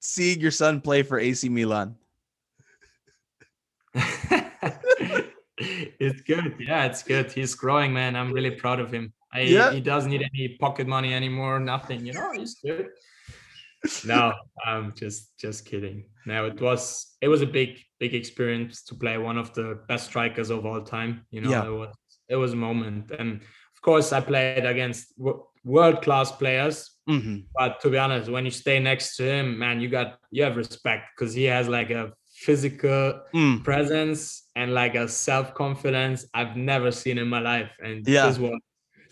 seeing 0.00 0.40
your 0.40 0.50
son 0.50 0.80
play 0.80 1.02
for 1.02 1.18
AC 1.18 1.48
Milan? 1.48 1.96
It's 5.98 6.20
good. 6.22 6.54
Yeah, 6.58 6.84
it's 6.84 7.02
good. 7.02 7.32
He's 7.32 7.54
growing, 7.54 7.92
man. 7.92 8.16
I'm 8.16 8.32
really 8.32 8.52
proud 8.52 8.80
of 8.80 8.92
him. 8.92 9.12
I, 9.32 9.40
yeah. 9.40 9.72
He 9.72 9.80
doesn't 9.80 10.10
need 10.10 10.22
any 10.22 10.56
pocket 10.60 10.86
money 10.86 11.12
anymore. 11.12 11.60
Nothing. 11.60 12.06
You 12.06 12.14
know, 12.14 12.32
he's 12.32 12.54
good. 12.64 12.88
no, 14.04 14.32
I'm 14.64 14.92
just 14.96 15.38
just 15.38 15.64
kidding. 15.64 16.04
no, 16.26 16.46
it 16.46 16.60
was 16.60 17.16
it 17.20 17.28
was 17.28 17.42
a 17.42 17.46
big 17.46 17.78
big 18.00 18.14
experience 18.14 18.82
to 18.84 18.94
play 18.94 19.18
one 19.18 19.38
of 19.38 19.54
the 19.54 19.80
best 19.88 20.06
strikers 20.06 20.50
of 20.50 20.66
all 20.66 20.82
time. 20.82 21.26
You 21.30 21.42
know, 21.42 21.50
yeah. 21.50 21.66
it 21.66 21.70
was 21.70 21.94
it 22.28 22.36
was 22.36 22.52
a 22.52 22.56
moment, 22.56 23.10
and 23.12 23.40
of 23.40 23.82
course 23.82 24.12
I 24.12 24.20
played 24.20 24.66
against 24.66 25.14
world 25.64 26.02
class 26.02 26.32
players. 26.32 26.90
Mm-hmm. 27.08 27.38
But 27.56 27.80
to 27.80 27.90
be 27.90 27.98
honest, 27.98 28.30
when 28.30 28.44
you 28.44 28.50
stay 28.50 28.78
next 28.80 29.16
to 29.16 29.24
him, 29.24 29.58
man, 29.58 29.80
you 29.80 29.88
got 29.88 30.18
you 30.30 30.42
have 30.42 30.56
respect 30.56 31.10
because 31.16 31.32
he 31.34 31.44
has 31.44 31.68
like 31.68 31.90
a 31.90 32.12
physical 32.40 33.20
mm. 33.34 33.64
presence 33.64 34.48
and 34.54 34.72
like 34.72 34.94
a 34.94 35.08
self 35.08 35.54
confidence 35.54 36.26
I've 36.34 36.56
never 36.56 36.90
seen 36.92 37.18
in 37.18 37.28
my 37.28 37.40
life, 37.40 37.70
and 37.82 38.06
yeah. 38.06 38.26
this 38.26 38.38
was 38.38 38.58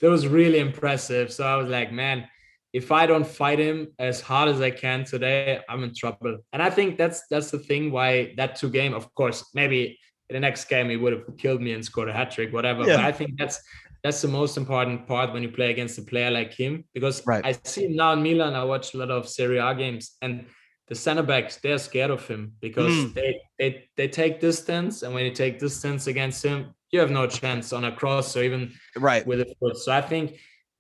that 0.01 0.11
was 0.11 0.29
really 0.29 0.59
impressive. 0.59 1.33
So 1.33 1.45
I 1.45 1.57
was 1.57 1.69
like, 1.69 1.91
man, 1.93 2.29
if 2.73 2.93
I 2.93 3.07
don't 3.07 3.27
fight 3.27 3.59
him 3.59 3.89
as 3.99 4.21
hard 4.21 4.49
as 4.49 4.61
I 4.61 4.71
can 4.71 5.05
today, 5.05 5.61
I'm 5.69 5.83
in 5.83 5.95
trouble. 5.95 6.39
And 6.53 6.63
I 6.63 6.71
think 6.71 6.99
that's 6.99 7.23
that's 7.31 7.51
the 7.51 7.59
thing 7.59 7.91
why 7.91 8.35
that 8.37 8.57
two 8.57 8.71
game, 8.71 8.95
of 8.95 9.13
course, 9.15 9.51
maybe 9.55 9.99
in 10.29 10.35
the 10.35 10.41
next 10.41 10.67
game 10.67 10.91
he 10.91 10.97
would 10.97 11.13
have 11.13 11.25
killed 11.39 11.61
me 11.61 11.73
and 11.73 11.85
scored 11.85 12.09
a 12.09 12.13
hat 12.13 12.31
trick, 12.31 12.53
whatever. 12.53 12.87
Yeah. 12.87 12.97
But 12.97 13.05
I 13.07 13.13
think 13.13 13.39
that's 13.39 13.61
that's 14.05 14.23
the 14.23 14.29
most 14.29 14.57
important 14.57 15.09
part 15.09 15.33
when 15.33 15.43
you 15.43 15.51
play 15.51 15.71
against 15.71 15.99
a 15.99 16.03
player 16.03 16.31
like 16.31 16.53
him 16.55 16.85
because 16.95 17.27
right. 17.27 17.45
I 17.45 17.57
see 17.65 17.87
him 17.87 17.97
now 17.97 18.13
in 18.13 18.23
Milan. 18.23 18.55
I 18.55 18.63
watch 18.63 18.95
a 18.95 18.99
lot 18.99 19.11
of 19.11 19.29
Serie 19.29 19.59
A 19.59 19.75
games 19.75 20.17
and 20.23 20.47
the 20.89 20.95
center 20.95 21.23
backs 21.23 21.57
they're 21.57 21.79
scared 21.79 22.11
of 22.11 22.27
him 22.27 22.53
because 22.61 22.93
mm. 22.93 23.15
they, 23.15 23.41
they 23.59 23.89
they 23.97 24.09
take 24.09 24.41
distance 24.41 25.03
and 25.03 25.13
when 25.15 25.25
you 25.25 25.33
take 25.33 25.59
distance 25.59 26.07
against 26.07 26.45
him, 26.45 26.75
you 26.91 27.01
have 27.01 27.11
no 27.11 27.27
chance 27.27 27.73
on 27.73 27.85
a 27.85 27.93
cross 27.93 28.37
or 28.37 28.43
even 28.43 28.73
right 28.97 29.27
with 29.27 29.41
a 29.41 29.55
foot. 29.59 29.77
So 29.77 29.93
I 29.93 30.01
think 30.01 30.39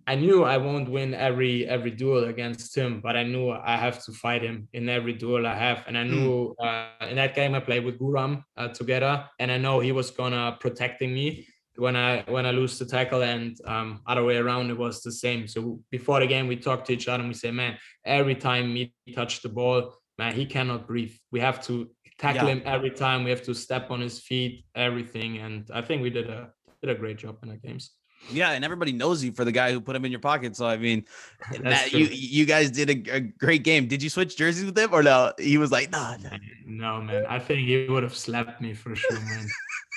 I 0.09 0.15
knew 0.15 0.45
I 0.45 0.57
won't 0.57 0.89
win 0.89 1.15
every 1.15 1.67
every 1.67 1.91
duel 1.91 2.25
against 2.25 2.77
him, 2.77 3.01
but 3.01 3.17
I 3.17 3.25
knew 3.25 3.51
I 3.51 3.77
have 3.77 4.05
to 4.05 4.13
fight 4.13 4.43
him 4.43 4.69
in 4.73 4.89
every 4.89 5.13
duel 5.13 5.47
I 5.47 5.55
have. 5.55 5.83
And 5.89 5.99
I 5.99 6.05
knew 6.05 6.55
mm. 6.61 6.65
uh, 6.65 7.07
in 7.07 7.17
that 7.17 7.35
game 7.35 7.55
I 7.55 7.61
played 7.61 7.85
with 7.85 7.99
Guram 7.99 8.45
uh, 8.57 8.69
together, 8.69 9.29
and 9.41 9.51
I 9.51 9.59
know 9.59 9.81
he 9.81 9.91
was 9.91 10.13
gonna 10.13 10.57
protecting 10.61 11.13
me 11.13 11.49
when 11.79 11.97
I 11.97 12.25
when 12.29 12.47
I 12.47 12.51
lose 12.51 12.79
the 12.79 12.87
tackle, 12.87 13.23
and 13.23 13.57
um, 13.67 14.01
other 14.07 14.25
way 14.25 14.37
around 14.37 14.71
it 14.71 14.79
was 14.79 15.03
the 15.03 15.13
same. 15.13 15.47
So 15.47 15.81
before 15.91 16.21
the 16.21 16.27
game 16.27 16.47
we 16.47 16.57
talked 16.57 16.87
to 16.87 16.93
each 16.93 17.09
other 17.09 17.23
and 17.23 17.29
we 17.29 17.35
say, 17.35 17.51
man, 17.51 17.77
every 18.05 18.35
time 18.35 18.75
he 18.75 18.93
touch 19.15 19.43
the 19.43 19.49
ball, 19.49 19.95
man, 20.19 20.35
he 20.35 20.47
cannot 20.47 20.87
breathe. 20.87 21.15
We 21.31 21.41
have 21.41 21.65
to 21.67 21.91
tackle 22.19 22.49
yeah. 22.49 22.55
him 22.55 22.63
every 22.65 22.91
time. 22.91 23.25
We 23.25 23.31
have 23.31 23.43
to 23.45 23.55
step 23.55 23.91
on 23.91 24.01
his 24.01 24.21
feet, 24.21 24.65
everything. 24.75 25.39
And 25.39 25.69
I 25.73 25.83
think 25.83 26.03
we 26.03 26.11
did 26.11 26.29
a 26.29 26.51
did 26.83 26.91
a 26.91 26.99
great 26.99 27.19
job 27.19 27.39
in 27.43 27.49
the 27.51 27.57
games. 27.57 27.93
Yeah, 28.29 28.51
and 28.51 28.65
everybody 28.65 28.93
knows 28.93 29.23
you 29.23 29.33
for 29.33 29.45
the 29.45 29.53
guy 29.53 29.73
who 29.73 29.81
put 29.81 29.95
him 29.95 30.05
in 30.05 30.11
your 30.11 30.21
pocket. 30.21 30.57
So 30.57 30.67
I 30.67 30.77
mean, 30.77 31.05
that, 31.63 31.93
you 31.93 32.07
you 32.07 32.45
guys 32.45 32.71
did 32.71 32.91
a, 32.91 33.17
a, 33.17 33.21
great 33.21 33.63
game. 33.63 33.87
Did 33.87 34.03
you 34.03 34.11
switch 34.11 34.37
jerseys 34.37 34.65
with 34.65 34.77
him 34.77 34.93
or 34.93 35.03
no? 35.03 35.33
He 35.39 35.59
was 35.59 35.71
like, 35.71 35.91
nah, 35.91 36.17
nah. 36.17 36.37
no, 36.67 37.01
man. 37.01 37.27
I 37.29 37.39
think 37.39 37.67
he 37.69 37.87
would 37.89 38.03
have 38.03 38.17
slapped 38.17 38.61
me 38.61 38.75
for 38.75 38.95
sure, 38.97 39.21
man. 39.21 39.47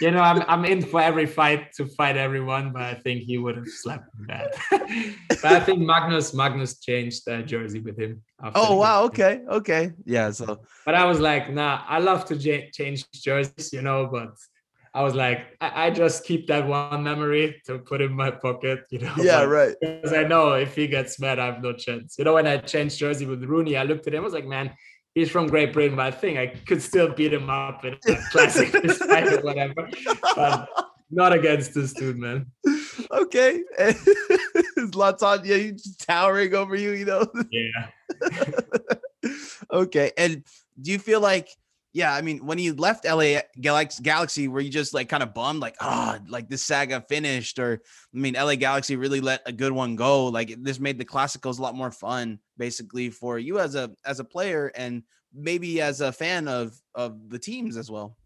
you 0.01 0.11
know, 0.11 0.19
I'm 0.19 0.43
I'm 0.47 0.65
in 0.65 0.81
for 0.81 1.01
every 1.01 1.25
fight 1.25 1.73
to 1.73 1.85
fight 1.85 2.17
everyone, 2.17 2.71
but 2.71 2.83
I 2.83 2.93
think 2.93 3.23
he 3.23 3.37
would 3.37 3.57
have 3.57 3.67
slapped 3.67 4.07
me 4.19 4.25
bad. 4.27 4.51
but 5.41 5.45
I 5.45 5.59
think 5.59 5.79
Magnus 5.79 6.33
Magnus 6.33 6.79
changed 6.79 7.27
jersey 7.45 7.79
with 7.79 7.97
him. 7.97 8.21
Oh 8.55 8.75
wow, 8.75 9.03
okay, 9.05 9.41
okay, 9.49 9.91
yeah. 10.05 10.31
So, 10.31 10.61
but 10.85 10.95
I 10.95 11.05
was 11.05 11.19
like, 11.19 11.51
nah, 11.51 11.83
I 11.87 11.99
love 11.99 12.25
to 12.25 12.35
j- 12.35 12.69
change 12.71 13.09
jerseys, 13.11 13.73
you 13.73 13.81
know, 13.81 14.07
but 14.11 14.35
I 14.93 15.03
was 15.03 15.13
like, 15.13 15.55
I, 15.61 15.87
I, 15.87 15.89
just 15.91 16.25
keep 16.25 16.47
that 16.47 16.67
one 16.67 17.03
memory 17.03 17.61
to 17.67 17.79
put 17.79 18.01
in 18.01 18.11
my 18.11 18.31
pocket, 18.31 18.85
you 18.89 18.99
know. 18.99 19.13
Yeah, 19.17 19.43
right. 19.43 19.75
Because 19.79 20.13
I 20.13 20.23
know 20.23 20.53
if 20.53 20.75
he 20.75 20.87
gets 20.87 21.19
mad, 21.19 21.37
I 21.39 21.45
have 21.45 21.61
no 21.61 21.73
chance. 21.73 22.15
You 22.17 22.25
know, 22.25 22.33
when 22.33 22.47
I 22.47 22.57
changed 22.57 22.97
jersey 22.97 23.25
with 23.25 23.43
Rooney, 23.43 23.77
I 23.77 23.83
looked 23.83 24.07
at 24.07 24.13
him, 24.13 24.21
I 24.21 24.23
was 24.23 24.33
like, 24.33 24.47
man, 24.47 24.71
he's 25.13 25.29
from 25.29 25.47
Great 25.47 25.73
Britain, 25.73 25.95
but 25.95 26.05
I 26.05 26.11
think 26.11 26.37
I 26.37 26.47
could 26.47 26.81
still 26.81 27.13
beat 27.13 27.33
him 27.33 27.49
up 27.49 27.85
in 27.85 27.93
a 27.93 28.17
classic 28.31 28.73
or 28.73 29.41
whatever. 29.41 29.89
But 30.35 30.69
not 31.11 31.33
against 31.33 31.73
this 31.73 31.93
dude, 31.93 32.17
man. 32.17 32.47
Okay. 33.11 33.63
Zlatan, 34.77 35.45
yeah, 35.45 35.57
he's 35.57 35.95
towering 35.97 36.53
over 36.53 36.75
you, 36.75 36.91
you 36.91 37.05
know? 37.05 37.25
Yeah. 37.51 38.69
okay. 39.71 40.11
And 40.17 40.43
do 40.81 40.91
you 40.91 40.99
feel 40.99 41.19
like 41.19 41.49
yeah, 41.91 42.13
I 42.13 42.21
mean, 42.21 42.45
when 42.45 42.59
you 42.59 42.75
left 42.75 43.05
LA 43.05 43.41
Galaxy, 43.59 44.47
were 44.47 44.59
you 44.59 44.69
just 44.69 44.93
like 44.93 45.09
kind 45.09 45.23
of 45.23 45.33
bummed, 45.33 45.59
like, 45.59 45.75
oh, 45.81 46.17
like 46.27 46.47
this 46.47 46.63
saga 46.63 47.01
finished? 47.01 47.57
Or, 47.57 47.81
I 48.13 48.17
mean, 48.17 48.35
LA 48.35 48.55
Galaxy 48.55 48.95
really 48.95 49.21
let 49.21 49.41
a 49.47 49.51
good 49.51 49.71
one 49.71 49.95
go. 49.95 50.27
Like, 50.27 50.55
this 50.61 50.79
made 50.79 50.99
the 50.99 51.05
Classicos 51.05 51.57
a 51.57 51.61
lot 51.61 51.75
more 51.75 51.91
fun, 51.91 52.39
basically, 52.57 53.09
for 53.09 53.39
you 53.39 53.59
as 53.59 53.73
a 53.73 53.91
as 54.05 54.19
a 54.19 54.23
player 54.23 54.71
and 54.75 55.03
maybe 55.33 55.81
as 55.81 56.01
a 56.01 56.11
fan 56.11 56.47
of 56.47 56.79
of 56.93 57.29
the 57.29 57.39
teams 57.39 57.75
as 57.75 57.89
well. 57.89 58.17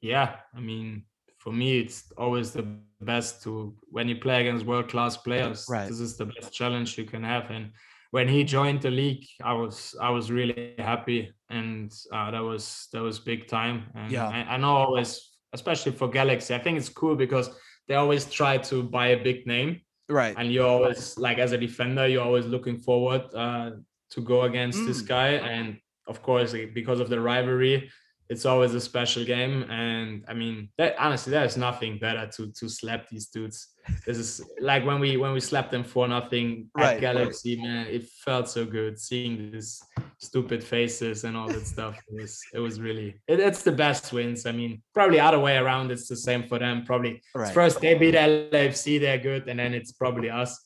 Yeah, 0.00 0.36
I 0.54 0.60
mean, 0.60 1.04
for 1.38 1.52
me, 1.52 1.80
it's 1.80 2.12
always 2.16 2.50
the 2.50 2.66
best 3.02 3.42
to 3.42 3.76
when 3.90 4.08
you 4.08 4.16
play 4.16 4.40
against 4.40 4.64
world 4.64 4.88
class 4.88 5.18
players. 5.18 5.66
Right. 5.68 5.86
This 5.88 6.00
is 6.00 6.16
the 6.16 6.26
best 6.26 6.52
challenge 6.52 6.96
you 6.96 7.04
can 7.04 7.22
have, 7.22 7.50
and 7.50 7.72
when 8.10 8.26
he 8.26 8.42
joined 8.42 8.80
the 8.80 8.90
league, 8.90 9.26
I 9.44 9.52
was 9.52 9.94
I 10.00 10.08
was 10.08 10.30
really 10.30 10.74
happy, 10.78 11.32
and 11.50 11.92
uh, 12.12 12.30
that 12.30 12.42
was 12.42 12.88
that 12.92 13.02
was 13.02 13.18
big 13.18 13.46
time. 13.46 13.84
And 13.94 14.10
yeah, 14.10 14.28
I, 14.28 14.54
I, 14.54 14.56
know 14.56 14.76
always, 14.76 15.30
especially 15.52 15.92
for 15.92 16.08
Galaxy, 16.08 16.54
I 16.54 16.58
think 16.58 16.78
it's 16.78 16.88
cool 16.88 17.16
because 17.16 17.50
they 17.88 17.94
always 17.94 18.26
try 18.26 18.58
to 18.58 18.82
buy 18.82 19.08
a 19.08 19.22
big 19.22 19.46
name, 19.46 19.80
right? 20.08 20.34
And 20.36 20.52
you're 20.52 20.66
always 20.66 21.16
like 21.18 21.38
as 21.38 21.52
a 21.52 21.58
defender, 21.58 22.06
you're 22.06 22.24
always 22.24 22.46
looking 22.46 22.78
forward 22.78 23.22
uh, 23.34 23.70
to 24.10 24.20
go 24.20 24.42
against 24.42 24.78
mm. 24.80 24.86
this 24.86 25.02
guy, 25.02 25.28
and 25.28 25.78
of 26.06 26.22
course 26.22 26.54
because 26.74 27.00
of 27.00 27.08
the 27.08 27.20
rivalry, 27.20 27.90
it's 28.28 28.44
always 28.44 28.74
a 28.74 28.80
special 28.80 29.24
game. 29.24 29.62
And 29.70 30.24
i 30.28 30.34
mean 30.34 30.68
that 30.78 30.96
honestly 30.98 31.30
there's 31.30 31.56
nothing 31.56 31.98
better 31.98 32.26
to 32.36 32.52
to 32.52 32.68
slap 32.68 33.08
these 33.08 33.26
dudes. 33.26 33.68
This 34.06 34.18
is 34.18 34.42
like 34.60 34.84
when 34.84 35.00
we 35.00 35.16
when 35.16 35.32
we 35.32 35.40
slapped 35.40 35.70
them 35.70 35.84
for 35.84 36.08
nothing 36.08 36.68
right, 36.76 36.94
at 36.94 37.00
galaxy 37.00 37.56
right. 37.56 37.64
man 37.64 37.86
it 37.86 38.08
felt 38.24 38.48
so 38.48 38.64
good 38.64 38.98
seeing 38.98 39.52
these 39.52 39.82
stupid 40.18 40.62
faces 40.62 41.24
and 41.24 41.36
all 41.36 41.48
that 41.48 41.66
stuff. 41.74 41.96
It 42.08 42.20
was 42.20 42.40
it 42.54 42.58
was 42.58 42.80
really 42.80 43.20
it, 43.28 43.40
it's 43.40 43.62
the 43.62 43.72
best 43.72 44.12
wins. 44.12 44.46
I 44.46 44.52
mean 44.52 44.82
probably 44.94 45.20
other 45.20 45.40
way 45.40 45.56
around 45.56 45.90
it's 45.90 46.08
the 46.08 46.16
same 46.16 46.44
for 46.48 46.58
them. 46.58 46.84
Probably 46.84 47.22
right. 47.34 47.52
first 47.52 47.80
they 47.80 47.94
beat 47.94 48.14
lafc 48.14 49.00
they're 49.00 49.18
good. 49.18 49.48
And 49.48 49.58
then 49.58 49.74
it's 49.74 49.92
probably 49.92 50.30
us 50.30 50.60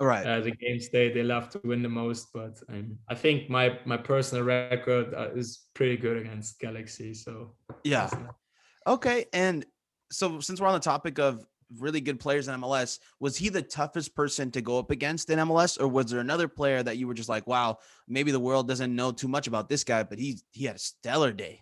right. 0.00 0.26
Uh, 0.26 0.40
the 0.40 0.50
games 0.50 0.88
they 0.90 1.10
they 1.10 1.22
love 1.22 1.48
to 1.50 1.60
win 1.64 1.82
the 1.82 1.88
most 1.88 2.28
but 2.32 2.60
um, 2.68 2.98
i 3.08 3.14
think 3.14 3.48
my 3.48 3.78
my 3.84 3.96
personal 3.96 4.44
record 4.44 5.14
uh, 5.14 5.30
is 5.34 5.68
pretty 5.74 5.96
good 5.96 6.18
against 6.18 6.58
galaxy 6.60 7.14
so 7.14 7.54
yeah. 7.84 8.10
okay 8.86 9.24
and 9.32 9.64
so 10.10 10.38
since 10.40 10.60
we're 10.60 10.66
on 10.66 10.74
the 10.74 10.80
topic 10.80 11.18
of 11.18 11.46
really 11.78 12.00
good 12.00 12.20
players 12.20 12.46
in 12.46 12.60
mls 12.60 12.98
was 13.18 13.36
he 13.36 13.48
the 13.48 13.62
toughest 13.62 14.14
person 14.14 14.50
to 14.50 14.60
go 14.60 14.78
up 14.78 14.90
against 14.90 15.30
in 15.30 15.38
mls 15.38 15.80
or 15.80 15.88
was 15.88 16.06
there 16.06 16.20
another 16.20 16.46
player 16.46 16.82
that 16.82 16.96
you 16.96 17.06
were 17.06 17.14
just 17.14 17.28
like 17.28 17.46
wow 17.46 17.78
maybe 18.06 18.30
the 18.30 18.40
world 18.40 18.68
doesn't 18.68 18.94
know 18.94 19.10
too 19.10 19.28
much 19.28 19.46
about 19.46 19.68
this 19.68 19.82
guy 19.82 20.02
but 20.02 20.18
he 20.18 20.38
he 20.52 20.64
had 20.64 20.76
a 20.76 20.78
stellar 20.78 21.32
day? 21.32 21.60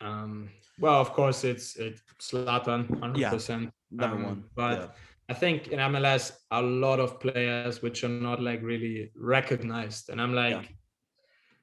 Um 0.00 0.48
well 0.78 0.98
of 0.98 1.12
course 1.12 1.44
it's 1.44 1.76
it's 1.76 2.00
Zlatan 2.18 2.88
100% 2.88 3.18
yeah, 3.18 3.68
number 3.90 4.16
um, 4.16 4.24
one 4.24 4.44
but 4.54 4.80
yeah 4.80 4.86
I 5.30 5.32
think 5.32 5.68
in 5.68 5.78
MLS 5.78 6.32
a 6.50 6.60
lot 6.60 6.98
of 6.98 7.20
players 7.20 7.80
which 7.82 8.02
are 8.02 8.08
not 8.08 8.42
like 8.42 8.60
really 8.62 9.12
recognized, 9.14 10.10
and 10.10 10.20
I'm 10.20 10.34
like, 10.34 10.54
yeah. 10.54 10.62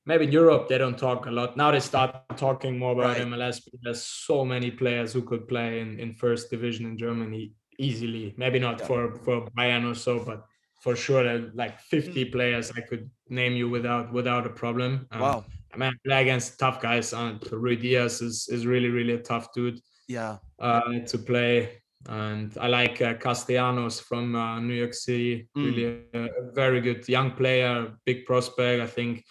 maybe 0.06 0.24
in 0.24 0.32
Europe 0.32 0.70
they 0.70 0.78
don't 0.78 0.98
talk 0.98 1.26
a 1.26 1.32
lot. 1.32 1.58
Now 1.58 1.72
they 1.72 1.82
start 1.82 2.16
talking 2.38 2.80
more 2.80 2.94
about 2.94 3.18
right. 3.18 3.28
MLS. 3.28 3.60
But 3.66 3.82
there's 3.84 4.04
so 4.06 4.46
many 4.46 4.72
players 4.72 5.12
who 5.12 5.22
could 5.22 5.50
play 5.50 5.82
in, 5.82 6.00
in 6.00 6.14
first 6.14 6.50
division 6.50 6.86
in 6.86 6.98
Germany 6.98 7.52
easily. 7.78 8.34
Maybe 8.38 8.58
not 8.58 8.80
yeah. 8.80 8.88
for 8.88 9.16
for 9.26 9.50
Bayern 9.58 9.92
or 9.92 9.96
so, 9.96 10.20
but 10.20 10.46
for 10.82 10.96
sure 10.96 11.24
like 11.54 11.82
50 11.82 12.26
mm. 12.26 12.32
players 12.32 12.72
I 12.72 12.82
could 12.82 13.10
name 13.28 13.54
you 13.54 13.68
without 13.68 14.14
without 14.14 14.46
a 14.46 14.54
problem. 14.62 15.08
Um, 15.12 15.20
wow. 15.20 15.46
I 15.74 15.78
mean, 15.78 15.92
play 16.06 16.22
against 16.22 16.58
tough 16.58 16.80
guys. 16.82 17.12
Uh, 17.12 17.38
Ruidíaz 17.52 18.22
is 18.22 18.48
is 18.50 18.66
really 18.66 18.90
really 18.90 19.16
a 19.16 19.24
tough 19.32 19.54
dude. 19.54 19.82
Yeah. 20.08 20.38
Uh, 20.58 21.00
to 21.06 21.18
play 21.18 21.82
and 22.06 22.56
I 22.60 22.68
like 22.68 23.02
uh, 23.02 23.16
Castellanos 23.16 24.00
from 24.00 24.36
uh, 24.36 24.60
New 24.60 24.74
York 24.74 24.94
City. 24.94 25.50
Mm. 25.58 25.66
Really 25.66 26.04
a, 26.14 26.52
very 26.54 26.80
good 26.80 27.08
young 27.10 27.32
player, 27.32 27.94
big 28.06 28.26
prospect. 28.26 28.82
I 28.82 28.88
think 28.88 29.24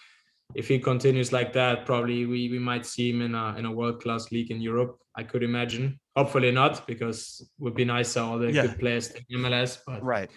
if 0.53 0.67
he 0.67 0.79
continues 0.79 1.31
like 1.31 1.53
that, 1.53 1.85
probably 1.85 2.25
we, 2.25 2.49
we 2.49 2.59
might 2.59 2.85
see 2.85 3.09
him 3.09 3.21
in 3.21 3.35
a 3.35 3.55
in 3.57 3.65
a 3.65 3.71
world 3.71 4.01
class 4.01 4.31
league 4.31 4.51
in 4.51 4.61
Europe. 4.61 4.97
I 5.15 5.23
could 5.23 5.43
imagine. 5.43 5.99
Hopefully 6.15 6.51
not, 6.51 6.85
because 6.87 7.41
it 7.41 7.63
would 7.63 7.75
be 7.75 7.85
nicer 7.85 8.19
all 8.19 8.37
the 8.37 8.51
yeah. 8.51 8.67
good 8.67 8.79
players 8.79 9.11
in 9.11 9.23
MLS. 9.39 9.79
But 9.85 10.03
right. 10.03 10.29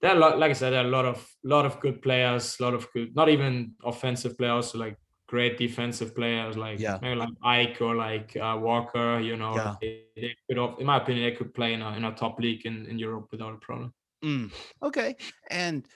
There 0.00 0.12
are 0.12 0.16
a 0.16 0.20
lot, 0.20 0.38
like 0.38 0.50
I 0.50 0.54
said, 0.54 0.70
there 0.70 0.84
are 0.84 0.86
a 0.86 0.90
lot 0.90 1.04
of 1.04 1.26
lot 1.42 1.66
of 1.66 1.80
good 1.80 2.00
players, 2.02 2.56
a 2.60 2.62
lot 2.62 2.74
of 2.74 2.86
good, 2.92 3.16
not 3.16 3.28
even 3.28 3.72
offensive 3.84 4.38
players, 4.38 4.52
also 4.52 4.78
like 4.78 4.96
great 5.28 5.58
defensive 5.58 6.14
players 6.14 6.56
like 6.56 6.80
yeah. 6.80 6.98
maybe 7.00 7.14
like 7.14 7.28
Ike 7.44 7.80
or 7.80 7.94
like 7.94 8.36
uh, 8.36 8.58
Walker. 8.60 9.20
You 9.20 9.36
know, 9.36 9.54
yeah. 9.54 9.74
they, 9.80 10.02
they 10.16 10.36
could, 10.48 10.80
in 10.80 10.86
my 10.86 10.96
opinion, 10.96 11.30
they 11.30 11.36
could 11.36 11.54
play 11.54 11.74
in 11.74 11.82
a 11.82 11.92
in 11.96 12.04
a 12.04 12.12
top 12.12 12.40
league 12.40 12.66
in, 12.66 12.86
in 12.86 12.98
Europe 12.98 13.28
without 13.30 13.54
a 13.54 13.58
problem. 13.58 13.92
Mm. 14.24 14.50
Okay, 14.82 15.14
and 15.50 15.86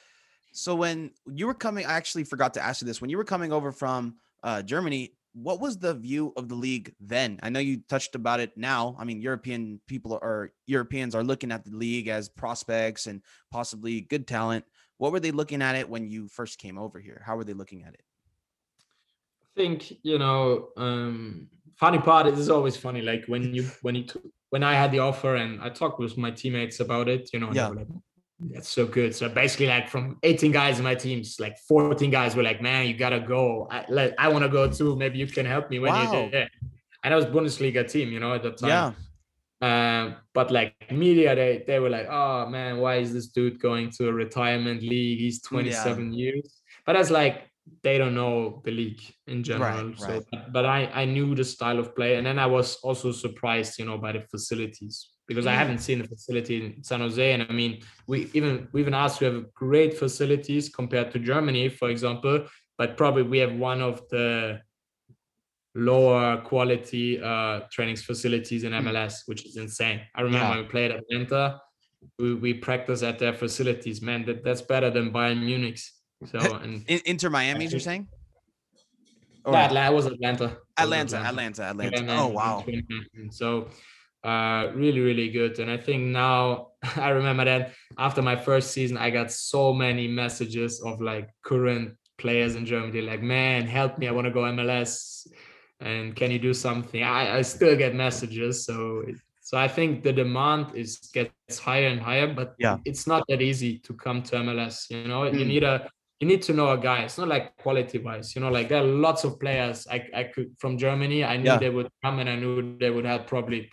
so 0.53 0.77
when 0.77 1.11
you 1.27 1.47
were 1.47 1.55
coming, 1.55 1.87
I 1.87 1.95
actually 1.95 2.25
forgot 2.25 2.55
to 2.55 2.63
ask 2.63 2.83
you 2.83 2.87
this. 2.87 3.01
When 3.01 3.11
you 3.11 3.17
were 3.17 3.25
coming 3.25 3.53
over 3.53 3.73
from 3.73 4.17
uh, 4.43 4.63
Germany, 4.63 5.15
what 5.35 5.61
was 5.61 5.79
the 5.79 5.95
view 5.95 6.33
of 6.37 6.49
the 6.49 6.55
league 6.55 6.95
then? 7.01 7.41
I 7.43 7.49
know 7.49 7.59
you 7.59 7.81
touched 7.89 8.15
about 8.15 8.41
it 8.41 8.53
now. 8.57 8.95
I 8.99 9.05
mean, 9.05 9.23
European 9.23 9.81
people 9.89 10.19
or 10.21 10.53
Europeans 10.67 11.15
are 11.15 11.25
looking 11.25 11.51
at 11.51 11.65
the 11.65 11.75
league 11.75 12.09
as 12.09 12.29
prospects 12.29 13.07
and 13.07 13.23
possibly 13.51 14.03
good 14.03 14.29
talent. 14.29 14.67
What 14.99 15.11
were 15.11 15.21
they 15.21 15.31
looking 15.31 15.63
at 15.63 15.75
it 15.75 15.89
when 15.89 16.07
you 16.07 16.29
first 16.29 16.59
came 16.59 16.79
over 16.79 17.01
here? 17.01 17.23
How 17.25 17.37
were 17.37 17.45
they 17.45 17.55
looking 17.55 17.83
at 17.83 17.95
it? 17.95 18.03
Think 19.57 19.93
you 20.03 20.19
know, 20.19 20.69
um, 20.77 21.49
funny 21.77 21.99
part 21.99 22.27
is 22.27 22.49
always 22.49 22.77
funny. 22.77 23.03
Like 23.03 23.25
when 23.27 23.55
you 23.55 23.71
when 23.83 23.95
you 23.95 24.05
when 24.51 24.63
I 24.63 24.75
had 24.75 24.93
the 24.93 25.01
offer 25.01 25.37
and 25.37 25.61
I 25.61 25.69
talked 25.69 25.99
with 25.99 26.17
my 26.19 26.31
teammates 26.31 26.81
about 26.81 27.09
it, 27.09 27.31
you 27.33 27.41
know, 27.41 27.53
yeah. 27.53 27.69
Like, 27.69 27.87
that's 28.51 28.69
so 28.69 28.87
good. 28.87 29.15
So 29.15 29.29
basically, 29.29 29.69
like 29.69 29.89
from 29.89 30.19
18 30.23 30.53
guys 30.53 30.79
in 30.79 30.85
my 30.85 30.95
teams, 30.95 31.39
like 31.39 31.57
14 31.69 32.11
guys 32.11 32.35
were 32.35 32.43
like, 32.43 32.61
"Man, 32.61 32.87
you 32.87 32.95
gotta 32.95 33.21
go. 33.21 33.69
I 33.71 33.85
like, 33.89 34.15
I 34.19 34.29
want 34.29 34.45
to 34.45 34.49
go 34.49 34.69
too. 34.71 34.97
Maybe 34.97 35.19
you 35.19 35.27
can 35.27 35.47
help 35.47 35.71
me 35.71 35.79
when 35.79 35.93
wow. 35.93 36.13
you're 36.13 36.31
there." 36.31 36.51
And 37.05 37.15
I 37.15 37.17
was 37.17 37.27
Bundesliga 37.27 37.89
team, 37.91 38.11
you 38.13 38.21
know, 38.21 38.35
at 38.35 38.43
the 38.43 38.53
time. 38.53 38.69
Yeah. 38.69 38.93
Um, 39.63 40.17
but 40.35 40.51
like 40.51 40.75
media, 40.91 41.35
they 41.37 41.63
they 41.67 41.79
were 41.79 41.91
like, 41.91 42.09
"Oh 42.11 42.47
man, 42.49 42.79
why 42.79 42.97
is 42.97 43.13
this 43.13 43.29
dude 43.29 43.61
going 43.61 43.91
to 43.93 44.09
a 44.09 44.13
retirement 44.13 44.83
league? 44.83 45.21
He's 45.21 45.41
27 45.43 46.13
yeah. 46.13 46.19
years." 46.19 46.63
But 46.85 46.95
that's 46.95 47.11
like 47.11 47.49
they 47.83 47.99
don't 47.99 48.15
know 48.15 48.61
the 48.65 48.71
league 48.71 49.03
in 49.27 49.43
general. 49.43 49.89
Right, 49.89 49.99
so, 49.99 50.09
right. 50.09 50.23
But, 50.31 50.53
but 50.53 50.67
I 50.67 50.87
I 50.93 51.05
knew 51.05 51.35
the 51.35 51.45
style 51.45 51.79
of 51.79 51.95
play, 51.95 52.17
and 52.17 52.27
then 52.27 52.39
I 52.39 52.47
was 52.47 52.77
also 52.77 53.13
surprised, 53.13 53.79
you 53.79 53.85
know, 53.85 53.99
by 53.99 54.13
the 54.13 54.21
facilities 54.31 55.09
because 55.27 55.47
I 55.47 55.55
mm. 55.55 55.59
haven't 55.59 55.79
seen 55.79 55.99
the 56.01 56.09
facility 56.09 56.65
in 56.65 56.85
San 56.85 57.01
Jose. 57.01 57.33
And 57.33 57.47
I 57.49 57.53
mean, 57.53 57.83
we 58.07 58.31
even 58.35 58.69
we 58.73 58.81
even 58.81 58.95
asked 58.95 59.21
we 59.21 59.27
have 59.27 59.53
great 59.55 59.97
facilities 59.99 60.69
compared 60.69 61.11
to 61.13 61.19
Germany, 61.19 61.69
for 61.69 61.91
example, 61.91 62.47
but 62.79 62.97
probably 62.97 63.23
we 63.23 63.39
have 63.39 63.55
one 63.55 63.81
of 63.81 64.03
the 64.11 64.61
lower 65.75 66.37
quality 66.43 67.19
uh 67.23 67.61
trainings 67.71 68.03
facilities 68.03 68.65
in 68.65 68.73
MLS, 68.73 69.15
mm. 69.15 69.23
which 69.27 69.47
is 69.47 69.57
insane. 69.57 70.01
I 70.15 70.23
remember 70.23 70.55
yeah. 70.57 70.63
we 70.63 70.69
played 70.69 70.91
at 70.91 71.01
Atlanta, 71.01 71.61
we, 72.19 72.35
we 72.35 72.55
practice 72.55 73.03
at 73.03 73.19
their 73.19 73.33
facilities. 73.33 74.03
Man, 74.03 74.25
that, 74.27 74.45
that's 74.45 74.63
better 74.63 74.91
than 74.91 75.13
Bayern 75.13 75.43
Munich's. 75.43 75.93
So 76.27 76.39
and 76.63 76.85
Inter 76.89 77.31
Miami's, 77.31 77.73
you're 77.73 77.81
saying? 77.81 78.09
Or 79.45 79.55
yeah, 79.55 79.67
Atlanta 79.67 79.95
was 79.95 80.07
Atlanta. 80.07 80.57
Atlanta, 80.79 81.17
Atlanta, 81.19 81.63
Atlanta. 81.65 81.97
Atlanta. 81.97 82.17
Oh 82.21 82.29
wow. 82.29 82.65
So 83.31 83.69
uh, 84.25 84.71
really, 84.75 85.01
really 85.01 85.31
good. 85.31 85.59
And 85.59 85.71
I 85.71 85.77
think 85.77 86.05
now 86.05 86.69
I 86.97 87.11
remember 87.11 87.45
that 87.45 87.73
after 87.99 88.23
my 88.23 88.37
first 88.37 88.71
season, 88.71 88.97
I 88.97 89.11
got 89.11 89.33
so 89.33 89.73
many 89.73 90.07
messages 90.07 90.81
of 90.81 91.01
like 91.01 91.31
current 91.43 91.97
players 92.19 92.55
in 92.55 92.65
Germany, 92.65 93.01
like, 93.01 93.23
man, 93.23 93.67
help 93.67 93.99
me, 93.99 94.07
I 94.07 94.13
want 94.13 94.27
to 94.27 94.31
go 94.31 94.43
MLS, 94.43 95.27
and 95.81 96.15
can 96.15 96.31
you 96.31 96.39
do 96.39 96.55
something? 96.55 97.03
I, 97.03 97.39
I 97.39 97.43
still 97.43 97.77
get 97.77 97.95
messages, 97.95 98.65
so 98.65 99.05
so 99.41 99.59
I 99.59 99.67
think 99.67 100.05
the 100.05 100.13
demand 100.13 100.67
is 100.75 100.99
gets 101.13 101.59
higher 101.59 101.89
and 101.89 102.01
higher, 102.01 102.33
but 102.33 102.55
yeah, 102.59 102.79
it's 102.85 103.07
not 103.09 103.25
that 103.29 103.43
easy 103.43 103.79
to 103.81 103.93
come 103.93 104.23
to 104.23 104.37
MLS. 104.37 104.89
You 104.89 105.09
know, 105.09 105.23
mm. 105.23 105.37
you 105.39 105.45
need 105.45 105.65
a 105.65 105.91
you 106.23 106.29
need 106.29 106.41
to 106.41 106.53
know 106.53 106.71
a 106.71 106.79
guy. 106.79 107.01
It's 107.01 107.19
not 107.19 107.27
like 107.27 107.57
quality 107.57 107.99
wise, 107.99 108.37
you 108.37 108.43
know, 108.43 108.49
like 108.49 108.69
there 108.69 108.81
are 108.81 108.87
lots 108.87 109.25
of 109.25 109.41
players 109.41 109.89
I, 109.91 110.07
I 110.15 110.23
could 110.23 110.55
from 110.57 110.79
Germany. 110.79 111.25
I 111.25 111.37
knew 111.37 111.47
yeah. 111.47 111.59
they 111.59 111.69
would 111.69 111.89
come 112.01 112.21
and 112.21 112.31
I 112.31 112.37
knew 112.37 112.79
they 112.79 112.91
would 112.91 113.05
have 113.05 113.27
probably 113.27 113.69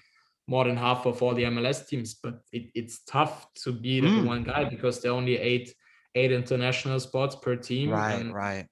more 0.47 0.65
than 0.65 0.75
half 0.75 1.05
of 1.05 1.21
all 1.21 1.35
the 1.35 1.43
MLS 1.43 1.87
teams, 1.87 2.15
but 2.15 2.41
it, 2.51 2.71
it's 2.73 3.01
tough 3.03 3.53
to 3.65 3.71
be 3.71 3.99
the 3.99 4.07
mm. 4.07 4.25
one 4.25 4.43
guy 4.43 4.63
because 4.63 4.99
there 4.99 5.11
are 5.11 5.13
only 5.13 5.37
eight 5.37 5.75
eight 6.15 6.31
international 6.31 6.99
spots 6.99 7.35
per 7.35 7.55
team. 7.55 7.91
Right, 7.91 8.27
right. 8.31 8.65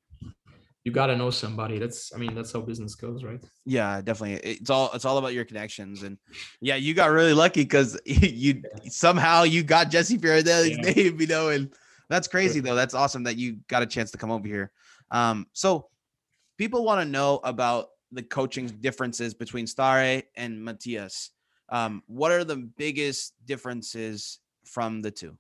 You 0.83 0.91
gotta 0.91 1.15
know 1.15 1.29
somebody. 1.29 1.77
That's 1.77 2.11
I 2.15 2.17
mean 2.17 2.33
that's 2.33 2.53
how 2.53 2.61
business 2.61 2.95
goes, 2.95 3.23
right? 3.23 3.43
Yeah, 3.63 4.01
definitely. 4.01 4.53
It's 4.53 4.71
all 4.71 4.89
it's 4.95 5.05
all 5.05 5.19
about 5.19 5.35
your 5.35 5.45
connections, 5.45 6.01
and 6.01 6.17
yeah, 6.61 6.77
you 6.77 6.95
got 6.95 7.11
really 7.11 7.33
lucky 7.33 7.61
because 7.61 7.99
you 8.05 8.63
yeah. 8.63 8.89
somehow 8.89 9.43
you 9.43 9.61
got 9.61 9.91
Jesse 9.91 10.17
Fioranelli's 10.17 10.79
yeah. 10.79 10.93
name, 10.93 11.21
you 11.21 11.27
know, 11.27 11.49
and 11.49 11.71
that's 12.09 12.27
crazy 12.27 12.59
though. 12.59 12.75
That's 12.75 12.93
awesome 12.93 13.23
that 13.23 13.37
you 13.37 13.57
got 13.67 13.83
a 13.83 13.85
chance 13.85 14.11
to 14.11 14.17
come 14.17 14.31
over 14.31 14.47
here. 14.47 14.71
Um, 15.11 15.47
so 15.53 15.89
people 16.57 16.83
want 16.83 17.01
to 17.01 17.05
know 17.05 17.39
about 17.43 17.87
the 18.11 18.23
coaching 18.23 18.67
differences 18.67 19.33
between 19.33 19.65
Stahre 19.65 20.23
and 20.35 20.65
Matías. 20.65 21.29
Um, 21.69 22.03
what 22.07 22.31
are 22.31 22.43
the 22.43 22.55
biggest 22.77 23.33
differences 23.45 24.39
from 24.65 25.01
the 25.01 25.11
two? 25.11 25.37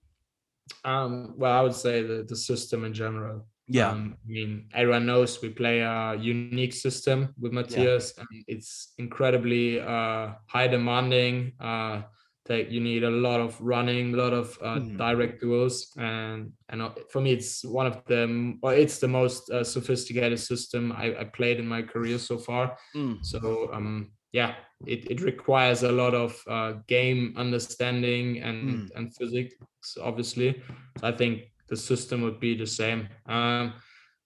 Um, 0.83 1.33
well, 1.37 1.57
I 1.57 1.61
would 1.61 1.75
say 1.75 2.01
the, 2.01 2.25
the 2.27 2.35
system 2.35 2.83
in 2.83 2.93
general. 2.93 3.45
Yeah. 3.67 3.89
Um, 3.89 4.17
I 4.25 4.31
mean, 4.31 4.69
everyone 4.73 5.05
knows 5.05 5.41
we 5.41 5.49
play 5.49 5.79
a 5.79 6.15
unique 6.15 6.73
system 6.73 7.33
with 7.39 7.51
Matías, 7.51 8.13
yeah. 8.15 8.23
and 8.29 8.43
it's 8.47 8.93
incredibly 8.97 9.79
uh, 9.79 10.33
high 10.47 10.67
demanding. 10.67 11.53
Uh, 11.59 12.03
that 12.47 12.71
you 12.71 12.79
need 12.79 13.03
a 13.03 13.09
lot 13.09 13.39
of 13.39 13.59
running, 13.61 14.13
a 14.13 14.17
lot 14.17 14.33
of 14.33 14.57
uh, 14.61 14.79
mm. 14.79 14.97
direct 14.97 15.41
duels, 15.41 15.91
and 15.97 16.51
and 16.69 16.81
uh, 16.81 16.91
for 17.09 17.21
me, 17.21 17.31
it's 17.31 17.63
one 17.63 17.87
of 17.87 18.03
them. 18.05 18.59
Well, 18.61 18.73
it's 18.73 18.99
the 18.99 19.07
most 19.07 19.49
uh, 19.49 19.63
sophisticated 19.63 20.39
system 20.39 20.91
I, 20.91 21.15
I, 21.19 21.23
played 21.25 21.59
in 21.59 21.67
my 21.67 21.81
career 21.81 22.17
so 22.17 22.37
far. 22.37 22.77
Mm. 22.95 23.23
So 23.23 23.69
um, 23.73 24.11
yeah, 24.31 24.55
it, 24.85 25.09
it 25.09 25.21
requires 25.21 25.83
a 25.83 25.91
lot 25.91 26.13
of 26.13 26.41
uh, 26.47 26.73
game 26.87 27.33
understanding 27.37 28.41
and 28.41 28.69
mm. 28.69 28.95
and 28.95 29.15
physics, 29.15 29.55
obviously. 30.01 30.61
So 30.99 31.07
I 31.07 31.11
think 31.11 31.43
the 31.69 31.77
system 31.77 32.21
would 32.21 32.39
be 32.39 32.55
the 32.55 32.67
same. 32.67 33.09
Um, 33.27 33.73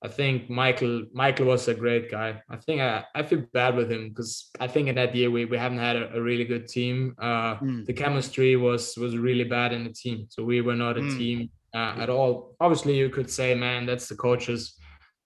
I 0.04 0.08
think 0.08 0.50
Michael 0.50 1.06
Michael 1.14 1.46
was 1.46 1.68
a 1.68 1.76
great 1.76 2.10
guy. 2.10 2.42
I 2.50 2.58
think 2.58 2.82
I, 2.82 3.06
I 3.14 3.22
feel 3.22 3.44
bad 3.54 3.76
with 3.76 3.92
him 3.92 4.10
because 4.10 4.50
I 4.60 4.68
think 4.68 4.88
in 4.88 4.96
that 4.96 5.16
year 5.16 5.30
we, 5.30 5.46
we 5.46 5.58
haven't 5.58 5.78
had 5.78 5.96
a, 5.96 6.16
a 6.16 6.22
really 6.22 6.44
good 6.46 6.68
team. 6.68 7.16
Uh, 7.20 7.56
mm. 7.58 7.86
The 7.86 7.94
chemistry 7.94 8.56
was 8.56 8.98
was 8.98 9.16
really 9.18 9.44
bad 9.44 9.74
in 9.74 9.84
the 9.84 9.94
team, 9.94 10.26
so 10.30 10.44
we 10.44 10.62
were 10.62 10.76
not 10.76 10.98
a 10.98 11.02
mm. 11.02 11.18
team 11.18 11.50
uh, 11.76 11.94
at 11.98 12.10
all. 12.10 12.56
Obviously, 12.60 12.98
you 12.98 13.10
could 13.10 13.30
say, 13.30 13.54
man, 13.54 13.86
that's 13.86 14.08
the 14.08 14.16
coach's 14.16 14.76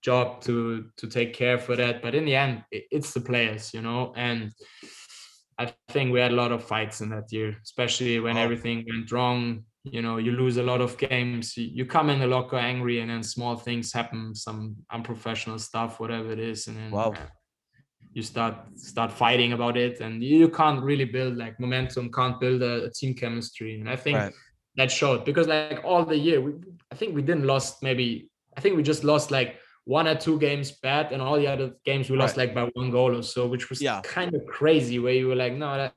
job 0.02 0.42
to 0.42 0.84
to 0.98 1.06
take 1.06 1.32
care 1.32 1.58
for 1.58 1.74
that. 1.76 2.02
But 2.02 2.14
in 2.14 2.26
the 2.26 2.36
end, 2.36 2.62
it, 2.70 2.84
it's 2.90 3.14
the 3.14 3.20
players, 3.20 3.72
you 3.72 3.80
know. 3.80 4.12
And 4.14 4.52
I 5.58 5.72
think 5.88 6.12
we 6.12 6.20
had 6.20 6.32
a 6.32 6.36
lot 6.36 6.52
of 6.52 6.62
fights 6.62 7.00
in 7.00 7.08
that 7.10 7.32
year, 7.32 7.56
especially 7.62 8.20
when 8.20 8.36
oh. 8.36 8.40
everything 8.40 8.84
went 8.86 9.10
wrong 9.10 9.64
you 9.92 10.02
know 10.02 10.16
you 10.16 10.32
lose 10.32 10.56
a 10.56 10.62
lot 10.62 10.80
of 10.80 10.96
games 10.98 11.56
you, 11.56 11.84
come 11.86 12.10
in 12.10 12.18
the 12.18 12.26
locker 12.26 12.56
angry 12.56 13.00
and 13.00 13.10
then 13.10 13.22
small 13.22 13.56
things 13.56 13.92
happen 13.92 14.34
some 14.34 14.76
unprofessional 14.90 15.58
stuff 15.58 16.00
whatever 16.00 16.32
it 16.32 16.38
is 16.38 16.66
and 16.66 16.76
then 16.76 16.90
wow. 16.90 17.14
you 18.12 18.22
start 18.22 18.56
start 18.76 19.12
fighting 19.12 19.52
about 19.52 19.76
it 19.76 20.00
and 20.00 20.22
you 20.22 20.48
can't 20.48 20.82
really 20.82 21.04
build 21.04 21.36
like 21.36 21.58
momentum 21.60 22.10
can't 22.10 22.40
build 22.40 22.62
a, 22.62 22.84
a 22.84 22.90
team 22.90 23.14
chemistry 23.14 23.78
and 23.80 23.88
i 23.88 23.96
think 23.96 24.18
right. 24.18 24.32
that 24.76 24.90
showed 24.90 25.24
because 25.24 25.46
like 25.46 25.84
all 25.84 26.04
the 26.04 26.16
year 26.16 26.40
we, 26.40 26.52
i 26.90 26.94
think 26.94 27.14
we 27.14 27.22
didn't 27.22 27.46
lost 27.46 27.82
maybe 27.82 28.28
i 28.56 28.60
think 28.60 28.76
we 28.76 28.82
just 28.82 29.04
lost 29.04 29.30
like 29.30 29.56
one 29.84 30.08
or 30.08 30.16
two 30.16 30.36
games 30.40 30.72
bad 30.72 31.12
and 31.12 31.22
all 31.22 31.36
the 31.36 31.46
other 31.46 31.72
games 31.84 32.10
we 32.10 32.16
lost 32.16 32.36
right. 32.36 32.48
like 32.48 32.54
by 32.54 32.68
one 32.74 32.90
goal 32.90 33.16
or 33.16 33.22
so 33.22 33.46
which 33.46 33.70
was 33.70 33.80
yeah. 33.80 34.00
kind 34.02 34.34
of 34.34 34.44
crazy 34.46 34.98
where 34.98 35.14
you 35.14 35.28
were 35.28 35.36
like 35.36 35.52
no 35.52 35.76
that, 35.76 35.96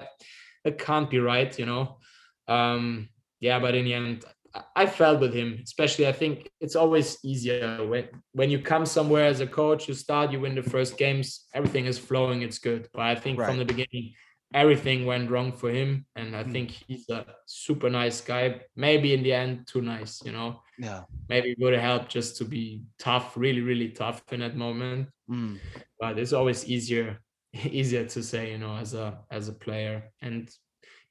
that 0.64 0.78
can't 0.78 1.10
be 1.10 1.20
right 1.20 1.58
you 1.58 1.66
know 1.66 1.98
um 2.48 3.10
yeah, 3.40 3.60
but 3.60 3.76
in 3.76 3.86
the 3.86 3.94
end, 3.94 4.26
I 4.76 4.86
felt 4.88 5.20
with 5.20 5.34
him, 5.34 5.60
especially. 5.64 6.08
I 6.08 6.12
think 6.12 6.50
it's 6.60 6.76
always 6.76 7.18
easier 7.24 7.86
when 7.86 8.08
when 8.34 8.50
you 8.50 8.60
come 8.60 8.86
somewhere 8.86 9.26
as 9.26 9.42
a 9.42 9.48
coach, 9.48 9.88
you 9.88 9.94
start, 9.94 10.32
you 10.32 10.40
win 10.40 10.56
the 10.56 10.64
first 10.64 10.98
games, 10.98 11.46
everything 11.54 11.86
is 11.86 12.00
flowing, 12.00 12.42
it's 12.42 12.60
good. 12.60 12.88
But 12.94 13.04
I 13.04 13.16
think 13.16 13.40
right. 13.40 13.48
from 13.48 13.60
the 13.60 13.66
beginning, 13.66 14.14
everything 14.54 15.06
went 15.06 15.30
wrong 15.30 15.52
for 15.52 15.70
him, 15.70 16.06
and 16.16 16.36
I 16.36 16.44
mm. 16.44 16.52
think 16.52 16.72
he's 16.72 17.08
a 17.10 17.26
super 17.46 17.90
nice 17.90 18.22
guy. 18.22 18.62
Maybe 18.76 19.14
in 19.14 19.24
the 19.24 19.34
end, 19.34 19.68
too 19.68 19.82
nice, 19.82 20.22
you 20.26 20.32
know. 20.32 20.62
Yeah. 20.78 21.04
Maybe 21.28 21.52
it 21.52 21.58
would 21.60 21.74
have 21.74 21.84
helped 21.84 22.10
just 22.10 22.38
to 22.38 22.46
be 22.46 22.84
tough, 22.98 23.38
really, 23.38 23.62
really 23.62 23.90
tough 23.90 24.22
in 24.32 24.40
that 24.40 24.56
moment. 24.56 25.10
Mm. 25.30 25.60
But 26.00 26.18
it's 26.18 26.34
always 26.34 26.66
easier, 26.66 27.20
easier 27.54 28.06
to 28.06 28.24
say, 28.24 28.52
you 28.52 28.58
know, 28.58 28.76
as 28.76 28.94
a 28.94 29.20
as 29.30 29.48
a 29.48 29.54
player. 29.54 30.12
And 30.22 30.50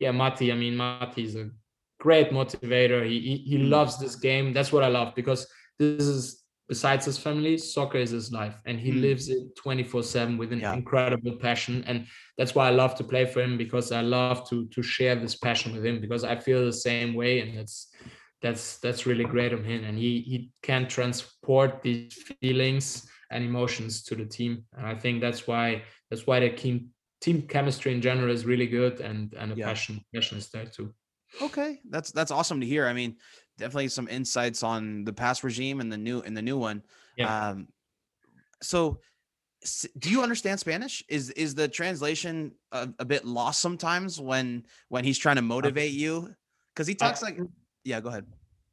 yeah, 0.01 0.11
Mati. 0.11 0.53
I 0.53 0.55
mean, 0.55 0.77
Mati's 0.77 1.37
a 1.37 1.51
great 1.99 2.31
motivator. 2.31 3.05
He, 3.07 3.21
he, 3.21 3.37
he 3.37 3.59
mm. 3.59 3.71
loves 3.71 3.99
this 3.99 4.17
game. 4.17 4.53
That's 4.53 4.73
what 4.73 4.85
I 4.85 4.89
love 4.89 5.15
because 5.15 5.47
this 5.79 6.05
is 6.05 6.45
besides 6.69 7.07
his 7.07 7.19
family, 7.19 7.57
soccer 7.57 7.99
is 7.99 8.11
his 8.11 8.31
life, 8.31 8.61
and 8.67 8.79
he 8.79 8.93
mm. 8.93 9.01
lives 9.01 9.29
it 9.29 9.57
twenty 9.57 9.83
four 9.83 10.03
seven 10.03 10.37
with 10.37 10.53
an 10.53 10.61
yeah. 10.61 10.75
incredible 10.75 11.37
passion. 11.37 11.83
And 11.87 12.07
that's 12.37 12.55
why 12.55 12.69
I 12.69 12.71
love 12.71 12.95
to 12.97 13.05
play 13.05 13.25
for 13.25 13.41
him 13.41 13.57
because 13.57 13.91
I 13.91 14.03
love 14.03 14.49
to 14.51 14.67
to 14.69 14.83
share 14.83 15.17
this 15.17 15.37
passion 15.37 15.73
with 15.75 15.85
him 15.85 16.01
because 16.01 16.25
I 16.25 16.37
feel 16.37 16.65
the 16.65 16.73
same 16.73 17.15
way, 17.15 17.41
and 17.41 17.59
that's 17.59 17.89
that's 18.43 18.79
that's 18.79 19.07
really 19.07 19.25
great 19.25 19.53
of 19.53 19.65
him. 19.65 19.85
And 19.85 19.99
he 19.99 20.21
he 20.21 20.51
can 20.63 20.87
transport 20.87 21.83
these 21.83 22.15
feelings 22.41 23.09
and 23.31 23.45
emotions 23.45 24.03
to 24.05 24.15
the 24.15 24.27
team, 24.27 24.65
and 24.77 24.87
I 24.87 24.95
think 24.95 25.21
that's 25.21 25.47
why 25.47 25.83
that's 26.11 26.27
why 26.27 26.41
the 26.41 26.51
team 26.51 26.91
team 27.21 27.43
chemistry 27.43 27.93
in 27.93 28.01
general 28.01 28.31
is 28.31 28.45
really 28.45 28.67
good, 28.67 29.01
and 29.01 29.35
and 29.35 29.53
the 29.53 29.57
yeah. 29.57 29.67
passion 29.67 30.01
passion 30.15 30.39
is 30.39 30.49
there 30.51 30.67
too. 30.67 30.95
Okay, 31.41 31.81
that's 31.89 32.11
that's 32.13 32.31
awesome 32.31 32.61
to 32.61 32.67
hear. 32.67 32.87
I 32.87 32.93
mean, 32.93 33.17
definitely 33.59 33.89
some 33.89 34.09
insights 34.09 34.63
on 34.63 35.05
the 35.05 35.13
past 35.13 35.45
regime 35.45 35.81
and 35.81 35.93
the 35.93 35.99
new 35.99 36.21
and 36.21 36.37
the 36.37 36.43
new 36.43 36.59
one. 36.59 36.83
Yeah. 37.17 37.51
Um, 37.51 37.69
so 38.63 39.01
do 39.99 40.11
you 40.11 40.23
understand 40.23 40.61
Spanish? 40.61 41.03
Is 41.09 41.31
is 41.31 41.55
the 41.55 41.69
translation 41.69 42.53
a, 42.73 42.89
a 42.99 43.05
bit 43.05 43.25
lost 43.25 43.61
sometimes 43.61 44.21
when 44.21 44.65
when 44.89 45.05
he's 45.05 45.19
trying 45.19 45.37
to 45.37 45.43
motivate 45.43 45.93
you? 45.93 46.35
Because 46.75 46.87
he 46.87 46.95
talks 46.95 47.23
like, 47.23 47.39
yeah, 47.85 48.01
go 48.01 48.09
ahead. 48.09 48.27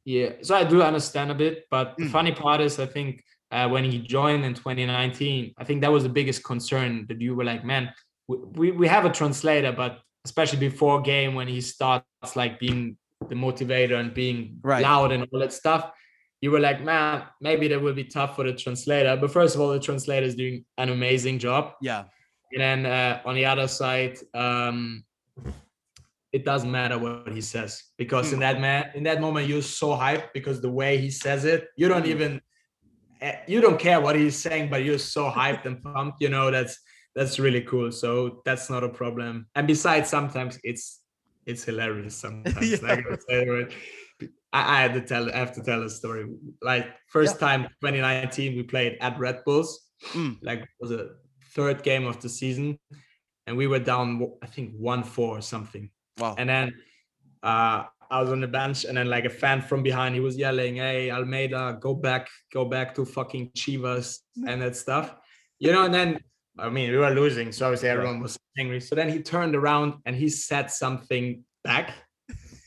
Yeah, 0.04 0.30
so 0.42 0.54
I 0.54 0.62
do 0.62 0.82
understand 0.82 1.32
a 1.32 1.34
bit, 1.34 1.64
but 1.68 1.96
the 1.96 2.04
mm. 2.04 2.10
funny 2.10 2.30
part 2.30 2.60
is, 2.60 2.78
I 2.78 2.86
think 2.86 3.24
uh, 3.50 3.68
when 3.68 3.82
he 3.82 3.98
joined 3.98 4.44
in 4.44 4.54
2019, 4.54 5.52
I 5.58 5.64
think 5.64 5.80
that 5.80 5.90
was 5.90 6.04
the 6.04 6.08
biggest 6.08 6.44
concern 6.44 7.06
that 7.08 7.20
you 7.20 7.34
were 7.34 7.42
like, 7.42 7.64
man, 7.64 7.92
we, 8.28 8.70
we 8.70 8.86
have 8.86 9.04
a 9.04 9.10
translator, 9.10 9.72
but 9.72 9.98
especially 10.26 10.58
before 10.58 11.00
game 11.00 11.34
when 11.34 11.46
he 11.46 11.60
starts 11.60 12.34
like 12.34 12.58
being 12.58 12.96
the 13.28 13.36
motivator 13.36 13.96
and 14.00 14.12
being 14.12 14.58
right. 14.62 14.82
loud 14.82 15.12
and 15.12 15.26
all 15.30 15.38
that 15.38 15.52
stuff, 15.52 15.92
you 16.40 16.50
were 16.50 16.58
like, 16.58 16.82
man, 16.82 17.22
maybe 17.40 17.68
that 17.68 17.80
will 17.80 17.94
be 17.94 18.04
tough 18.04 18.34
for 18.34 18.44
the 18.44 18.52
translator. 18.52 19.16
But 19.16 19.30
first 19.30 19.54
of 19.54 19.60
all, 19.60 19.70
the 19.70 19.78
translator 19.78 20.26
is 20.26 20.34
doing 20.34 20.64
an 20.78 20.88
amazing 20.88 21.38
job. 21.38 21.74
Yeah. 21.80 22.04
And 22.52 22.60
then 22.60 22.86
uh, 22.86 23.20
on 23.24 23.36
the 23.36 23.46
other 23.46 23.68
side, 23.68 24.18
um, 24.34 25.04
it 26.32 26.44
doesn't 26.44 26.70
matter 26.70 26.98
what 26.98 27.32
he 27.32 27.40
says 27.40 27.84
because 27.96 28.32
in 28.32 28.38
hmm. 28.38 28.46
that 28.46 28.60
man 28.60 28.90
in 28.94 29.04
that 29.04 29.20
moment 29.20 29.48
you're 29.48 29.62
so 29.62 29.90
hyped 29.90 30.28
because 30.34 30.60
the 30.60 30.74
way 30.80 30.98
he 30.98 31.08
says 31.08 31.44
it, 31.44 31.68
you 31.76 31.88
don't 31.88 32.02
hmm. 32.02 32.14
even 32.14 32.40
eh, 33.20 33.36
you 33.46 33.60
don't 33.60 33.78
care 33.78 34.00
what 34.00 34.16
he's 34.16 34.36
saying, 34.36 34.68
but 34.68 34.84
you're 34.84 34.98
so 34.98 35.30
hyped 35.30 35.64
and 35.66 35.80
pumped. 35.82 36.20
You 36.20 36.28
know 36.28 36.50
that's 36.50 36.78
that's 37.16 37.38
really 37.38 37.62
cool. 37.62 37.90
So 37.90 38.42
that's 38.44 38.68
not 38.68 38.84
a 38.84 38.88
problem. 38.90 39.46
And 39.54 39.66
besides, 39.66 40.10
sometimes 40.10 40.60
it's 40.62 41.00
it's 41.46 41.64
hilarious. 41.64 42.14
Sometimes 42.14 42.70
yeah. 42.82 42.88
like 42.88 43.72
I, 44.52 44.78
I, 44.78 44.82
had 44.82 44.92
to 44.94 45.00
tell 45.00 45.32
I 45.32 45.38
have 45.38 45.54
to 45.54 45.62
tell 45.62 45.82
a 45.82 45.88
story. 45.88 46.26
Like 46.62 46.88
first 47.08 47.36
yeah. 47.36 47.48
time 47.48 47.62
2019, 47.80 48.54
we 48.54 48.62
played 48.62 48.98
at 49.00 49.18
Red 49.18 49.42
Bulls. 49.46 49.88
Mm. 50.12 50.38
Like 50.42 50.68
was 50.78 50.90
a 50.90 51.08
third 51.54 51.82
game 51.82 52.06
of 52.06 52.20
the 52.20 52.28
season, 52.28 52.78
and 53.46 53.56
we 53.56 53.66
were 53.66 53.78
down 53.78 54.32
I 54.42 54.46
think 54.46 54.74
one 54.76 55.02
four 55.02 55.38
or 55.38 55.42
something. 55.42 55.90
Wow. 56.18 56.34
And 56.36 56.50
then 56.50 56.74
uh, 57.42 57.84
I 58.10 58.20
was 58.20 58.30
on 58.30 58.42
the 58.42 58.48
bench, 58.48 58.84
and 58.84 58.98
then 58.98 59.08
like 59.08 59.24
a 59.24 59.30
fan 59.30 59.62
from 59.62 59.82
behind, 59.82 60.14
he 60.14 60.20
was 60.20 60.36
yelling, 60.36 60.76
"Hey, 60.76 61.10
Almeyda, 61.10 61.78
go 61.80 61.94
back, 61.94 62.28
go 62.52 62.66
back 62.66 62.94
to 62.96 63.06
fucking 63.06 63.52
Chivas 63.56 64.18
and 64.46 64.60
that 64.60 64.76
stuff," 64.76 65.14
you 65.58 65.72
know. 65.72 65.86
And 65.86 65.94
then 65.94 66.20
I 66.58 66.70
mean, 66.70 66.90
we 66.90 66.96
were 66.96 67.10
losing, 67.10 67.52
so 67.52 67.66
obviously 67.66 67.88
everyone 67.90 68.20
was 68.20 68.38
angry. 68.58 68.80
So 68.80 68.94
then 68.94 69.10
he 69.10 69.20
turned 69.20 69.54
around 69.54 69.94
and 70.06 70.16
he 70.16 70.28
said 70.28 70.70
something 70.70 71.44
back, 71.62 71.92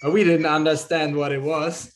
but 0.01 0.13
we 0.13 0.23
didn't 0.23 0.45
understand 0.45 1.15
what 1.15 1.31
it 1.31 1.41
was. 1.41 1.91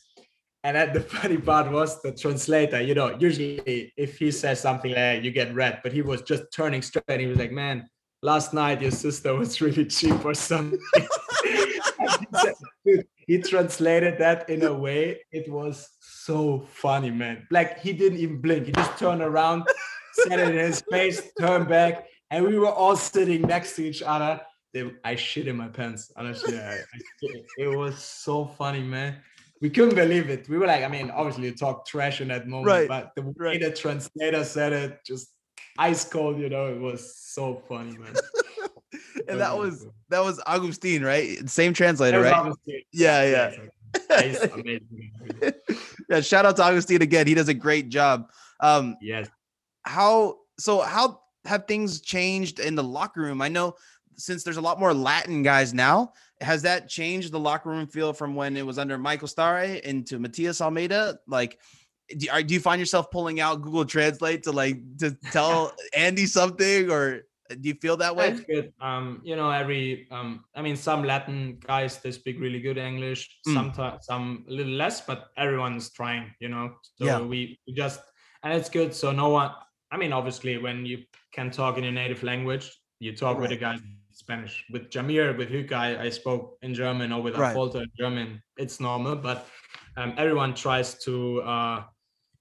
And 0.64 0.76
then 0.76 0.92
the 0.92 1.00
funny 1.14 1.36
part 1.36 1.70
was 1.70 2.02
the 2.02 2.12
translator. 2.12 2.80
You 2.80 2.94
know, 2.94 3.16
usually 3.18 3.92
if 3.96 4.18
he 4.18 4.30
says 4.30 4.60
something 4.60 4.92
like 4.92 5.22
you 5.22 5.30
get 5.30 5.54
red, 5.54 5.80
but 5.82 5.92
he 5.92 6.02
was 6.02 6.22
just 6.22 6.44
turning 6.52 6.82
straight. 6.82 7.04
And 7.08 7.20
he 7.20 7.26
was 7.26 7.38
like, 7.38 7.52
"Man, 7.52 7.88
last 8.22 8.52
night 8.54 8.82
your 8.82 8.90
sister 8.90 9.34
was 9.34 9.60
really 9.66 9.84
cheap 9.86 10.24
or 10.24 10.34
something." 10.34 10.80
He 13.26 13.38
translated 13.38 14.18
that 14.18 14.50
in 14.50 14.64
a 14.64 14.72
way. 14.72 15.20
It 15.32 15.50
was 15.50 15.88
so 16.00 16.66
funny, 16.70 17.10
man. 17.10 17.46
Like 17.50 17.80
he 17.80 17.92
didn't 17.92 18.18
even 18.18 18.40
blink. 18.40 18.66
He 18.66 18.72
just 18.72 18.98
turned 18.98 19.22
around, 19.22 19.64
said 20.14 20.38
it 20.38 20.48
in 20.48 20.58
his 20.58 20.82
face, 20.90 21.22
turned 21.38 21.68
back, 21.68 22.06
and 22.30 22.44
we 22.44 22.58
were 22.58 22.70
all 22.70 22.96
sitting 22.96 23.42
next 23.42 23.76
to 23.76 23.84
each 23.84 24.02
other. 24.02 24.40
I 25.04 25.14
shit 25.14 25.46
in 25.46 25.56
my 25.56 25.68
pants. 25.68 26.10
Honestly, 26.16 26.58
I, 26.58 26.74
I, 26.74 27.42
it 27.58 27.76
was 27.76 27.96
so 28.02 28.46
funny, 28.46 28.82
man. 28.82 29.16
We 29.60 29.70
couldn't 29.70 29.94
believe 29.94 30.28
it. 30.30 30.48
We 30.48 30.58
were 30.58 30.66
like, 30.66 30.82
I 30.82 30.88
mean, 30.88 31.10
obviously, 31.10 31.44
you 31.44 31.54
talk 31.54 31.86
trash 31.86 32.20
in 32.20 32.28
that 32.28 32.48
moment, 32.48 32.66
right. 32.66 32.88
but 32.88 33.12
the 33.14 33.22
way 33.22 33.32
right. 33.38 33.60
the 33.60 33.70
translator 33.70 34.44
said 34.44 34.72
it, 34.72 34.98
just 35.06 35.28
ice 35.78 36.04
cold. 36.04 36.40
You 36.40 36.48
know, 36.48 36.66
it 36.66 36.80
was 36.80 37.16
so 37.16 37.62
funny, 37.68 37.96
man. 37.96 38.14
and 39.28 39.40
that 39.40 39.56
was 39.56 39.86
that 40.08 40.24
was 40.24 40.40
Augustine, 40.46 41.02
right? 41.02 41.48
Same 41.48 41.72
translator, 41.72 42.20
right? 42.20 42.32
Augustine. 42.34 42.82
Yeah, 42.92 43.52
yeah. 43.56 43.56
yeah, 46.08 46.20
shout 46.20 46.46
out 46.46 46.56
to 46.56 46.62
Augustine 46.62 47.02
again. 47.02 47.26
He 47.26 47.34
does 47.34 47.48
a 47.48 47.54
great 47.54 47.88
job. 47.88 48.28
Um, 48.60 48.96
yes. 49.00 49.28
How 49.84 50.38
so? 50.58 50.80
How 50.80 51.20
have 51.44 51.66
things 51.66 52.00
changed 52.00 52.60
in 52.60 52.74
the 52.74 52.84
locker 52.84 53.20
room? 53.20 53.42
I 53.42 53.48
know 53.48 53.74
since 54.16 54.42
there's 54.44 54.56
a 54.56 54.60
lot 54.60 54.78
more 54.78 54.94
Latin 54.94 55.42
guys 55.42 55.74
now, 55.74 56.12
has 56.40 56.62
that 56.62 56.88
changed 56.88 57.32
the 57.32 57.40
locker 57.40 57.70
room 57.70 57.86
feel 57.86 58.12
from 58.12 58.34
when 58.34 58.56
it 58.56 58.64
was 58.64 58.78
under 58.78 58.98
Michael 58.98 59.28
Stahre 59.28 59.80
into 59.80 60.18
Matías 60.18 60.60
Almeyda? 60.60 61.18
Like, 61.26 61.58
do, 62.16 62.28
are, 62.30 62.42
do 62.42 62.54
you 62.54 62.60
find 62.60 62.78
yourself 62.78 63.10
pulling 63.10 63.40
out 63.40 63.62
Google 63.62 63.84
Translate 63.84 64.42
to 64.44 64.52
like 64.52 64.80
to 64.98 65.16
tell 65.32 65.72
Andy 65.96 66.26
something 66.26 66.90
or? 66.90 67.22
Do 67.50 67.68
you 67.68 67.74
feel 67.74 67.98
that 67.98 68.16
way? 68.16 68.30
That's 68.30 68.44
good. 68.46 68.72
Um, 68.80 69.20
you 69.22 69.36
know, 69.36 69.50
every 69.50 70.08
um, 70.10 70.44
I 70.54 70.62
mean, 70.62 70.76
some 70.76 71.04
Latin 71.04 71.58
guys 71.60 71.98
they 71.98 72.10
speak 72.10 72.40
really 72.40 72.58
good 72.58 72.78
English. 72.78 73.28
Mm. 73.46 73.54
Sometimes 73.54 74.06
some 74.06 74.46
a 74.48 74.50
little 74.50 74.72
less, 74.72 75.02
but 75.02 75.26
everyone's 75.36 75.90
trying. 75.90 76.32
You 76.40 76.48
know, 76.48 76.72
so 76.96 77.04
yeah. 77.04 77.20
we, 77.20 77.60
we 77.66 77.74
just 77.74 78.00
and 78.42 78.54
it's 78.54 78.70
good. 78.70 78.94
So 78.94 79.12
no 79.12 79.28
one. 79.28 79.50
I 79.94 79.96
mean, 79.96 80.12
obviously, 80.12 80.58
when 80.58 80.84
you 80.84 81.04
can 81.32 81.52
talk 81.52 81.78
in 81.78 81.84
your 81.84 81.92
native 81.92 82.24
language, 82.24 82.68
you 82.98 83.14
talk 83.14 83.34
right. 83.34 83.42
with 83.42 83.50
the 83.50 83.56
guys 83.56 83.78
in 83.78 83.96
Spanish. 84.10 84.64
With 84.72 84.90
Jahmir, 84.90 85.38
with 85.38 85.50
Hyka, 85.50 85.72
I, 85.72 86.06
I 86.06 86.08
spoke 86.10 86.58
in 86.62 86.74
German, 86.74 87.12
or 87.12 87.22
with 87.22 87.36
right. 87.36 87.54
Afolto 87.54 87.76
in 87.76 87.90
German. 87.96 88.42
It's 88.56 88.80
normal, 88.80 89.14
but 89.14 89.46
um, 89.96 90.12
everyone 90.18 90.54
tries 90.54 90.98
to. 91.04 91.42
Uh, 91.42 91.84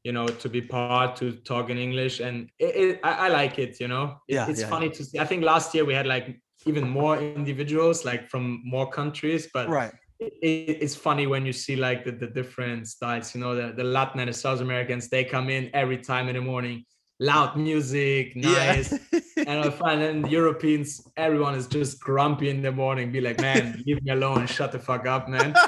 you 0.04 0.12
know 0.12 0.28
to 0.28 0.50
be 0.50 0.60
part 0.60 1.16
to 1.16 1.32
talk 1.32 1.70
in 1.70 1.78
english 1.78 2.20
and 2.20 2.50
it, 2.60 2.76
it, 2.76 3.00
I, 3.06 3.12
I, 3.12 3.28
like 3.30 3.58
it 3.58 3.80
you 3.80 3.88
know 3.88 4.20
it, 4.28 4.34
yeah, 4.34 4.50
it's 4.50 4.60
yeah, 4.60 4.68
funny 4.68 4.88
yeah. 4.88 4.92
to 4.92 5.06
see 5.06 5.18
i 5.18 5.24
think 5.24 5.46
last 5.46 5.74
year 5.74 5.86
we 5.86 5.94
had 5.94 6.06
like 6.06 6.42
even 6.66 6.90
more 6.90 7.18
individuals 7.18 8.04
like 8.04 8.30
from 8.30 8.62
more 8.66 8.90
countries 8.90 9.48
but 9.54 9.70
right 9.70 9.94
it's 10.20 10.94
funny 10.94 11.26
when 11.26 11.46
you 11.46 11.54
see 11.54 11.78
like 11.78 12.04
the, 12.04 12.12
the 12.12 12.28
different 12.28 12.86
styles 12.90 13.34
you 13.34 13.40
know 13.40 13.56
the, 13.56 13.72
the 13.78 13.84
latin 13.98 14.20
and 14.20 14.28
the 14.28 14.34
south 14.34 14.60
americans 14.60 15.08
they 15.08 15.24
come 15.24 15.50
in 15.50 15.70
every 15.74 15.98
time 15.98 16.28
in 16.28 16.36
the 16.36 16.42
morning 16.42 16.84
loud 17.24 17.58
music 17.58 18.36
nice. 18.36 18.94
And 19.48 19.60
i 19.60 19.70
find 19.70 20.02
then 20.02 20.26
europeans 20.30 20.90
everyone 21.18 21.56
is 21.56 21.68
just 21.68 22.00
grumpy 22.00 22.50
in 22.50 22.62
the 22.62 22.72
morning 22.72 23.12
be 23.12 23.22
like 23.22 23.40
man 23.42 23.82
leave 23.86 24.02
me 24.04 24.12
alone 24.12 24.46
shut 24.48 24.72
the 24.72 24.80
fuck 24.80 25.06
up 25.06 25.28
man. 25.28 25.56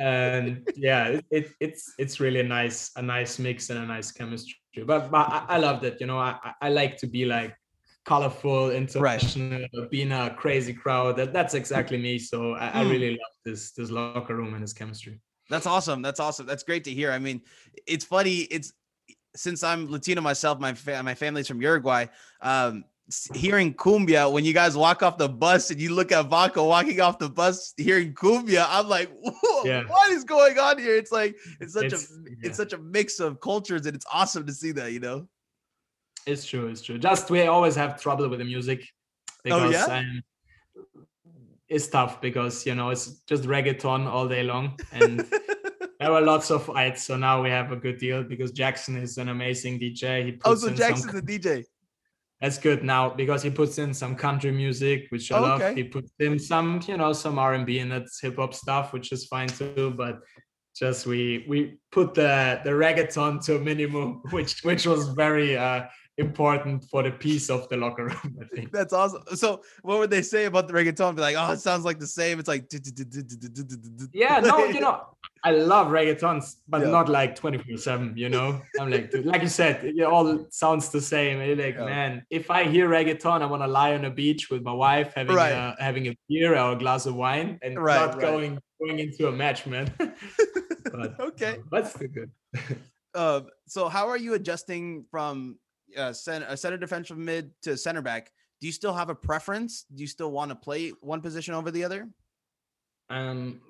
And 0.00 0.68
yeah 0.76 1.18
it, 1.30 1.50
it's 1.58 1.82
it's 1.98 2.20
really 2.20 2.38
a 2.38 2.48
nice 2.58 2.92
a 2.94 3.02
nice 3.02 3.40
mix 3.40 3.68
and 3.70 3.80
a 3.80 3.86
nice 3.86 4.12
chemistry. 4.12 4.54
But, 4.86 5.10
but 5.10 5.28
I, 5.28 5.44
I 5.48 5.58
loved 5.58 5.82
it 5.84 6.00
you 6.00 6.06
know 6.06 6.18
I, 6.18 6.36
I 6.62 6.68
like 6.68 6.98
to 6.98 7.08
be 7.08 7.24
like 7.24 7.52
colorful 8.08 8.70
international 8.70 9.66
right. 9.74 9.90
being 9.90 10.12
a 10.12 10.34
crazy 10.34 10.72
crowd. 10.72 11.16
That 11.18 11.34
that's 11.34 11.54
exactly 11.54 11.98
me. 11.98 12.18
So 12.18 12.54
I, 12.54 12.80
I 12.80 12.84
hmm. 12.84 12.90
really 12.90 13.10
love 13.10 13.34
this 13.44 13.72
this 13.72 13.90
locker 13.90 14.34
room 14.34 14.54
and 14.54 14.62
this 14.62 14.72
chemistry. 14.72 15.20
That's 15.50 15.66
awesome. 15.66 16.00
That's 16.00 16.20
awesome. 16.20 16.46
That's 16.46 16.62
great 16.62 16.84
to 16.84 16.92
hear. 16.92 17.10
I 17.12 17.18
mean 17.18 17.42
it's 17.86 18.04
funny 18.04 18.36
it's 18.56 18.72
since 19.38 19.62
i'm 19.62 19.90
latino 19.90 20.20
myself 20.20 20.58
my 20.58 20.74
fa- 20.74 21.02
my 21.02 21.14
family's 21.14 21.48
from 21.48 21.62
uruguay 21.62 22.06
um 22.42 22.84
hearing 23.34 23.72
cumbia 23.72 24.30
when 24.30 24.44
you 24.44 24.52
guys 24.52 24.76
walk 24.76 25.02
off 25.02 25.16
the 25.16 25.28
bus 25.28 25.70
and 25.70 25.80
you 25.80 25.94
look 25.94 26.12
at 26.12 26.28
Vako 26.28 26.68
walking 26.68 27.00
off 27.00 27.18
the 27.18 27.28
bus 27.28 27.72
hearing 27.76 28.12
cumbia, 28.12 28.66
I'm 28.68 28.88
like, 28.88 29.10
yeah. 29.64 29.84
what 29.84 30.10
is 30.10 30.24
going 30.24 30.58
on 30.58 30.78
here? 30.78 30.94
It's 30.94 31.10
like 31.10 31.36
it's 31.60 31.72
such 31.72 31.84
it's, 31.84 32.10
a 32.10 32.14
yeah. 32.24 32.36
it's 32.42 32.56
such 32.56 32.72
a 32.74 32.78
mix 32.78 33.18
of 33.18 33.40
cultures 33.40 33.86
and 33.86 33.96
it's 33.96 34.04
awesome 34.12 34.46
to 34.46 34.52
see 34.52 34.72
that, 34.72 34.92
you 34.92 35.00
know. 35.00 35.26
It's 36.26 36.44
true, 36.44 36.66
it's 36.68 36.82
true. 36.82 36.98
Just 36.98 37.30
we 37.30 37.42
always 37.46 37.74
have 37.76 38.00
trouble 38.00 38.28
with 38.28 38.40
the 38.40 38.44
music 38.44 38.86
because 39.42 39.74
oh, 39.74 39.92
yeah? 39.92 40.00
um, 40.00 40.22
it's 41.68 41.86
tough 41.88 42.20
because 42.20 42.66
you 42.66 42.74
know 42.74 42.90
it's 42.90 43.20
just 43.26 43.44
reggaeton 43.44 44.06
all 44.06 44.28
day 44.28 44.42
long 44.42 44.78
and 44.92 45.26
there 45.98 46.12
were 46.12 46.20
lots 46.20 46.50
of 46.50 46.64
fights. 46.66 47.02
So 47.04 47.16
now 47.16 47.42
we 47.42 47.50
have 47.50 47.72
a 47.72 47.76
good 47.76 47.98
deal 47.98 48.22
because 48.22 48.52
Jackson 48.52 48.96
is 48.96 49.18
an 49.18 49.28
amazing 49.28 49.80
DJ. 49.80 50.24
He 50.24 50.38
oh, 50.44 50.54
so 50.54 50.70
Jackson's 50.70 51.12
some... 51.12 51.18
a 51.18 51.22
DJ 51.22 51.64
that's 52.40 52.58
good 52.58 52.84
now 52.84 53.10
because 53.10 53.42
he 53.42 53.50
puts 53.50 53.78
in 53.78 53.92
some 53.92 54.14
country 54.14 54.52
music, 54.52 55.06
which 55.08 55.32
I 55.32 55.40
love. 55.40 55.74
He 55.74 55.82
puts 55.82 56.12
in 56.20 56.38
some, 56.38 56.80
you 56.86 56.96
know, 56.96 57.12
some 57.12 57.38
R 57.38 57.54
and 57.54 57.66
B 57.66 57.80
and 57.80 57.90
that's 57.90 58.20
hip 58.20 58.36
hop 58.36 58.54
stuff, 58.54 58.92
which 58.92 59.10
is 59.10 59.26
fine 59.26 59.48
too. 59.48 59.92
But 59.96 60.20
just 60.76 61.06
we 61.06 61.44
we 61.48 61.78
put 61.90 62.14
the 62.14 62.60
the 62.62 62.70
reggaeton 62.70 63.44
to 63.46 63.56
a 63.56 63.58
minimum, 63.58 64.22
which 64.30 64.62
which 64.62 64.86
was 64.86 65.08
very 65.08 65.56
uh 65.56 65.86
important 66.18 66.84
for 66.84 67.02
the 67.02 67.10
peace 67.10 67.48
of 67.48 67.68
the 67.68 67.76
locker 67.76 68.06
room. 68.06 68.38
I 68.40 68.44
think 68.54 68.72
that's 68.72 68.92
awesome. 68.92 69.22
So, 69.34 69.62
what 69.82 69.98
would 69.98 70.10
they 70.10 70.22
say 70.22 70.44
about 70.44 70.68
the 70.68 70.74
reggaeton? 70.74 71.14
Be 71.14 71.22
like, 71.22 71.36
oh, 71.38 71.52
it 71.52 71.60
sounds 71.60 71.84
like 71.84 71.98
the 71.98 72.06
same. 72.06 72.38
It's 72.38 72.48
like, 72.48 72.70
yeah, 74.12 74.40
no, 74.40 74.64
you 74.66 74.80
know, 74.80 75.02
I 75.44 75.52
love 75.52 75.88
reggaetons, 75.88 76.56
but 76.68 76.82
yeah. 76.82 76.88
not 76.88 77.08
like 77.08 77.36
24 77.36 77.76
7, 77.76 78.16
you 78.16 78.28
know? 78.28 78.60
I'm 78.80 78.90
like, 78.90 79.10
dude, 79.10 79.26
like 79.26 79.42
you 79.42 79.48
said, 79.48 79.84
it 79.84 80.02
all 80.02 80.46
sounds 80.50 80.88
the 80.90 81.00
same. 81.00 81.38
And 81.38 81.48
you're 81.48 81.66
like, 81.66 81.76
yeah. 81.76 81.84
man, 81.84 82.26
if 82.30 82.50
I 82.50 82.64
hear 82.64 82.88
reggaeton, 82.88 83.42
I 83.42 83.46
want 83.46 83.62
to 83.62 83.68
lie 83.68 83.94
on 83.94 84.04
a 84.04 84.10
beach 84.10 84.50
with 84.50 84.62
my 84.62 84.72
wife, 84.72 85.12
having 85.14 85.36
right. 85.36 85.52
a, 85.52 85.76
having 85.78 86.08
a 86.08 86.16
beer 86.28 86.58
or 86.58 86.72
a 86.72 86.76
glass 86.76 87.06
of 87.06 87.14
wine 87.14 87.58
and 87.62 87.78
right, 87.80 88.00
not 88.00 88.14
right. 88.14 88.20
going 88.20 88.58
going 88.80 88.98
into 88.98 89.28
a 89.28 89.32
match, 89.32 89.66
man. 89.66 89.92
but, 89.98 91.20
okay. 91.20 91.58
That's 91.70 91.96
good. 91.96 92.30
uh, 93.14 93.42
so 93.66 93.88
how 93.88 94.08
are 94.08 94.18
you 94.18 94.34
adjusting 94.34 95.04
from 95.10 95.58
uh, 95.96 96.12
center, 96.12 96.46
a 96.48 96.56
center 96.56 96.76
defensive 96.76 97.18
mid 97.18 97.50
to 97.62 97.76
center 97.76 98.02
back, 98.02 98.30
do 98.60 98.66
you 98.66 98.72
still 98.72 98.92
have 98.92 99.10
a 99.10 99.14
preference? 99.14 99.84
Do 99.94 100.02
you 100.02 100.06
still 100.06 100.32
want 100.32 100.50
to 100.50 100.54
play 100.54 100.90
one 101.00 101.20
position 101.20 101.54
over 101.54 101.70
the 101.70 101.84
other? 101.84 102.08
Um, 103.10 103.60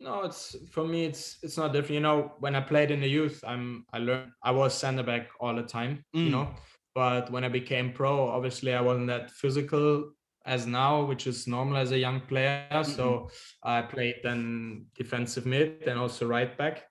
no, 0.00 0.22
it's 0.22 0.56
for 0.70 0.84
me. 0.84 1.04
It's 1.04 1.38
it's 1.42 1.56
not 1.56 1.72
different. 1.72 1.94
You 1.94 2.00
know, 2.00 2.32
when 2.38 2.54
I 2.54 2.60
played 2.60 2.90
in 2.90 3.00
the 3.00 3.08
youth, 3.08 3.42
I'm 3.46 3.84
I 3.92 3.98
learned 3.98 4.30
I 4.42 4.52
was 4.52 4.74
center 4.74 5.02
back 5.02 5.28
all 5.40 5.54
the 5.54 5.62
time. 5.62 6.04
Mm. 6.14 6.24
You 6.24 6.30
know, 6.30 6.54
but 6.94 7.30
when 7.30 7.44
I 7.44 7.48
became 7.48 7.92
pro, 7.92 8.28
obviously 8.28 8.74
I 8.74 8.80
wasn't 8.80 9.08
that 9.08 9.30
physical 9.30 10.10
as 10.46 10.66
now, 10.66 11.04
which 11.04 11.26
is 11.26 11.46
normal 11.46 11.76
as 11.76 11.92
a 11.92 11.98
young 11.98 12.20
player. 12.22 12.66
Mm-hmm. 12.72 12.90
So 12.92 13.30
I 13.62 13.82
played 13.82 14.16
then 14.22 14.86
defensive 14.96 15.46
mid 15.46 15.82
and 15.86 15.98
also 15.98 16.26
right 16.26 16.56
back. 16.56 16.84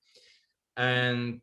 And 0.75 1.41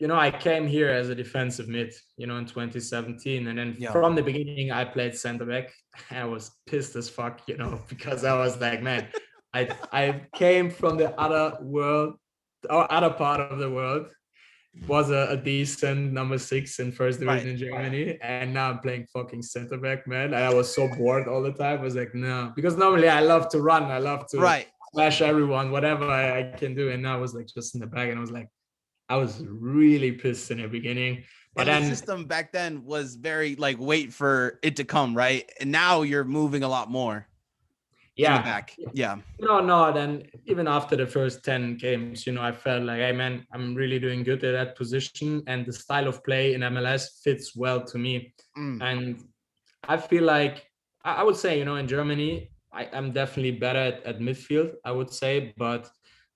you 0.00 0.08
know, 0.08 0.16
I 0.16 0.30
came 0.30 0.66
here 0.66 0.88
as 0.88 1.10
a 1.10 1.14
defensive 1.14 1.68
mid, 1.68 1.92
you 2.16 2.26
know, 2.26 2.38
in 2.38 2.46
2017. 2.46 3.46
And 3.48 3.58
then 3.58 3.76
yeah. 3.78 3.92
from 3.92 4.14
the 4.14 4.22
beginning, 4.22 4.72
I 4.72 4.84
played 4.84 5.14
center 5.14 5.44
back. 5.44 5.70
I 6.10 6.24
was 6.24 6.50
pissed 6.66 6.96
as 6.96 7.08
fuck, 7.08 7.42
you 7.46 7.58
know, 7.58 7.80
because 7.88 8.24
I 8.24 8.36
was 8.36 8.58
like, 8.58 8.82
man, 8.82 9.08
I 9.52 9.68
I 9.92 10.22
came 10.34 10.70
from 10.70 10.96
the 10.96 11.10
other 11.20 11.58
world 11.60 12.14
or 12.68 12.90
other 12.90 13.10
part 13.10 13.40
of 13.40 13.58
the 13.58 13.70
world 13.70 14.06
was 14.86 15.10
a, 15.10 15.26
a, 15.30 15.36
decent 15.36 16.12
number 16.12 16.38
six 16.38 16.78
in 16.78 16.92
first 16.92 17.18
division 17.18 17.48
right. 17.48 17.52
in 17.54 17.58
Germany, 17.58 18.18
and 18.22 18.54
now 18.54 18.70
I'm 18.70 18.78
playing 18.78 19.06
fucking 19.12 19.42
center 19.42 19.76
back, 19.76 20.06
man. 20.06 20.32
I 20.32 20.54
was 20.54 20.72
so 20.72 20.88
bored 20.96 21.26
all 21.26 21.42
the 21.42 21.52
time. 21.52 21.80
I 21.80 21.82
was 21.82 21.96
like, 21.96 22.14
no, 22.14 22.52
because 22.54 22.76
normally 22.76 23.08
I 23.08 23.18
love 23.18 23.48
to 23.48 23.60
run, 23.60 23.84
I 23.84 23.98
love 23.98 24.28
to 24.28 24.38
right. 24.38 24.68
smash 24.92 25.22
everyone, 25.22 25.72
whatever 25.72 26.04
I, 26.08 26.38
I, 26.38 26.42
can 26.56 26.76
do, 26.76 26.90
and 26.90 27.02
now 27.02 27.14
I 27.14 27.20
was 27.20 27.34
like 27.34 27.48
just 27.48 27.74
in 27.74 27.80
the 27.80 27.88
back, 27.88 28.10
and 28.10 28.18
I 28.18 28.20
was 28.20 28.30
like, 28.30 28.48
I 29.10 29.16
was 29.16 29.42
really 29.46 30.12
pissed 30.12 30.50
in 30.50 30.62
the 30.62 30.68
beginning. 30.68 31.24
But 31.54 31.68
and 31.68 31.82
then, 31.84 31.90
the 31.90 31.96
system 31.96 32.24
back 32.24 32.52
then 32.52 32.84
was 32.84 33.16
very 33.16 33.56
like 33.56 33.76
wait 33.78 34.12
for 34.12 34.60
it 34.62 34.76
to 34.76 34.84
come, 34.84 35.14
right? 35.14 35.50
And 35.60 35.70
now 35.70 36.02
you're 36.02 36.24
moving 36.24 36.62
a 36.62 36.68
lot 36.68 36.90
more 36.90 37.26
yeah 38.20 38.42
back 38.42 38.76
yeah 38.92 39.16
no 39.40 39.60
no 39.60 39.92
then 39.92 40.22
even 40.46 40.66
after 40.68 40.96
the 40.96 41.06
first 41.06 41.44
10 41.44 41.76
games 41.76 42.26
you 42.26 42.32
know 42.32 42.42
i 42.42 42.52
felt 42.52 42.82
like 42.82 42.98
hey 42.98 43.12
man 43.12 43.46
i'm 43.52 43.74
really 43.74 43.98
doing 43.98 44.22
good 44.22 44.42
at 44.44 44.52
that 44.52 44.76
position 44.76 45.42
and 45.46 45.64
the 45.64 45.72
style 45.72 46.08
of 46.08 46.22
play 46.24 46.54
in 46.54 46.60
mls 46.60 47.22
fits 47.22 47.56
well 47.56 47.80
to 47.82 47.98
me 47.98 48.34
mm. 48.58 48.82
and 48.82 49.24
i 49.88 49.96
feel 49.96 50.24
like 50.24 50.66
i 51.04 51.22
would 51.22 51.36
say 51.36 51.58
you 51.58 51.64
know 51.64 51.76
in 51.76 51.88
germany 51.88 52.50
I, 52.72 52.84
am 52.92 53.10
definitely 53.12 53.52
better 53.52 53.80
at, 53.90 54.04
at, 54.04 54.20
midfield 54.20 54.74
i 54.84 54.92
would 54.92 55.12
say 55.12 55.54
but 55.56 55.90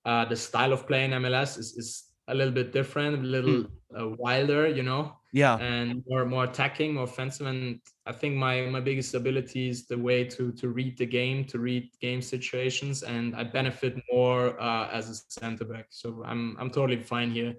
uh, 0.05 0.25
the 0.25 0.35
style 0.35 0.73
of 0.73 0.87
play 0.87 1.05
in 1.05 1.11
mls 1.11 1.57
is, 1.57 1.77
is 1.77 2.03
a 2.27 2.33
little 2.33 2.53
bit 2.53 2.71
different, 2.71 3.19
a 3.19 3.21
little 3.21 3.63
mm. 3.63 3.69
uh, 3.99 4.09
wilder, 4.17 4.67
you 4.67 4.83
know. 4.83 5.13
Yeah. 5.31 5.57
And 5.57 6.03
more 6.07 6.25
more 6.25 6.45
attacking, 6.45 6.93
more 6.93 7.03
offensive. 7.03 7.47
And 7.47 7.79
I 8.05 8.13
think 8.13 8.35
my 8.35 8.61
my 8.61 8.79
biggest 8.79 9.13
ability 9.13 9.69
is 9.69 9.85
the 9.85 9.97
way 9.97 10.23
to 10.23 10.51
to 10.53 10.69
read 10.69 10.97
the 10.97 11.05
game, 11.05 11.45
to 11.45 11.59
read 11.59 11.89
game 12.01 12.21
situations, 12.21 13.03
and 13.03 13.35
I 13.35 13.43
benefit 13.43 14.01
more 14.11 14.59
uh, 14.59 14.89
as 14.91 15.09
a 15.09 15.15
center 15.39 15.65
back. 15.65 15.87
So 15.89 16.23
I'm 16.25 16.55
I'm 16.59 16.69
totally 16.69 17.03
fine 17.03 17.31
here 17.31 17.55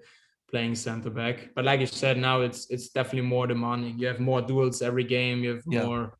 playing 0.49 0.75
center 0.75 1.09
back. 1.09 1.49
But 1.55 1.65
like 1.65 1.79
you 1.79 1.87
said, 1.87 2.17
now 2.17 2.41
it's 2.41 2.69
it's 2.69 2.89
definitely 2.89 3.29
more 3.29 3.47
demanding. 3.47 3.99
You 3.99 4.07
have 4.07 4.19
more 4.19 4.41
duels 4.41 4.81
every 4.81 5.03
game. 5.03 5.43
You 5.43 5.55
have 5.55 5.63
yeah. 5.69 5.85
more. 5.85 6.17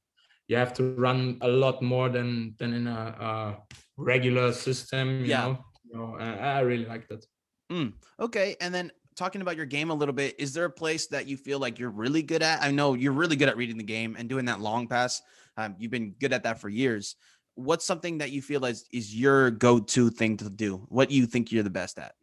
You 0.48 0.58
have 0.58 0.74
to 0.76 0.94
run 0.96 1.38
a 1.42 1.48
lot 1.48 1.82
more 1.82 2.08
than 2.08 2.56
than 2.60 2.74
in 2.74 2.88
a, 2.88 3.16
a 3.20 3.58
regular 3.98 4.54
system. 4.54 5.22
You 5.22 5.32
yeah. 5.32 5.42
know. 5.42 5.66
You 5.90 5.98
know, 5.98 6.18
I, 6.20 6.58
I 6.58 6.60
really 6.60 6.86
like 6.86 7.08
that. 7.08 7.26
Mm, 7.72 7.94
okay. 8.20 8.56
And 8.62 8.74
then 8.74 8.92
talking 9.16 9.42
about 9.42 9.58
your 9.58 9.66
game 9.66 9.90
a 9.90 9.94
little 9.94 10.14
bit, 10.14 10.36
is 10.40 10.54
there 10.54 10.66
a 10.66 10.70
place 10.70 11.08
that 11.08 11.28
you 11.28 11.38
feel 11.38 11.60
like 11.60 11.80
you're 11.80 11.90
really 11.90 12.22
good 12.22 12.44
at? 12.44 12.62
I 12.62 12.72
know 12.72 12.94
you're 12.94 13.12
really 13.12 13.36
good 13.36 13.50
at 13.50 13.58
reading 13.58 13.78
the 13.78 13.84
game 13.84 14.16
and 14.18 14.30
doing 14.30 14.46
that 14.46 14.62
long 14.62 14.88
pass. 14.88 15.22
Um, 15.58 15.76
you've 15.80 15.92
been 15.92 16.12
good 16.20 16.34
at 16.34 16.44
that 16.44 16.60
for 16.60 16.70
years. 16.70 17.16
What's 17.56 17.86
something 17.86 18.20
that 18.20 18.32
you 18.32 18.42
feel 18.42 18.64
is, 18.66 18.86
is 18.94 19.16
your 19.16 19.50
go 19.50 19.80
to 19.80 20.10
thing 20.12 20.38
to 20.38 20.50
do? 20.50 20.86
What 20.90 21.10
you 21.10 21.26
think 21.26 21.52
you're 21.52 21.64
the 21.64 21.70
best 21.72 21.98
at? 21.98 22.14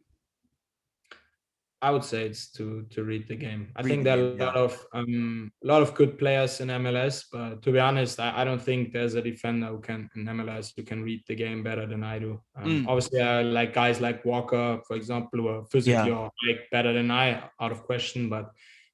I 1.85 1.91
would 1.91 2.03
say 2.03 2.25
it's 2.25 2.47
to 2.53 2.83
to 2.89 3.03
read 3.03 3.27
the 3.27 3.35
game. 3.35 3.67
I 3.75 3.81
read 3.83 3.89
think 3.89 4.03
there 4.05 4.17
are 4.17 4.31
a 4.31 4.45
lot 4.45 4.55
of 4.55 4.87
um 4.93 5.51
a 5.63 5.67
lot 5.67 5.83
of 5.83 5.93
good 5.93 6.17
players 6.17 6.59
in 6.59 6.69
MLS, 6.69 7.25
but 7.31 7.61
to 7.61 7.71
be 7.71 7.77
honest, 7.77 8.19
I, 8.19 8.41
I 8.41 8.43
don't 8.43 8.61
think 8.69 8.91
there's 8.91 9.13
a 9.13 9.21
defender 9.21 9.67
who 9.67 9.81
can 9.81 10.09
in 10.15 10.25
MLS 10.25 10.73
who 10.75 10.81
can 10.81 11.03
read 11.03 11.21
the 11.27 11.35
game 11.35 11.61
better 11.61 11.85
than 11.85 12.03
I 12.03 12.17
do. 12.17 12.41
Um, 12.57 12.65
mm. 12.65 12.87
Obviously, 12.87 13.21
I 13.21 13.43
like 13.43 13.75
guys 13.75 14.01
like 14.01 14.25
Walker, 14.25 14.79
for 14.87 14.95
example, 14.95 15.37
who 15.39 15.47
are 15.47 15.65
physically 15.65 16.09
yeah. 16.09 16.17
or 16.17 16.31
like 16.47 16.61
better 16.71 16.91
than 16.91 17.11
I, 17.11 17.43
out 17.61 17.71
of 17.71 17.83
question. 17.83 18.29
But 18.29 18.49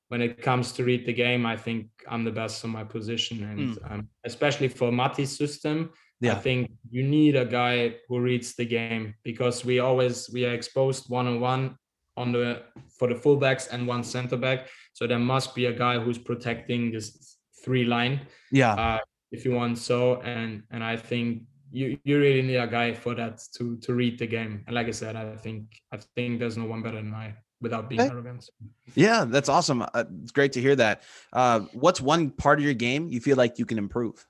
when 0.09 0.21
it 0.21 0.41
comes 0.41 0.73
to 0.73 0.83
read 0.83 1.05
the 1.05 1.13
game, 1.13 1.45
I 1.45 1.55
think 1.55 1.87
I'm 2.09 2.25
the 2.25 2.37
best 2.41 2.65
on 2.65 2.71
my 2.71 2.83
position, 2.83 3.37
and 3.51 3.77
mm. 3.77 3.91
um, 3.91 4.09
especially 4.25 4.67
for 4.67 4.91
Mati's 4.91 5.37
system. 5.37 5.91
Yeah. 6.19 6.33
I 6.33 6.39
think 6.39 6.69
you 6.91 7.03
need 7.03 7.35
a 7.35 7.45
guy 7.45 7.95
who 8.07 8.19
reads 8.19 8.53
the 8.53 8.65
game 8.65 9.15
because 9.23 9.65
we 9.65 9.79
always 9.79 10.29
we 10.29 10.45
are 10.45 10.53
exposed 10.53 11.09
one 11.09 11.25
on 11.25 11.39
one 11.39 11.77
on 12.17 12.31
the 12.31 12.63
for 12.97 13.07
the 13.07 13.15
fullbacks 13.15 13.69
and 13.71 13.87
one 13.87 14.03
center 14.03 14.37
back. 14.37 14.67
So 14.93 15.07
there 15.07 15.19
must 15.19 15.55
be 15.55 15.65
a 15.65 15.73
guy 15.73 15.99
who's 15.99 16.17
protecting 16.17 16.91
this 16.91 17.37
three 17.63 17.85
line. 17.85 18.27
Yeah. 18.51 18.73
Uh, 18.73 18.99
if 19.31 19.45
you 19.45 19.53
want 19.53 19.77
so, 19.77 20.21
and 20.21 20.63
and 20.71 20.83
I 20.83 20.97
think 20.97 21.43
you 21.71 21.97
you 22.03 22.19
really 22.19 22.41
need 22.41 22.57
a 22.57 22.67
guy 22.67 22.93
for 22.93 23.15
that 23.15 23.41
to 23.55 23.77
to 23.77 23.93
read 23.93 24.19
the 24.19 24.27
game. 24.27 24.63
And 24.67 24.75
like 24.75 24.87
I 24.87 24.91
said, 24.91 25.15
I 25.15 25.35
think 25.37 25.81
I 25.91 25.97
think 26.15 26.39
there's 26.39 26.57
no 26.57 26.65
one 26.65 26.81
better 26.81 26.97
than 26.97 27.13
I 27.13 27.35
without 27.61 27.87
being 27.87 28.01
okay. 28.01 28.09
arrogant. 28.09 28.49
Yeah, 28.95 29.23
that's 29.25 29.47
awesome. 29.47 29.83
Uh, 29.83 30.03
it's 30.21 30.31
great 30.31 30.51
to 30.53 30.61
hear 30.61 30.75
that. 30.75 31.03
Uh, 31.31 31.61
what's 31.73 32.01
one 32.01 32.31
part 32.31 32.59
of 32.59 32.65
your 32.65 32.73
game 32.73 33.07
you 33.07 33.21
feel 33.21 33.37
like 33.37 33.59
you 33.59 33.65
can 33.65 33.77
improve? 33.77 34.27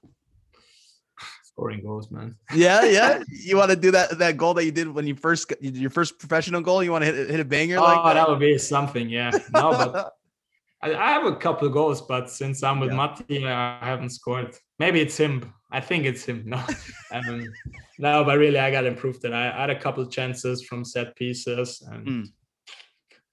Scoring 1.61 1.81
goals, 1.81 2.09
man. 2.09 2.35
Yeah, 2.53 2.83
yeah. 2.97 3.23
You 3.29 3.57
want 3.57 3.69
to 3.69 3.77
do 3.77 3.91
that 3.91 4.17
that 4.17 4.37
goal 4.37 4.53
that 4.55 4.65
you 4.65 4.71
did 4.71 4.87
when 4.87 5.05
you 5.05 5.15
first 5.15 5.53
your 5.61 5.89
first 5.89 6.17
professional 6.17 6.61
goal? 6.61 6.83
You 6.83 6.91
want 6.91 7.05
to 7.05 7.13
hit 7.13 7.29
hit 7.29 7.39
a 7.39 7.45
banger? 7.45 7.77
Oh, 7.77 7.83
like 7.83 8.03
that? 8.03 8.13
that 8.15 8.29
would 8.29 8.39
be 8.39 8.57
something. 8.57 9.09
Yeah. 9.09 9.31
No, 9.53 9.71
but 9.71 10.13
I, 10.81 10.95
I, 10.95 11.11
have 11.11 11.25
a 11.25 11.35
couple 11.35 11.67
of 11.67 11.73
goals, 11.73 12.01
but 12.01 12.29
since 12.29 12.63
I'm 12.63 12.79
with 12.79 12.89
yeah. 12.89 12.95
Mati, 12.95 13.47
I 13.47 13.85
haven't 13.85 14.09
scored. 14.09 14.57
Maybe 14.79 14.99
it's 14.99 15.15
him. 15.15 15.53
I 15.71 15.79
think 15.79 16.05
it's 16.05 16.25
him. 16.25 16.43
No, 16.45 16.59
um, 17.11 17.45
no, 17.99 18.23
but 18.23 18.39
really, 18.39 18.57
I 18.57 18.71
got 18.71 18.81
to 18.81 18.87
improve 18.87 19.21
that. 19.21 19.33
I, 19.33 19.51
I, 19.51 19.61
had 19.61 19.69
a 19.69 19.79
couple 19.79 20.01
of 20.01 20.09
chances 20.09 20.63
from 20.63 20.83
set 20.83 21.15
pieces, 21.15 21.83
and 21.91 22.07
mm. 22.07 22.25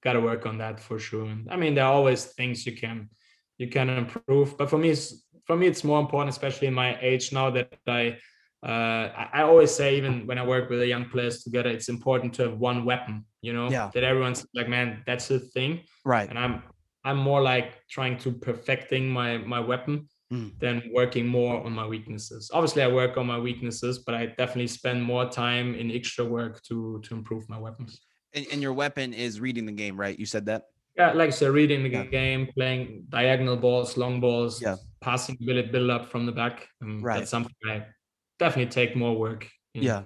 got 0.05 0.13
to 0.13 0.21
work 0.21 0.45
on 0.45 0.59
that 0.59 0.79
for 0.79 0.99
sure. 0.99 1.25
And 1.25 1.49
I 1.51 1.57
mean, 1.57 1.75
there 1.75 1.85
are 1.85 1.93
always 1.93 2.27
things 2.27 2.67
you 2.67 2.77
can 2.77 3.09
you 3.57 3.69
can 3.69 3.89
improve, 3.89 4.57
but 4.59 4.69
for 4.71 4.79
me, 4.79 4.91
it's 4.91 5.25
for 5.49 5.57
me 5.57 5.67
it's 5.67 5.83
more 5.83 6.01
important 6.01 6.29
especially 6.29 6.69
in 6.69 6.75
my 6.75 6.97
age 7.01 7.33
now 7.33 7.51
that 7.51 7.75
i 7.89 8.17
uh, 8.63 9.11
I 9.33 9.43
always 9.43 9.73
say, 9.73 9.97
even 9.97 10.27
when 10.27 10.37
I 10.37 10.45
work 10.45 10.69
with 10.69 10.81
the 10.81 10.87
young 10.87 11.09
players 11.09 11.45
together, 11.45 11.71
it's 11.71 11.89
important 11.89 12.35
to 12.35 12.43
have 12.43 12.59
one 12.59 12.85
weapon. 12.85 13.25
You 13.41 13.53
know, 13.53 13.71
yeah. 13.71 13.91
that 13.95 14.03
everyone's 14.03 14.45
like, 14.53 14.69
man, 14.69 15.03
that's 15.07 15.29
the 15.29 15.39
thing, 15.39 15.83
right? 16.05 16.29
And 16.29 16.39
I'm 16.39 16.65
I'm 17.05 17.19
more 17.19 17.41
like 17.41 17.87
trying 17.89 18.19
to 18.19 18.33
perfecting 18.33 19.09
my 19.09 19.39
my 19.39 19.61
weapon 19.61 20.09
mm. 20.33 20.59
than 20.59 20.91
working 20.93 21.27
more 21.27 21.65
on 21.65 21.73
my 21.73 21.87
weaknesses. 21.87 22.51
Obviously, 22.53 22.83
I 22.83 22.89
work 22.89 23.17
on 23.17 23.27
my 23.29 23.39
weaknesses, 23.39 24.01
but 24.01 24.17
I 24.17 24.27
definitely 24.27 24.67
spend 24.67 25.05
more 25.05 25.27
time 25.27 25.77
in 25.77 25.93
extra 25.93 26.25
work 26.25 26.61
to 26.65 27.01
to 27.05 27.15
improve 27.15 27.49
my 27.49 27.59
weapons. 27.59 28.01
And, 28.35 28.45
and 28.51 28.61
your 28.61 28.73
weapon 28.73 29.15
is 29.15 29.41
reading 29.41 29.67
the 29.67 29.73
game, 29.73 29.99
right? 29.99 30.19
You 30.19 30.27
said 30.27 30.47
that. 30.47 30.65
Yeah, 30.97 31.13
like 31.13 31.29
I 31.29 31.31
said, 31.31 31.53
reading 31.53 31.85
the 31.85 31.91
yeah. 31.91 32.05
game, 32.07 32.49
playing 32.53 33.05
diagonal 33.09 33.57
balls, 33.57 33.97
long 33.97 34.19
balls, 34.19 34.61
yeah. 34.61 34.75
Passing 35.01 35.37
ability 35.41 35.71
build 35.71 35.91
up 35.91 36.11
from 36.11 36.27
the 36.27 36.33
back. 36.33 36.69
Um, 36.83 37.03
right. 37.03 37.19
That's 37.19 37.31
something 37.31 37.55
I 37.69 37.87
definitely 38.39 38.71
take 38.71 38.97
more 38.97 39.17
work. 39.17 39.49
know? 39.75 39.83
Yeah. 39.83 40.03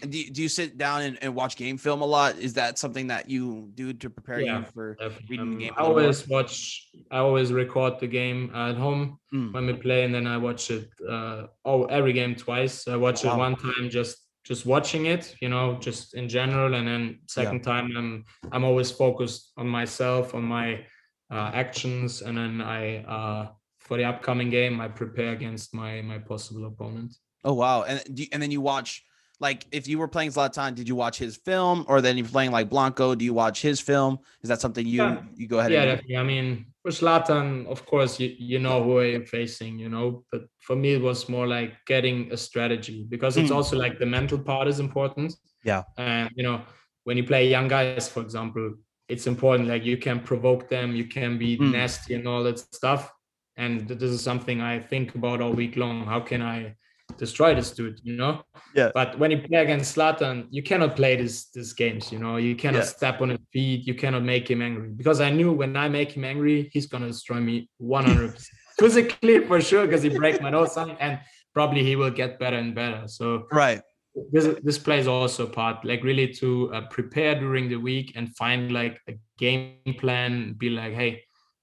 And 0.00 0.10
do 0.10 0.18
you, 0.18 0.30
do 0.30 0.42
you 0.42 0.48
sit 0.48 0.78
down 0.78 1.02
and, 1.02 1.18
and, 1.20 1.34
watch 1.34 1.56
game 1.56 1.76
film 1.76 2.00
a 2.00 2.06
lot? 2.06 2.38
Is 2.38 2.54
that 2.54 2.78
something 2.78 3.08
that 3.08 3.28
you 3.28 3.70
do 3.74 3.92
to 3.92 4.08
prepare 4.08 4.40
yeah, 4.40 4.60
you 4.60 4.64
for 4.64 4.94
definitely. 4.94 5.26
reading 5.28 5.46
um, 5.46 5.52
the 5.52 5.64
game? 5.64 5.72
I 5.76 5.82
always 5.82 6.26
more? 6.26 6.40
watch. 6.40 6.88
I 7.10 7.18
always 7.18 7.52
record 7.52 8.00
the 8.00 8.06
game 8.06 8.50
at 8.54 8.76
home 8.76 9.18
mm. 9.34 9.52
when 9.52 9.66
we 9.66 9.74
play, 9.74 10.04
and 10.04 10.14
then 10.14 10.26
I 10.26 10.38
watch 10.38 10.70
it. 10.70 10.88
Uh, 11.06 11.48
oh, 11.66 11.84
every 11.84 12.14
game 12.14 12.34
twice. 12.34 12.88
I 12.88 12.96
watch 12.96 13.24
wow. 13.24 13.34
it 13.34 13.38
one 13.38 13.56
time 13.56 13.90
just 13.90 14.16
just 14.44 14.66
watching 14.66 15.06
it 15.06 15.36
you 15.40 15.48
know 15.48 15.78
just 15.80 16.14
in 16.14 16.28
general 16.28 16.74
and 16.74 16.86
then 16.86 17.20
second 17.28 17.58
yeah. 17.58 17.72
time 17.72 17.96
i'm 17.96 18.24
i'm 18.50 18.64
always 18.64 18.90
focused 18.90 19.52
on 19.56 19.68
myself 19.68 20.34
on 20.34 20.42
my 20.42 20.84
uh, 21.30 21.50
actions 21.54 22.22
and 22.22 22.36
then 22.36 22.60
i 22.60 22.98
uh 23.04 23.48
for 23.92 23.98
the 23.98 24.04
upcoming 24.04 24.48
game 24.48 24.80
i 24.80 24.88
prepare 24.88 25.32
against 25.32 25.74
my 25.74 26.00
my 26.00 26.18
possible 26.18 26.64
opponent 26.64 27.14
oh 27.44 27.52
wow 27.52 27.82
and 27.82 28.02
do, 28.14 28.24
and 28.32 28.42
then 28.42 28.50
you 28.50 28.62
watch 28.62 29.04
like 29.42 29.66
if 29.72 29.88
you 29.88 29.98
were 29.98 30.06
playing 30.06 30.30
Zlatan, 30.30 30.76
did 30.76 30.86
you 30.88 30.94
watch 30.94 31.18
his 31.18 31.36
film, 31.36 31.84
or 31.88 32.00
then 32.00 32.16
you're 32.16 32.28
playing 32.28 32.52
like 32.52 32.70
Blanco? 32.70 33.16
Do 33.16 33.24
you 33.24 33.34
watch 33.34 33.60
his 33.60 33.80
film? 33.80 34.20
Is 34.40 34.48
that 34.48 34.60
something 34.60 34.86
you 34.86 35.02
yeah. 35.02 35.20
you 35.34 35.48
go 35.48 35.58
ahead? 35.58 35.72
Yeah, 35.72 35.84
definitely. 35.86 36.16
I 36.16 36.22
mean, 36.22 36.66
for 36.80 36.92
Zlatan, 36.92 37.66
of 37.66 37.84
course, 37.84 38.20
you 38.20 38.32
you 38.38 38.60
know 38.60 38.84
who 38.84 39.00
I'm 39.00 39.26
facing, 39.26 39.80
you 39.80 39.88
know. 39.88 40.22
But 40.30 40.42
for 40.60 40.76
me, 40.76 40.92
it 40.92 41.02
was 41.02 41.28
more 41.28 41.48
like 41.48 41.72
getting 41.86 42.30
a 42.30 42.36
strategy 42.36 43.04
because 43.08 43.36
it's 43.36 43.50
mm. 43.50 43.56
also 43.56 43.76
like 43.76 43.98
the 43.98 44.06
mental 44.06 44.38
part 44.38 44.68
is 44.68 44.78
important. 44.78 45.34
Yeah, 45.64 45.82
and 45.98 46.30
you 46.36 46.44
know 46.44 46.62
when 47.02 47.16
you 47.16 47.24
play 47.24 47.50
young 47.50 47.66
guys, 47.66 48.08
for 48.08 48.22
example, 48.22 48.74
it's 49.08 49.26
important 49.26 49.68
like 49.68 49.84
you 49.84 49.96
can 49.96 50.20
provoke 50.20 50.68
them, 50.68 50.94
you 50.94 51.06
can 51.06 51.36
be 51.36 51.58
mm. 51.58 51.72
nasty 51.72 52.14
and 52.14 52.28
all 52.28 52.44
that 52.44 52.60
stuff. 52.60 53.12
And 53.56 53.88
this 53.88 54.10
is 54.10 54.22
something 54.22 54.60
I 54.60 54.80
think 54.80 55.14
about 55.14 55.40
all 55.40 55.52
week 55.52 55.76
long. 55.76 56.04
How 56.04 56.20
can 56.20 56.42
I 56.42 56.74
destroy 57.18 57.54
this 57.54 57.70
dude? 57.72 58.00
You 58.02 58.16
know. 58.16 58.42
Yeah. 58.74 58.90
But 58.94 59.18
when 59.18 59.30
you 59.30 59.38
play 59.38 59.58
against 59.58 59.96
Zlatan, 59.96 60.46
you 60.50 60.62
cannot 60.62 60.96
play 60.96 61.16
this 61.16 61.50
these 61.50 61.72
games. 61.72 62.10
You 62.12 62.18
know, 62.18 62.36
you 62.36 62.56
cannot 62.56 62.84
yeah. 62.84 62.84
step 62.84 63.20
on 63.20 63.30
his 63.30 63.40
feet. 63.52 63.86
You 63.86 63.94
cannot 63.94 64.22
make 64.22 64.50
him 64.50 64.62
angry 64.62 64.88
because 64.88 65.20
I 65.20 65.30
knew 65.30 65.52
when 65.52 65.76
I 65.76 65.88
make 65.88 66.12
him 66.12 66.24
angry, 66.24 66.70
he's 66.72 66.86
gonna 66.86 67.08
destroy 67.08 67.40
me 67.40 67.68
100 67.78 68.38
physically 68.78 69.46
for 69.46 69.60
sure 69.60 69.86
because 69.86 70.02
he 70.02 70.08
break 70.08 70.40
my 70.40 70.50
nose 70.50 70.76
and 70.76 71.20
probably 71.52 71.84
he 71.84 71.96
will 71.96 72.10
get 72.10 72.38
better 72.38 72.56
and 72.56 72.74
better. 72.74 73.04
So 73.06 73.46
right 73.52 73.82
this 74.30 74.46
this 74.62 74.78
plays 74.78 75.06
also 75.06 75.46
part 75.46 75.84
like 75.84 76.02
really 76.02 76.28
to 76.28 76.72
uh, 76.74 76.82
prepare 76.88 77.34
during 77.34 77.68
the 77.68 77.76
week 77.76 78.12
and 78.14 78.34
find 78.36 78.72
like 78.72 79.00
a 79.08 79.18
game 79.38 79.76
plan 79.98 80.54
be 80.58 80.68
like 80.68 80.92
hey 80.92 81.22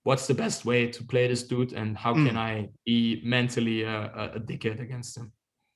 what's 0.10 0.26
the 0.26 0.34
best 0.34 0.66
way 0.66 0.88
to 0.88 1.04
play 1.04 1.28
this 1.28 1.44
dude 1.44 1.72
and 1.74 1.96
how 1.96 2.16
mm. 2.16 2.26
can 2.26 2.36
i 2.36 2.68
be 2.84 3.22
mentally 3.24 3.86
uh, 3.86 4.30
a 4.34 4.40
dickhead 4.40 4.82
against 4.82 5.16
him 5.16 5.32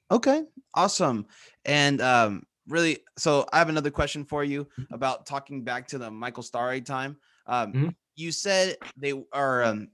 okay 0.09 0.41
awesome 0.73 1.27
and 1.65 2.01
um 2.01 2.41
really 2.67 2.97
so 3.15 3.45
i 3.53 3.59
have 3.59 3.69
another 3.69 3.91
question 3.91 4.25
for 4.25 4.43
you 4.43 4.65
mm-hmm. 4.65 4.91
about 4.91 5.27
talking 5.27 5.63
back 5.63 5.87
to 5.87 5.99
the 5.99 6.09
michael 6.09 6.41
Stahre 6.41 6.83
time 6.83 7.15
um 7.45 7.73
mm-hmm. 7.73 7.89
you 8.15 8.31
said 8.31 8.75
they 8.97 9.13
are 9.33 9.63
um 9.65 9.89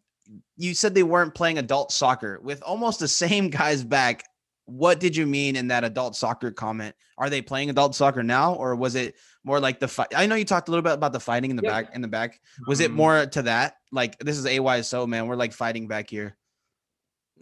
you 0.55 0.73
said 0.73 0.95
they 0.95 1.03
weren't 1.03 1.35
playing 1.35 1.57
adult 1.57 1.91
soccer 1.91 2.39
with 2.41 2.63
almost 2.63 3.01
the 3.01 3.09
same 3.09 3.49
guys 3.59 3.83
back 3.83 4.23
what 4.69 4.99
did 4.99 5.15
you 5.15 5.25
mean 5.25 5.55
in 5.55 5.67
that 5.69 5.83
adult 5.83 6.15
soccer 6.15 6.51
comment? 6.51 6.95
Are 7.17 7.29
they 7.29 7.41
playing 7.41 7.69
adult 7.69 7.95
soccer 7.95 8.21
now, 8.21 8.53
or 8.53 8.75
was 8.75 8.95
it 8.95 9.15
more 9.43 9.59
like 9.59 9.79
the 9.79 9.87
fight? 9.87 10.09
I 10.15 10.27
know 10.27 10.35
you 10.35 10.45
talked 10.45 10.67
a 10.67 10.71
little 10.71 10.83
bit 10.83 10.93
about 10.93 11.11
the 11.11 11.19
fighting 11.19 11.49
in 11.49 11.57
the 11.57 11.63
yeah. 11.63 11.81
back. 11.81 11.95
In 11.95 12.01
the 12.01 12.07
back, 12.07 12.39
was 12.67 12.79
it 12.79 12.89
mm-hmm. 12.89 12.97
more 12.97 13.25
to 13.25 13.41
that? 13.43 13.73
Like 13.91 14.17
this 14.19 14.37
is 14.37 14.45
AYSO, 14.45 15.07
man. 15.07 15.27
We're 15.27 15.35
like 15.35 15.53
fighting 15.53 15.87
back 15.87 16.09
here. 16.09 16.35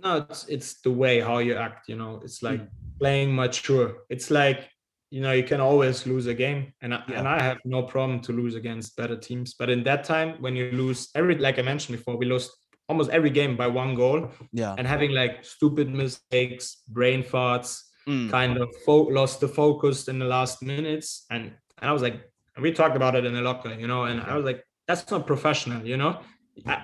No, 0.01 0.25
it's 0.29 0.47
it's 0.47 0.81
the 0.81 0.91
way 0.91 1.19
how 1.19 1.39
you 1.39 1.55
act. 1.55 1.89
You 1.89 1.95
know, 1.95 2.21
it's 2.23 2.43
like 2.43 2.61
mm. 2.61 2.69
playing 2.99 3.35
mature. 3.35 3.97
It's 4.09 4.29
like 4.29 4.69
you 5.09 5.21
know 5.21 5.31
you 5.31 5.43
can 5.43 5.59
always 5.59 6.05
lose 6.05 6.27
a 6.27 6.33
game, 6.33 6.73
and 6.81 6.93
I, 6.93 7.03
yeah. 7.07 7.19
and 7.19 7.27
I 7.27 7.41
have 7.41 7.57
no 7.65 7.83
problem 7.83 8.19
to 8.21 8.31
lose 8.31 8.55
against 8.55 8.95
better 8.95 9.17
teams. 9.17 9.55
But 9.55 9.69
in 9.69 9.83
that 9.83 10.03
time, 10.03 10.35
when 10.39 10.55
you 10.55 10.71
lose 10.71 11.09
every, 11.15 11.37
like 11.37 11.59
I 11.59 11.63
mentioned 11.63 11.97
before, 11.97 12.17
we 12.17 12.25
lost 12.25 12.51
almost 12.89 13.09
every 13.09 13.29
game 13.29 13.57
by 13.57 13.67
one 13.67 13.95
goal. 13.95 14.31
Yeah. 14.53 14.75
And 14.77 14.87
having 14.87 15.11
like 15.11 15.43
stupid 15.43 15.89
mistakes, 15.89 16.77
brain 16.87 17.23
farts, 17.23 17.81
mm. 18.07 18.29
kind 18.31 18.57
of 18.57 18.73
fo- 18.85 19.09
lost 19.09 19.39
the 19.39 19.47
focus 19.47 20.07
in 20.07 20.19
the 20.19 20.25
last 20.25 20.63
minutes. 20.63 21.25
And, 21.29 21.53
and 21.79 21.89
I 21.89 21.91
was 21.91 22.01
like, 22.01 22.21
we 22.59 22.71
talked 22.71 22.95
about 22.95 23.15
it 23.15 23.25
in 23.25 23.33
the 23.33 23.41
locker, 23.41 23.73
you 23.73 23.87
know, 23.87 24.05
and 24.05 24.21
I 24.21 24.35
was 24.35 24.45
like, 24.45 24.63
that's 24.87 25.09
not 25.11 25.27
professional, 25.27 25.85
you 25.85 25.97
know. 25.97 26.19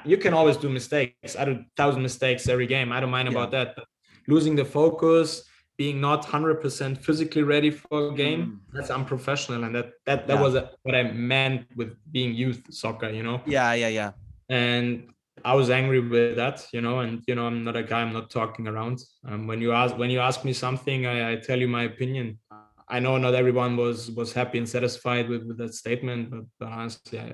You 0.05 0.17
can 0.17 0.33
always 0.33 0.57
do 0.57 0.69
mistakes. 0.69 1.35
I 1.35 1.45
do 1.45 1.51
a 1.51 1.65
thousand 1.75 2.01
mistakes 2.01 2.47
every 2.47 2.67
game. 2.67 2.91
I 2.91 2.99
don't 2.99 3.09
mind 3.09 3.27
yeah. 3.27 3.37
about 3.37 3.51
that. 3.51 3.75
But 3.75 3.85
losing 4.27 4.55
the 4.55 4.65
focus, 4.65 5.43
being 5.77 5.99
not 5.99 6.25
100% 6.25 6.97
physically 6.97 7.43
ready 7.43 7.71
for 7.71 8.09
a 8.09 8.13
game, 8.13 8.41
mm. 8.43 8.73
that's 8.73 8.89
unprofessional. 8.89 9.63
And 9.63 9.75
that 9.75 9.91
that 10.05 10.27
that 10.27 10.35
yeah. 10.35 10.41
was 10.41 10.53
what 10.83 10.95
I 10.95 11.03
meant 11.11 11.67
with 11.75 11.95
being 12.11 12.33
youth 12.33 12.61
soccer, 12.69 13.09
you 13.09 13.23
know. 13.23 13.41
Yeah, 13.45 13.73
yeah, 13.73 13.87
yeah. 13.87 14.11
And 14.49 15.13
I 15.43 15.55
was 15.55 15.69
angry 15.69 15.99
with 15.99 16.35
that, 16.35 16.65
you 16.71 16.81
know, 16.81 16.99
and 16.99 17.21
you 17.27 17.35
know, 17.35 17.47
I'm 17.47 17.63
not 17.63 17.75
a 17.75 17.83
guy. 17.83 18.01
I'm 18.01 18.13
not 18.13 18.29
talking 18.29 18.67
around. 18.67 19.03
Um, 19.27 19.47
when 19.47 19.59
you 19.61 19.73
ask 19.73 19.97
when 19.97 20.09
you 20.09 20.19
ask 20.19 20.45
me 20.45 20.53
something, 20.53 21.05
I, 21.05 21.33
I, 21.33 21.35
tell 21.35 21.59
you 21.59 21.67
my 21.67 21.83
opinion. 21.83 22.39
I 22.87 22.99
know 22.99 23.17
not 23.17 23.33
everyone 23.33 23.77
was 23.77 24.11
was 24.11 24.33
happy 24.33 24.57
and 24.57 24.67
satisfied 24.67 25.29
with, 25.29 25.43
with 25.43 25.57
that 25.57 25.73
statement, 25.73 26.29
but, 26.31 26.41
but 26.59 26.69
honestly, 26.69 27.19
I, 27.19 27.33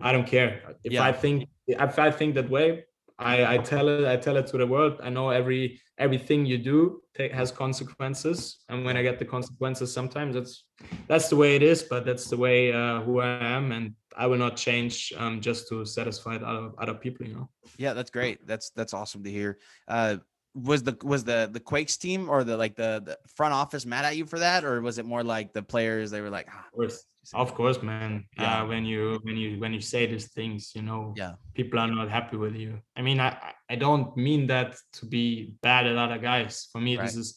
I 0.00 0.12
don't 0.12 0.26
care. 0.26 0.76
If 0.84 0.92
yeah. 0.92 1.04
I 1.04 1.12
think 1.12 1.48
if 1.66 1.98
I 1.98 2.10
think 2.10 2.34
that 2.36 2.48
way, 2.50 2.84
I, 3.18 3.54
I 3.54 3.58
tell 3.58 3.88
it. 3.88 4.06
I 4.06 4.16
tell 4.16 4.36
it 4.36 4.46
to 4.48 4.58
the 4.58 4.66
world. 4.66 5.00
I 5.02 5.10
know 5.10 5.30
every 5.30 5.80
everything 5.98 6.44
you 6.44 6.58
do 6.58 7.00
take, 7.16 7.32
has 7.32 7.52
consequences, 7.52 8.58
and 8.68 8.84
when 8.84 8.96
I 8.96 9.02
get 9.02 9.18
the 9.18 9.24
consequences, 9.24 9.92
sometimes 9.92 10.34
that's 10.34 10.64
that's 11.06 11.28
the 11.28 11.36
way 11.36 11.54
it 11.54 11.62
is. 11.62 11.82
But 11.82 12.04
that's 12.04 12.28
the 12.28 12.36
way 12.36 12.72
uh, 12.72 13.02
who 13.02 13.20
I 13.20 13.26
am, 13.26 13.70
and 13.72 13.94
I 14.16 14.26
will 14.26 14.38
not 14.38 14.56
change 14.56 15.12
um, 15.16 15.40
just 15.40 15.68
to 15.68 15.84
satisfy 15.84 16.36
other 16.36 16.70
other 16.78 16.94
people. 16.94 17.26
You 17.26 17.34
know. 17.34 17.48
Yeah, 17.78 17.92
that's 17.92 18.10
great. 18.10 18.46
That's 18.46 18.70
that's 18.70 18.94
awesome 18.94 19.22
to 19.22 19.30
hear. 19.30 19.58
Uh, 19.86 20.16
was 20.54 20.82
the 20.82 20.96
was 21.02 21.24
the 21.24 21.48
the 21.52 21.60
Quakes 21.60 21.96
team 21.96 22.30
or 22.30 22.44
the 22.44 22.56
like 22.56 22.76
the, 22.76 23.02
the 23.04 23.18
front 23.34 23.54
office 23.54 23.84
mad 23.84 24.04
at 24.04 24.16
you 24.16 24.24
for 24.24 24.38
that, 24.38 24.64
or 24.64 24.80
was 24.80 24.98
it 24.98 25.04
more 25.04 25.24
like 25.24 25.52
the 25.52 25.62
players? 25.62 26.10
They 26.10 26.20
were 26.20 26.30
like, 26.30 26.46
ah, 26.50 26.64
of 26.66 26.72
course, 26.72 27.04
of 27.34 27.54
course, 27.54 27.82
man. 27.82 28.24
Yeah. 28.38 28.62
Uh, 28.62 28.66
when 28.66 28.84
you 28.84 29.18
when 29.22 29.36
you 29.36 29.58
when 29.58 29.72
you 29.72 29.80
say 29.80 30.06
these 30.06 30.28
things, 30.28 30.72
you 30.74 30.82
know, 30.82 31.12
yeah, 31.16 31.32
people 31.54 31.78
are 31.80 31.88
not 31.88 32.08
happy 32.08 32.36
with 32.36 32.54
you. 32.54 32.80
I 32.96 33.02
mean, 33.02 33.18
I 33.20 33.36
I 33.68 33.74
don't 33.74 34.16
mean 34.16 34.46
that 34.46 34.76
to 34.94 35.06
be 35.06 35.54
bad 35.62 35.86
at 35.86 35.96
other 35.96 36.18
guys. 36.18 36.68
For 36.70 36.80
me, 36.80 36.96
right. 36.96 37.04
this 37.04 37.16
is 37.16 37.36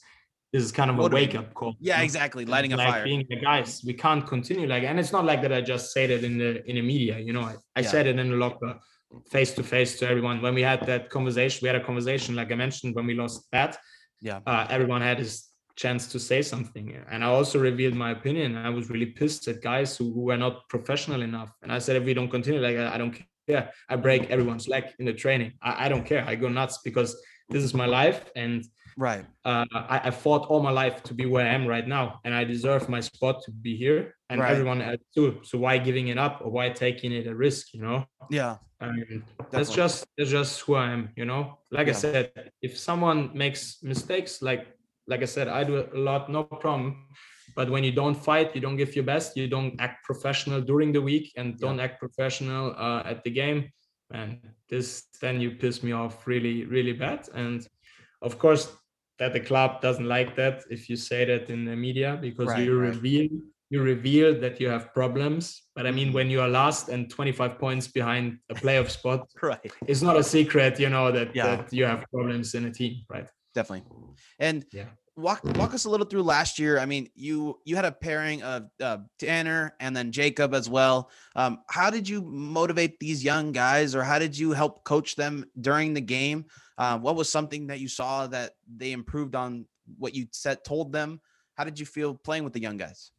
this 0.53 0.63
is 0.63 0.71
kind 0.71 0.91
of 0.91 0.99
a 0.99 1.07
wake 1.07 1.35
up 1.35 1.53
call. 1.55 1.75
Yeah, 1.79 2.01
exactly. 2.01 2.45
Lighting 2.45 2.71
like 2.71 2.87
a 2.87 2.91
fire. 2.91 3.03
Being 3.03 3.25
the 3.29 3.37
guys, 3.37 3.83
we 3.85 3.93
can't 3.93 4.25
continue 4.25 4.67
like, 4.67 4.83
and 4.83 4.99
it's 4.99 5.11
not 5.11 5.25
like 5.25 5.41
that. 5.41 5.51
I 5.51 5.61
just 5.61 5.91
said 5.91 6.11
it 6.11 6.23
in 6.23 6.37
the 6.37 6.63
in 6.69 6.75
the 6.75 6.83
media. 6.83 7.17
You 7.17 7.33
know, 7.33 7.41
I, 7.41 7.55
I 7.75 7.81
yeah. 7.81 7.89
said 7.89 8.05
it 8.05 8.19
in 8.19 8.29
the 8.29 8.37
locker, 8.37 8.79
face 9.29 9.53
to 9.53 9.63
face 9.63 9.97
to 9.99 10.09
everyone. 10.09 10.41
When 10.41 10.53
we 10.53 10.61
had 10.61 10.85
that 10.85 11.09
conversation, 11.09 11.59
we 11.63 11.67
had 11.67 11.75
a 11.75 11.83
conversation, 11.83 12.35
like 12.35 12.51
I 12.51 12.55
mentioned, 12.55 12.95
when 12.95 13.05
we 13.05 13.13
lost 13.13 13.47
that. 13.51 13.77
Yeah. 14.21 14.39
Uh, 14.45 14.67
everyone 14.69 15.01
had 15.01 15.19
his 15.19 15.47
chance 15.75 16.07
to 16.07 16.19
say 16.19 16.41
something, 16.41 16.97
and 17.09 17.23
I 17.23 17.27
also 17.27 17.59
revealed 17.59 17.93
my 17.93 18.11
opinion. 18.11 18.57
I 18.57 18.69
was 18.69 18.89
really 18.89 19.05
pissed 19.07 19.47
at 19.47 19.61
guys 19.61 19.95
who, 19.95 20.11
who 20.13 20.21
were 20.21 20.37
not 20.37 20.67
professional 20.69 21.21
enough, 21.21 21.51
and 21.61 21.71
I 21.71 21.79
said, 21.79 21.95
if 21.95 22.03
we 22.03 22.13
don't 22.13 22.29
continue, 22.29 22.59
like 22.59 22.77
I, 22.77 22.95
I 22.95 22.97
don't 22.97 23.15
care. 23.47 23.71
I 23.89 23.95
break 23.95 24.29
everyone's 24.29 24.67
leg 24.67 24.85
in 24.99 25.05
the 25.05 25.13
training. 25.13 25.53
I, 25.61 25.85
I 25.85 25.89
don't 25.89 26.05
care. 26.05 26.25
I 26.27 26.35
go 26.35 26.49
nuts 26.49 26.79
because 26.83 27.15
this 27.49 27.63
is 27.63 27.73
my 27.73 27.85
life 27.85 28.29
and 28.35 28.65
Right. 28.97 29.23
Uh, 29.45 29.63
I, 29.71 30.01
I, 30.05 30.11
fought 30.11 30.47
all 30.47 30.59
my 30.59 30.71
life 30.71 31.03
to 31.03 31.13
be 31.13 31.27
where 31.27 31.45
I 31.45 31.53
am 31.53 31.67
right 31.67 31.87
now, 31.87 32.19
and 32.25 32.33
I 32.33 32.43
deserve 32.43 32.89
my 32.89 32.99
spot 32.99 33.43
to 33.43 33.51
be 33.51 33.77
here, 33.77 34.15
and 34.31 34.41
right. 34.41 34.51
everyone 34.51 34.81
else 34.81 35.01
too. 35.13 35.39
So 35.43 35.59
why 35.59 35.77
giving 35.77 36.07
it 36.07 36.17
up 36.17 36.41
or 36.43 36.49
why 36.49 36.69
taking 36.69 37.11
it 37.11 37.27
a 37.27 37.35
risk? 37.35 37.75
You 37.75 37.83
know. 37.83 38.05
Yeah. 38.31 38.57
Um, 38.79 39.23
that's 39.51 39.73
just 39.73 40.05
that's 40.17 40.29
just 40.29 40.61
who 40.61 40.75
I 40.75 40.91
am. 40.91 41.09
You 41.15 41.25
know. 41.25 41.57
Like 41.71 41.87
yeah. 41.87 41.93
I 41.93 41.95
said, 41.95 42.51
if 42.61 42.77
someone 42.77 43.31
makes 43.33 43.81
mistakes, 43.81 44.41
like 44.41 44.67
like 45.07 45.21
I 45.21 45.25
said, 45.25 45.47
I 45.47 45.63
do 45.63 45.87
a 45.93 45.97
lot, 45.97 46.29
no 46.29 46.43
problem. 46.43 47.07
But 47.55 47.69
when 47.71 47.83
you 47.83 47.91
don't 47.91 48.15
fight, 48.15 48.53
you 48.53 48.61
don't 48.61 48.77
give 48.77 48.95
your 48.95 49.05
best, 49.05 49.35
you 49.35 49.47
don't 49.47 49.75
act 49.79 50.03
professional 50.03 50.61
during 50.61 50.91
the 50.91 51.01
week, 51.01 51.31
and 51.37 51.57
don't 51.57 51.77
yeah. 51.77 51.85
act 51.85 51.99
professional 51.99 52.75
uh, 52.77 53.01
at 53.05 53.23
the 53.23 53.31
game, 53.31 53.71
and 54.11 54.37
this 54.69 55.05
then 55.21 55.41
you 55.41 55.51
piss 55.51 55.81
me 55.81 55.91
off 55.91 56.27
really, 56.27 56.65
really 56.65 56.93
bad. 56.93 57.27
And 57.33 57.67
of 58.21 58.37
course, 58.37 58.71
that 59.19 59.33
the 59.33 59.39
club 59.39 59.81
doesn't 59.81 60.07
like 60.07 60.35
that 60.35 60.63
if 60.69 60.89
you 60.89 60.95
say 60.95 61.25
that 61.25 61.49
in 61.49 61.65
the 61.65 61.75
media 61.75 62.17
because 62.21 62.49
right, 62.49 62.63
you 62.63 62.79
right. 62.79 62.89
reveal 62.89 63.29
you 63.69 63.81
reveal 63.81 64.39
that 64.39 64.59
you 64.59 64.69
have 64.69 64.93
problems. 64.93 65.63
But 65.75 65.87
I 65.87 65.91
mean, 65.91 66.07
mm-hmm. 66.07 66.15
when 66.15 66.29
you 66.29 66.41
are 66.41 66.47
last 66.47 66.89
and 66.89 67.09
25 67.09 67.59
points 67.59 67.87
behind 67.87 68.39
a 68.49 68.55
playoff 68.55 68.89
spot, 68.89 69.29
right, 69.41 69.71
it's 69.85 70.01
not 70.01 70.17
a 70.17 70.23
secret, 70.23 70.79
you 70.79 70.89
know, 70.89 71.11
that, 71.11 71.35
yeah. 71.35 71.57
that 71.57 71.73
you 71.73 71.85
have 71.85 72.05
problems 72.11 72.55
in 72.55 72.65
a 72.65 72.71
team, 72.71 73.03
right? 73.09 73.27
Definitely. 73.53 73.89
And 74.39 74.65
yeah. 74.71 74.85
walk 75.15 75.41
walk 75.55 75.73
us 75.73 75.85
a 75.85 75.89
little 75.89 76.05
through 76.05 76.23
last 76.23 76.59
year. 76.59 76.79
I 76.79 76.85
mean, 76.85 77.09
you 77.15 77.59
you 77.65 77.75
had 77.75 77.85
a 77.85 77.91
pairing 77.91 78.43
of 78.43 78.69
uh, 78.81 78.99
Tanner 79.19 79.75
and 79.79 79.95
then 79.95 80.11
Jacob 80.11 80.53
as 80.53 80.69
well. 80.69 81.09
Um, 81.35 81.59
how 81.67 81.89
did 81.89 82.07
you 82.07 82.21
motivate 82.21 82.99
these 82.99 83.23
young 83.23 83.51
guys, 83.51 83.95
or 83.95 84.03
how 84.03 84.19
did 84.19 84.37
you 84.37 84.51
help 84.51 84.83
coach 84.83 85.15
them 85.15 85.45
during 85.59 85.93
the 85.93 86.01
game? 86.01 86.45
Uh, 86.77 86.99
what 86.99 87.15
was 87.15 87.29
something 87.29 87.67
that 87.67 87.79
you 87.79 87.87
saw 87.87 88.27
that 88.27 88.51
they 88.67 88.91
improved 88.91 89.35
on 89.35 89.65
what 89.97 90.13
you 90.13 90.27
said 90.31 90.63
told 90.63 90.93
them? 90.93 91.19
How 91.55 91.63
did 91.63 91.79
you 91.79 91.87
feel 91.87 92.13
playing 92.13 92.43
with 92.43 92.53
the 92.53 92.61
young 92.61 92.77
guys? 92.77 93.11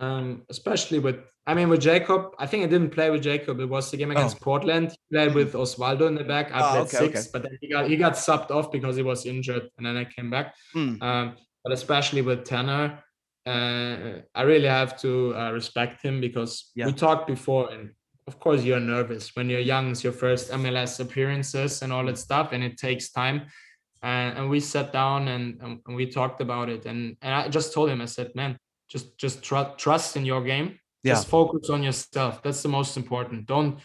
Um, 0.00 0.42
especially 0.50 0.98
with 0.98 1.20
I 1.46 1.54
mean 1.54 1.68
with 1.68 1.80
Jacob, 1.80 2.34
I 2.38 2.46
think 2.46 2.64
I 2.64 2.66
didn't 2.66 2.90
play 2.90 3.10
with 3.10 3.22
Jacob. 3.22 3.60
It 3.60 3.68
was 3.68 3.90
the 3.90 3.96
game 3.96 4.10
against 4.10 4.38
oh. 4.40 4.44
Portland. 4.44 4.90
He 4.90 5.16
played 5.16 5.34
with 5.34 5.52
Oswaldo 5.52 6.08
in 6.08 6.14
the 6.14 6.24
back. 6.24 6.52
I 6.52 6.60
oh, 6.60 6.70
played 6.70 6.80
okay, 6.82 6.96
six, 6.96 7.20
okay. 7.20 7.28
but 7.32 7.42
then 7.42 7.58
he 7.60 7.68
got 7.68 7.88
he 7.88 7.96
got 7.96 8.14
subbed 8.14 8.50
off 8.50 8.72
because 8.72 8.96
he 8.96 9.02
was 9.02 9.26
injured, 9.26 9.68
and 9.76 9.86
then 9.86 9.96
I 9.96 10.04
came 10.04 10.30
back. 10.30 10.54
Mm. 10.74 11.02
Um, 11.02 11.36
but 11.62 11.72
especially 11.72 12.22
with 12.22 12.44
Tanner, 12.44 13.02
uh, 13.46 14.20
I 14.34 14.42
really 14.42 14.68
have 14.68 14.98
to 15.00 15.34
uh, 15.36 15.52
respect 15.52 16.02
him 16.02 16.20
because 16.20 16.70
yeah. 16.74 16.86
we 16.86 16.92
talked 16.92 17.26
before, 17.26 17.70
and 17.70 17.90
of 18.26 18.40
course 18.40 18.62
you're 18.62 18.80
nervous 18.80 19.34
when 19.36 19.50
you're 19.50 19.60
young 19.60 19.90
it's 19.90 20.02
your 20.02 20.12
first 20.12 20.50
mls 20.50 21.00
appearances 21.00 21.82
and 21.82 21.92
all 21.92 22.04
that 22.04 22.18
stuff 22.18 22.52
and 22.52 22.64
it 22.64 22.76
takes 22.78 23.10
time 23.10 23.42
and, 24.02 24.38
and 24.38 24.50
we 24.50 24.60
sat 24.60 24.92
down 24.92 25.28
and, 25.28 25.60
and 25.60 25.96
we 25.96 26.06
talked 26.06 26.40
about 26.40 26.68
it 26.68 26.86
and, 26.86 27.16
and 27.22 27.34
i 27.34 27.48
just 27.48 27.72
told 27.72 27.90
him 27.90 28.00
i 28.00 28.06
said 28.06 28.30
man 28.34 28.56
just 28.88 29.18
just 29.18 29.42
tr- 29.42 29.74
trust 29.76 30.16
in 30.16 30.24
your 30.24 30.42
game 30.42 30.78
yeah. 31.02 31.14
just 31.14 31.28
focus 31.28 31.70
on 31.70 31.82
yourself 31.82 32.42
that's 32.42 32.62
the 32.62 32.68
most 32.68 32.96
important 32.96 33.46
don't 33.46 33.80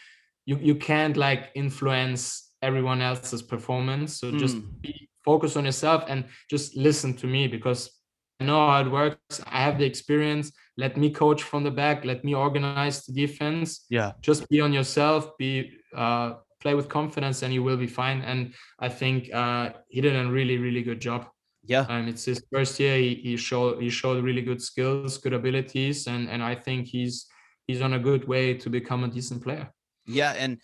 you 0.45 0.57
you 0.61 0.75
can't 0.75 1.17
like 1.17 1.49
influence 1.55 2.51
everyone 2.61 3.01
else's 3.01 3.41
performance 3.41 4.19
so 4.19 4.31
mm. 4.31 4.39
just 4.39 4.57
be, 4.81 5.09
focus 5.23 5.55
on 5.55 5.65
yourself 5.65 6.03
and 6.07 6.25
just 6.49 6.75
listen 6.75 7.13
to 7.13 7.27
me 7.27 7.47
because 7.47 7.99
I 8.39 8.45
know 8.45 8.69
how 8.69 8.81
it 8.81 8.89
works. 8.89 9.41
I 9.47 9.61
have 9.61 9.77
the 9.77 9.85
experience. 9.85 10.51
Let 10.77 10.95
me 10.95 11.09
coach 11.09 11.43
from 11.43 11.63
the 11.63 11.71
back. 11.71 12.05
Let 12.05 12.23
me 12.23 12.33
organize 12.33 13.05
the 13.05 13.13
defense. 13.13 13.85
Yeah. 13.89 14.13
Just 14.21 14.47
be 14.49 14.61
on 14.61 14.71
yourself. 14.71 15.37
Be 15.37 15.73
uh, 15.93 16.35
play 16.61 16.73
with 16.73 16.87
confidence, 16.87 17.43
and 17.43 17.53
you 17.53 17.63
will 17.63 17.77
be 17.77 17.87
fine. 17.87 18.21
And 18.21 18.53
I 18.79 18.89
think 18.89 19.33
uh, 19.33 19.71
he 19.89 19.99
did 20.01 20.15
a 20.15 20.29
really, 20.29 20.57
really 20.57 20.83
good 20.83 21.01
job. 21.01 21.27
Yeah. 21.69 21.85
Um, 21.87 22.07
it's 22.07 22.25
his 22.25 22.43
first 22.51 22.79
year. 22.79 22.97
He, 22.97 23.13
he 23.13 23.37
showed 23.37 23.79
he 23.79 23.91
showed 23.91 24.23
really 24.23 24.41
good 24.41 24.59
skills, 24.59 25.19
good 25.19 25.33
abilities, 25.33 26.07
and 26.07 26.27
and 26.27 26.41
I 26.41 26.55
think 26.55 26.87
he's 26.87 27.27
he's 27.67 27.81
on 27.83 27.93
a 27.93 27.99
good 27.99 28.27
way 28.27 28.55
to 28.55 28.69
become 28.71 29.03
a 29.03 29.07
decent 29.07 29.43
player. 29.43 29.71
Yeah, 30.07 30.33
and 30.35 30.57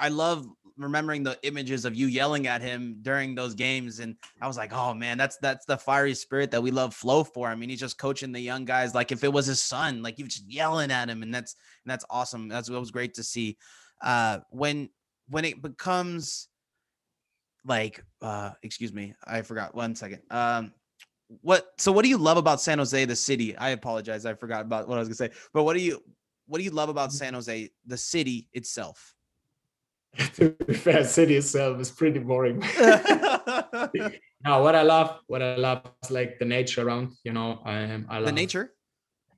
I 0.00 0.08
love 0.08 0.44
remembering 0.76 1.22
the 1.22 1.38
images 1.44 1.84
of 1.84 1.94
you 1.94 2.08
yelling 2.08 2.48
at 2.48 2.60
him 2.60 2.96
during 3.02 3.36
those 3.36 3.54
games 3.54 4.00
and 4.00 4.16
I 4.40 4.48
was 4.48 4.56
like, 4.56 4.72
"Oh 4.72 4.94
man, 4.94 5.16
that's 5.16 5.36
that's 5.36 5.64
the 5.64 5.78
fiery 5.78 6.14
spirit 6.14 6.50
that 6.50 6.62
we 6.62 6.72
love 6.72 6.92
Flo 6.92 7.22
for." 7.22 7.48
I 7.48 7.54
mean, 7.54 7.68
he's 7.70 7.78
just 7.78 7.96
coaching 7.96 8.32
the 8.32 8.40
young 8.40 8.64
guys 8.64 8.96
like 8.96 9.12
if 9.12 9.22
it 9.22 9.32
was 9.32 9.46
his 9.46 9.60
son, 9.60 10.02
like 10.02 10.18
you 10.18 10.26
just 10.26 10.50
yelling 10.50 10.90
at 10.90 11.08
him 11.08 11.22
and 11.22 11.32
that's 11.32 11.54
and 11.84 11.92
that's 11.92 12.04
awesome. 12.10 12.48
That's 12.48 12.68
what 12.68 12.80
was 12.80 12.90
great 12.90 13.14
to 13.14 13.22
see. 13.22 13.58
Uh 14.02 14.40
when 14.50 14.88
when 15.28 15.44
it 15.44 15.62
becomes 15.62 16.48
like 17.64 18.04
uh 18.20 18.52
excuse 18.62 18.92
me, 18.92 19.14
I 19.24 19.42
forgot 19.42 19.74
one 19.74 19.94
second. 19.94 20.22
Um 20.30 20.72
what 21.40 21.72
so 21.78 21.92
what 21.92 22.02
do 22.02 22.08
you 22.08 22.18
love 22.18 22.36
about 22.36 22.60
San 22.60 22.78
Jose 22.78 23.04
the 23.04 23.16
city? 23.16 23.56
I 23.56 23.70
apologize. 23.70 24.26
I 24.26 24.34
forgot 24.34 24.62
about 24.62 24.88
what 24.88 24.96
I 24.96 24.98
was 24.98 25.08
going 25.08 25.30
to 25.30 25.34
say. 25.36 25.40
But 25.52 25.64
what 25.64 25.76
do 25.76 25.82
you 25.82 26.02
what 26.46 26.58
do 26.58 26.64
you 26.64 26.70
love 26.70 26.88
about 26.88 27.12
San 27.12 27.34
Jose 27.34 27.70
the 27.86 27.96
city 27.96 28.48
itself? 28.52 29.14
to 30.34 30.50
be 30.66 30.74
fair, 30.74 31.04
city 31.04 31.36
itself 31.36 31.80
is 31.80 31.90
pretty 31.90 32.18
boring. 32.18 32.60
now, 34.44 34.62
what 34.62 34.74
I 34.74 34.82
love, 34.82 35.20
what 35.26 35.40
I 35.40 35.56
love 35.56 35.86
is 36.02 36.10
like 36.10 36.38
the 36.38 36.44
nature 36.44 36.86
around. 36.86 37.12
You 37.24 37.32
know, 37.32 37.62
I 37.64 38.04
I 38.08 38.18
love 38.18 38.26
the 38.26 38.32
nature, 38.32 38.74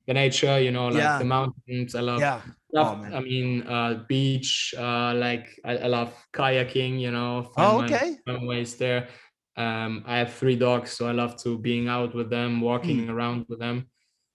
the 0.06 0.14
nature. 0.14 0.60
You 0.60 0.70
know, 0.70 0.88
like 0.88 1.02
Yeah. 1.02 1.18
the 1.18 1.24
mountains. 1.24 1.94
I 1.94 2.00
love. 2.00 2.20
yeah. 2.20 2.40
Oh. 2.76 3.00
I 3.12 3.20
mean, 3.20 3.62
uh, 3.68 4.04
beach. 4.08 4.74
Uh, 4.76 5.14
like 5.14 5.46
I, 5.64 5.76
I 5.78 5.86
love 5.86 6.12
kayaking. 6.32 7.00
You 7.00 7.10
know. 7.12 7.50
Oh, 7.56 7.78
my- 7.78 7.84
okay. 7.86 8.16
my 8.26 8.44
ways 8.44 8.76
there. 8.76 9.08
Um, 9.56 10.02
I 10.06 10.18
have 10.18 10.32
three 10.32 10.56
dogs, 10.56 10.90
so 10.90 11.06
I 11.06 11.12
love 11.12 11.36
to 11.44 11.56
being 11.58 11.86
out 11.88 12.12
with 12.14 12.28
them, 12.28 12.60
walking 12.60 13.04
Hmm. 13.04 13.10
around 13.10 13.46
with 13.48 13.60
them. 13.60 13.86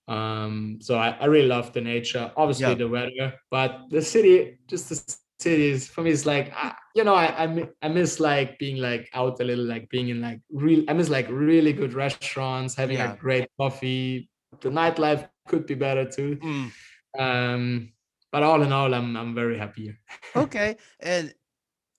Um, 0.08 0.80
so 0.82 0.96
I, 0.98 1.10
I 1.20 1.26
really 1.26 1.48
love 1.48 1.72
the 1.74 1.82
nature. 1.82 2.32
Obviously 2.38 2.68
Yeah. 2.70 2.76
the 2.76 2.88
weather, 2.88 3.34
but 3.52 3.82
the 3.90 4.02
city, 4.02 4.58
just 4.68 4.90
the 4.90 4.96
city 5.40 5.68
is 5.70 5.88
for 5.88 6.02
me. 6.02 6.12
It's 6.12 6.26
like 6.26 6.52
you 6.96 7.04
know, 7.04 7.14
I 7.14 7.28
I, 7.46 7.70
I 7.84 7.90
miss 7.90 8.20
like 8.20 8.58
being 8.60 8.78
like 8.78 9.10
out 9.14 9.40
a 9.40 9.44
little, 9.44 9.66
like 9.66 9.90
being 9.90 10.10
in 10.10 10.22
like 10.22 10.40
real. 10.52 10.84
I 10.88 10.94
miss 10.94 11.10
like 11.10 11.28
really 11.30 11.74
good 11.74 11.94
restaurants, 11.94 12.74
having 12.76 12.98
Yeah. 12.98 13.10
like 13.12 13.20
great 13.20 13.48
coffee. 13.60 14.30
The 14.62 14.70
nightlife 14.70 15.28
could 15.50 15.66
be 15.66 15.76
better 15.76 16.06
too. 16.06 16.38
Mm, 16.42 16.72
Um, 17.20 17.92
but 18.32 18.44
all 18.44 18.62
in 18.62 18.72
all, 18.72 18.94
I'm 18.94 19.18
I'm 19.18 19.36
very 19.36 19.58
happy 19.58 19.84
here. 19.84 20.00
okay. 20.36 20.78
And 21.02 21.34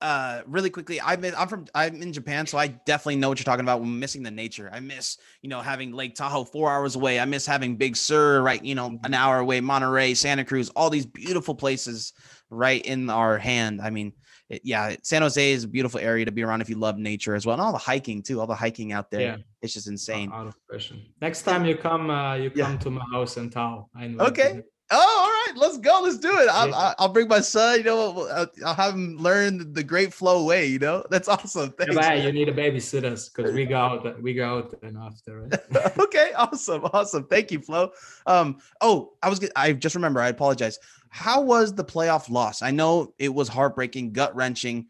uh 0.00 0.40
really 0.46 0.70
quickly, 0.70 0.98
I've 0.98 1.20
been 1.20 1.34
I'm 1.36 1.48
from 1.48 1.66
I'm 1.74 2.00
in 2.00 2.12
Japan, 2.12 2.46
so 2.46 2.56
I 2.56 2.68
definitely 2.68 3.16
know 3.16 3.28
what 3.28 3.38
you're 3.38 3.44
talking 3.44 3.66
about. 3.66 3.80
We're 3.80 3.86
missing 3.86 4.22
the 4.22 4.30
nature. 4.30 4.70
I 4.72 4.80
miss, 4.80 5.18
you 5.42 5.50
know, 5.50 5.60
having 5.60 5.92
Lake 5.92 6.14
Tahoe 6.14 6.44
four 6.44 6.70
hours 6.70 6.96
away. 6.96 7.20
I 7.20 7.26
miss 7.26 7.44
having 7.44 7.76
Big 7.76 7.96
Sur 7.96 8.40
right, 8.40 8.64
you 8.64 8.74
know, 8.74 8.98
an 9.04 9.12
hour 9.12 9.40
away, 9.40 9.60
Monterey, 9.60 10.14
Santa 10.14 10.44
Cruz, 10.44 10.70
all 10.70 10.88
these 10.88 11.04
beautiful 11.04 11.54
places 11.54 12.14
right 12.48 12.84
in 12.86 13.10
our 13.10 13.36
hand. 13.36 13.82
I 13.82 13.90
mean, 13.90 14.12
it, 14.50 14.62
yeah, 14.64 14.96
San 15.02 15.22
Jose 15.22 15.52
is 15.52 15.62
a 15.64 15.68
beautiful 15.68 16.00
area 16.00 16.24
to 16.24 16.32
be 16.32 16.42
around 16.42 16.60
if 16.60 16.68
you 16.68 16.76
love 16.76 16.98
nature 16.98 17.36
as 17.36 17.46
well. 17.46 17.54
And 17.54 17.62
all 17.62 17.72
the 17.72 17.78
hiking 17.78 18.20
too, 18.20 18.40
all 18.40 18.48
the 18.48 18.54
hiking 18.54 18.92
out 18.92 19.08
there. 19.10 19.20
Yeah. 19.20 19.36
It's 19.62 19.74
just 19.74 19.86
insane. 19.86 20.30
Out 20.32 20.48
of 20.48 20.54
question. 20.68 21.02
Next 21.22 21.42
time 21.42 21.64
you 21.64 21.76
come, 21.76 22.10
uh, 22.10 22.34
you 22.34 22.50
Yeah. 22.54 22.66
come 22.66 22.78
to 22.80 22.90
my 22.90 23.04
house 23.12 23.36
in 23.36 23.44
invite 23.44 24.20
Okay. 24.20 24.62
Oh, 24.92 24.96
all 25.20 25.28
right, 25.28 25.52
let's 25.56 25.78
go. 25.78 26.00
Let's 26.02 26.18
do 26.18 26.30
it. 26.30 26.48
I'll, 26.50 26.68
Yeah. 26.68 26.94
I'll- 26.98 27.08
bring 27.12 27.28
my 27.28 27.40
son. 27.40 27.78
You 27.78 27.84
know, 27.84 28.26
I'll, 28.28 28.46
I'll 28.66 28.74
have 28.74 28.94
him 28.94 29.16
learn 29.18 29.72
the 29.72 29.84
great 29.84 30.12
flow 30.12 30.44
way. 30.44 30.66
You 30.66 30.78
know, 30.80 31.04
that's 31.10 31.28
awesome. 31.28 31.72
Yeah, 31.78 31.86
Thanks. 31.86 32.06
hey, 32.06 32.24
you 32.26 32.32
need 32.32 32.48
a 32.48 32.52
babysitter 32.52 33.34
because 33.36 33.52
we 33.54 33.66
go 33.66 33.76
out. 33.78 34.22
We 34.22 34.34
go 34.34 34.58
out 34.58 34.74
and 34.82 34.96
after. 34.98 35.42
Right? 35.42 35.98
okay, 35.98 36.32
awesome, 36.36 36.84
awesome. 36.92 37.24
Thank 37.28 37.50
you, 37.52 37.60
Flo. 37.60 37.90
Um, 38.26 38.58
oh, 38.80 39.12
I 39.22 39.28
was. 39.28 39.40
I 39.54 39.72
just 39.74 39.94
remember. 39.94 40.20
I 40.20 40.28
apologize. 40.28 40.78
How 41.08 41.40
was 41.40 41.74
the 41.74 41.84
playoff 41.84 42.30
loss? 42.30 42.62
I 42.62 42.70
know 42.70 43.14
it 43.18 43.32
was 43.34 43.48
heartbreaking, 43.48 44.12
gut 44.12 44.34
wrenching. 44.34 44.86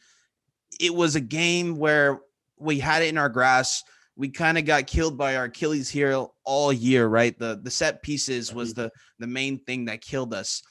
It 0.78 0.94
was 0.94 1.14
a 1.16 1.20
game 1.20 1.76
where 1.76 2.20
we 2.58 2.78
had 2.78 3.02
it 3.02 3.08
in 3.08 3.18
our 3.18 3.28
grasp. 3.28 3.86
We 4.20 4.28
kind 4.28 4.58
of 4.58 4.66
got 4.66 4.86
killed 4.86 5.16
by 5.16 5.36
our 5.36 5.44
Achilles 5.44 5.88
heel 5.88 6.34
all 6.44 6.74
year, 6.74 7.06
right? 7.06 7.36
The 7.38 7.58
the 7.62 7.70
set 7.70 8.02
pieces 8.02 8.52
was 8.52 8.74
the 8.74 8.90
the 9.18 9.26
main 9.26 9.58
thing 9.60 9.86
that 9.86 10.02
killed 10.02 10.34
us. 10.34 10.62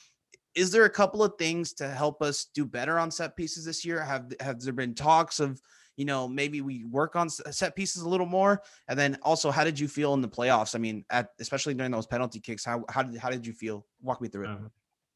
Is 0.54 0.70
there 0.70 0.86
a 0.86 0.90
couple 0.90 1.24
of 1.24 1.34
things 1.40 1.74
to 1.74 1.90
help 1.90 2.22
us 2.22 2.46
do 2.54 2.64
better 2.64 3.00
on 3.00 3.10
set 3.10 3.36
pieces 3.36 3.66
this 3.66 3.84
year? 3.84 4.04
Have 4.04 4.32
have 4.40 4.62
there 4.62 4.72
been 4.72 4.94
talks 4.94 5.40
of 5.40 5.60
you 5.98 6.06
know 6.06 6.28
maybe 6.28 6.62
we 6.62 6.86
work 6.86 7.16
on 7.16 7.28
set 7.28 7.76
pieces 7.76 8.04
a 8.04 8.08
little 8.08 8.28
more? 8.28 8.62
And 8.88 9.00
then 9.00 9.18
also, 9.24 9.50
how 9.50 9.64
did 9.64 9.80
you 9.80 9.88
feel 9.88 10.14
in 10.14 10.22
the 10.22 10.30
playoffs? 10.30 10.76
I 10.76 10.78
mean, 10.78 11.04
at 11.10 11.30
especially 11.40 11.74
during 11.74 11.92
those 11.92 12.06
penalty 12.06 12.40
kicks, 12.40 12.64
how 12.64 12.86
how 12.88 13.02
did 13.02 13.18
how 13.18 13.32
did 13.32 13.48
you 13.48 13.54
feel? 13.54 13.84
Walk 14.00 14.22
me 14.22 14.28
through 14.28 14.46
it. 14.46 14.50
Um, 14.50 14.70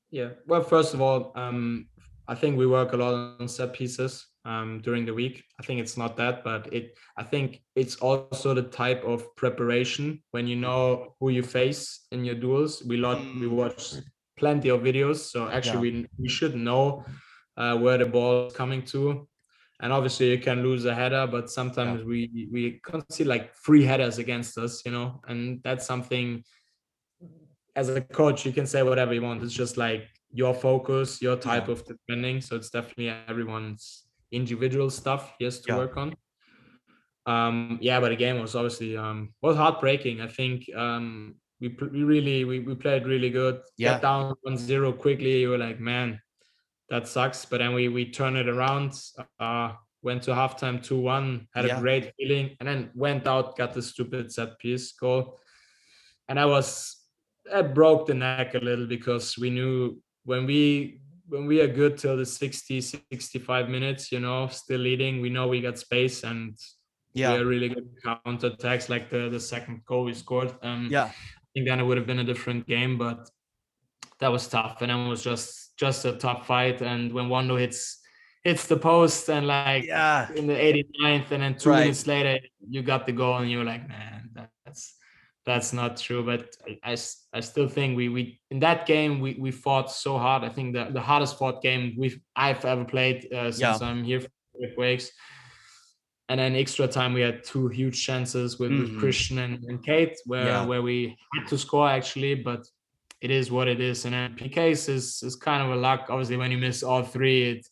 yeah. 0.10 0.30
Well, 0.48 0.64
first 0.64 0.96
of 0.96 1.02
all, 1.02 1.34
um, 1.36 1.86
I 2.28 2.34
think 2.34 2.58
we 2.58 2.66
work 2.66 2.94
a 2.94 2.98
lot 2.98 3.40
on 3.40 3.48
set 3.48 3.74
pieces 3.74 4.26
um, 4.46 4.82
during 4.84 5.06
the 5.06 5.14
week. 5.14 5.44
I 5.60 5.64
think 5.64 5.80
it's 5.80 5.98
not 5.98 6.18
that, 6.18 6.44
but 6.44 6.72
it. 6.74 6.98
I 7.18 7.24
think 7.24 7.62
it's 7.76 7.96
also 7.98 8.54
the 8.54 8.64
type 8.64 9.04
of 9.04 9.36
preparation 9.36 10.22
when 10.32 10.48
you 10.48 10.56
know 10.56 11.16
who 11.20 11.30
you 11.30 11.44
face 11.44 12.06
in 12.12 12.26
your 12.26 12.36
duels. 12.36 12.84
We 12.84 12.98
lot 12.98 13.20
we 13.20 13.48
Mm. 13.48 13.52
watch 13.52 13.94
plenty 14.38 14.70
of 14.70 14.82
videos, 14.82 15.18
so 15.32 15.48
actually 15.50 15.82
we 15.92 16.08
we 16.20 16.30
should 16.30 16.56
know 16.56 17.06
uh, 17.58 17.78
where 17.78 17.98
the 17.98 18.06
ball 18.06 18.48
is 18.48 18.54
coming 18.54 18.84
to. 18.86 19.28
And 19.82 19.92
obviously, 19.92 20.32
you 20.32 20.38
can 20.40 20.64
lose 20.64 20.86
a 20.86 20.96
header, 20.96 21.28
but 21.28 21.50
sometimes 21.50 22.04
we 22.06 22.48
we 22.52 22.80
concede 22.84 23.28
like 23.28 23.54
three 23.66 23.84
headers 23.84 24.18
against 24.18 24.58
us, 24.58 24.86
you 24.86 24.92
know, 24.92 25.22
and 25.28 25.62
that's 25.64 25.86
something 25.86 26.44
as 27.76 27.90
a 27.90 28.02
coach, 28.02 28.46
you 28.46 28.54
can 28.54 28.68
say 28.68 28.84
whatever 28.84 29.14
you 29.14 29.22
want. 29.22 29.42
It's 29.44 29.54
just 29.54 29.78
like 29.78 30.08
your 30.32 30.54
focus, 30.54 31.22
your 31.22 31.36
type 31.36 31.68
Yeah. 31.68 31.74
of 31.74 31.86
defending. 31.86 32.42
So 32.42 32.56
it's 32.56 32.70
definitely 32.70 33.10
everyone's 33.28 34.03
individual 34.34 34.90
stuff 34.90 35.34
he 35.38 35.46
has 35.46 35.60
to 35.62 35.72
Yeah. 35.72 35.78
work 35.78 35.96
on. 35.98 36.16
Um, 37.26 37.78
yeah, 37.82 38.00
but 38.02 38.10
the 38.10 38.16
game 38.18 38.42
was 38.42 38.56
obviously 38.56 38.98
um 38.98 39.34
was 39.42 39.56
heartbreaking. 39.56 40.20
I 40.22 40.28
think 40.28 40.70
um 40.76 41.36
we, 41.62 41.70
we 41.92 42.04
really 42.04 42.44
we, 42.44 42.60
we 42.60 42.76
played 42.76 43.06
really 43.08 43.30
good. 43.30 43.62
Yeah. 43.78 43.94
Get 43.94 44.02
down 44.02 44.36
1-0 44.46 44.98
quickly. 45.00 45.40
You 45.42 45.50
were 45.52 45.58
like, 45.58 45.80
man, 45.80 46.20
that 46.90 47.08
sucks. 47.08 47.46
But 47.46 47.60
then 47.60 47.74
we 47.74 47.88
we 47.88 48.12
turn 48.12 48.36
it 48.36 48.50
around. 48.50 49.00
Uh 49.40 49.74
went 50.02 50.22
to 50.24 50.32
halftime 50.32 50.80
2-1, 50.86 51.48
had 51.56 51.66
Yeah. 51.66 51.78
a 51.78 51.80
great 51.80 52.12
feeling, 52.18 52.58
and 52.60 52.68
then 52.68 52.92
went 52.94 53.26
out, 53.26 53.56
got 53.56 53.72
the 53.74 53.82
stupid 53.82 54.34
set 54.34 54.60
piece 54.60 54.92
goal. 54.92 55.40
And 56.28 56.38
I 56.38 56.46
was 56.46 56.98
I 57.54 57.62
broke 57.62 58.08
the 58.08 58.14
neck 58.14 58.54
a 58.56 58.60
little 58.60 58.88
because 58.88 59.38
we 59.38 59.50
knew 59.50 60.02
when 60.26 60.46
we 60.46 61.00
when 61.28 61.46
we 61.46 61.62
are 61.62 61.68
good 61.68 61.98
till 61.98 62.18
the 62.18 62.26
60 62.26 62.82
65 62.82 63.70
minutes 63.70 64.12
you 64.12 64.20
know 64.20 64.48
still 64.48 64.80
leading 64.80 65.22
we 65.22 65.30
know 65.30 65.48
we 65.48 65.62
got 65.62 65.78
space 65.80 66.24
and 66.24 66.58
Yeah, 67.14 67.34
we 67.34 67.40
are 67.42 67.46
really 67.46 67.70
good 67.70 67.90
counter 68.04 68.48
attacks 68.48 68.90
like 68.90 69.10
the 69.10 69.30
the 69.30 69.40
second 69.40 69.86
goal 69.86 70.04
we 70.06 70.14
scored 70.14 70.52
um 70.64 70.88
yeah, 70.92 71.06
i 71.06 71.48
think 71.54 71.68
then 71.68 71.80
it 71.80 71.84
would 71.84 71.98
have 71.98 72.08
been 72.08 72.20
a 72.20 72.24
different 72.34 72.68
game 72.68 72.98
but 72.98 73.30
that 74.20 74.32
was 74.32 74.48
tough 74.48 74.82
and 74.82 74.90
then 74.90 75.00
it 75.06 75.10
was 75.10 75.24
just 75.24 75.78
just 75.78 76.06
a 76.06 76.14
tough 76.14 76.46
fight 76.48 76.82
and 76.82 77.12
when 77.14 77.30
Wondo 77.30 77.56
hits 77.58 78.00
hits 78.44 78.68
the 78.68 78.78
post 78.78 79.30
and 79.30 79.48
like 79.48 79.86
yeah. 79.86 80.32
in 80.36 80.48
the 80.48 80.54
89th 80.54 81.32
and 81.32 81.42
then 81.44 81.56
two 81.58 81.70
Right. 81.70 81.80
minutes 81.82 82.06
later 82.08 82.40
you 82.70 82.82
got 82.84 83.06
the 83.06 83.12
goal 83.14 83.38
and 83.38 83.50
you're 83.52 83.64
like 83.74 83.88
man 83.88 84.30
that's 84.66 84.96
that's 85.46 85.74
not 85.74 85.98
true 85.98 86.24
but 86.24 86.56
i 86.84 86.96
still 87.42 87.68
think 87.68 87.98
we 87.98 88.08
we 88.10 88.40
in 88.50 88.60
that 88.60 88.86
game 88.86 89.20
we 89.20 89.36
we 89.40 89.52
fought 89.52 89.92
so 89.92 90.18
hard 90.18 90.44
i 90.44 90.50
think 90.50 90.74
the, 90.74 90.86
the 90.92 91.02
hardest 91.02 91.38
fought 91.38 91.62
game 91.62 91.94
we've 91.98 92.20
i've 92.36 92.64
ever 92.66 92.86
played 92.86 93.28
uh, 93.34 93.52
since 93.52 93.82
Yeah. 93.82 93.88
i'm 93.88 94.04
here 94.04 94.22
with 94.54 94.76
Quakes 94.76 95.12
and 96.30 96.40
then 96.40 96.56
extra 96.56 96.88
time 96.88 97.14
we 97.14 97.22
had 97.22 97.44
two 97.44 97.68
huge 97.68 98.06
chances 98.06 98.58
with, 98.60 98.72
Mhm. 98.72 98.80
with 98.80 98.92
Cristian 99.02 99.38
and, 99.44 99.64
and 99.66 99.84
Cade 99.84 100.16
where 100.26 100.46
Yeah. 100.46 100.66
where 100.66 100.82
we 100.82 101.18
had 101.34 101.48
to 101.50 101.58
score 101.58 101.90
actually 101.90 102.36
but 102.36 102.66
it 103.22 103.32
is 103.32 103.52
what 103.52 103.68
it 103.68 103.80
is 103.80 104.06
and 104.06 104.14
then 104.14 104.36
pk's 104.36 104.88
is 104.90 105.24
is 105.24 105.36
kind 105.36 105.62
of 105.64 105.70
a 105.72 105.76
luck 105.88 106.08
obviously 106.10 106.38
when 106.38 106.52
you 106.52 106.58
miss 106.58 106.84
all 106.84 107.04
three 107.04 107.40
it 107.52 107.68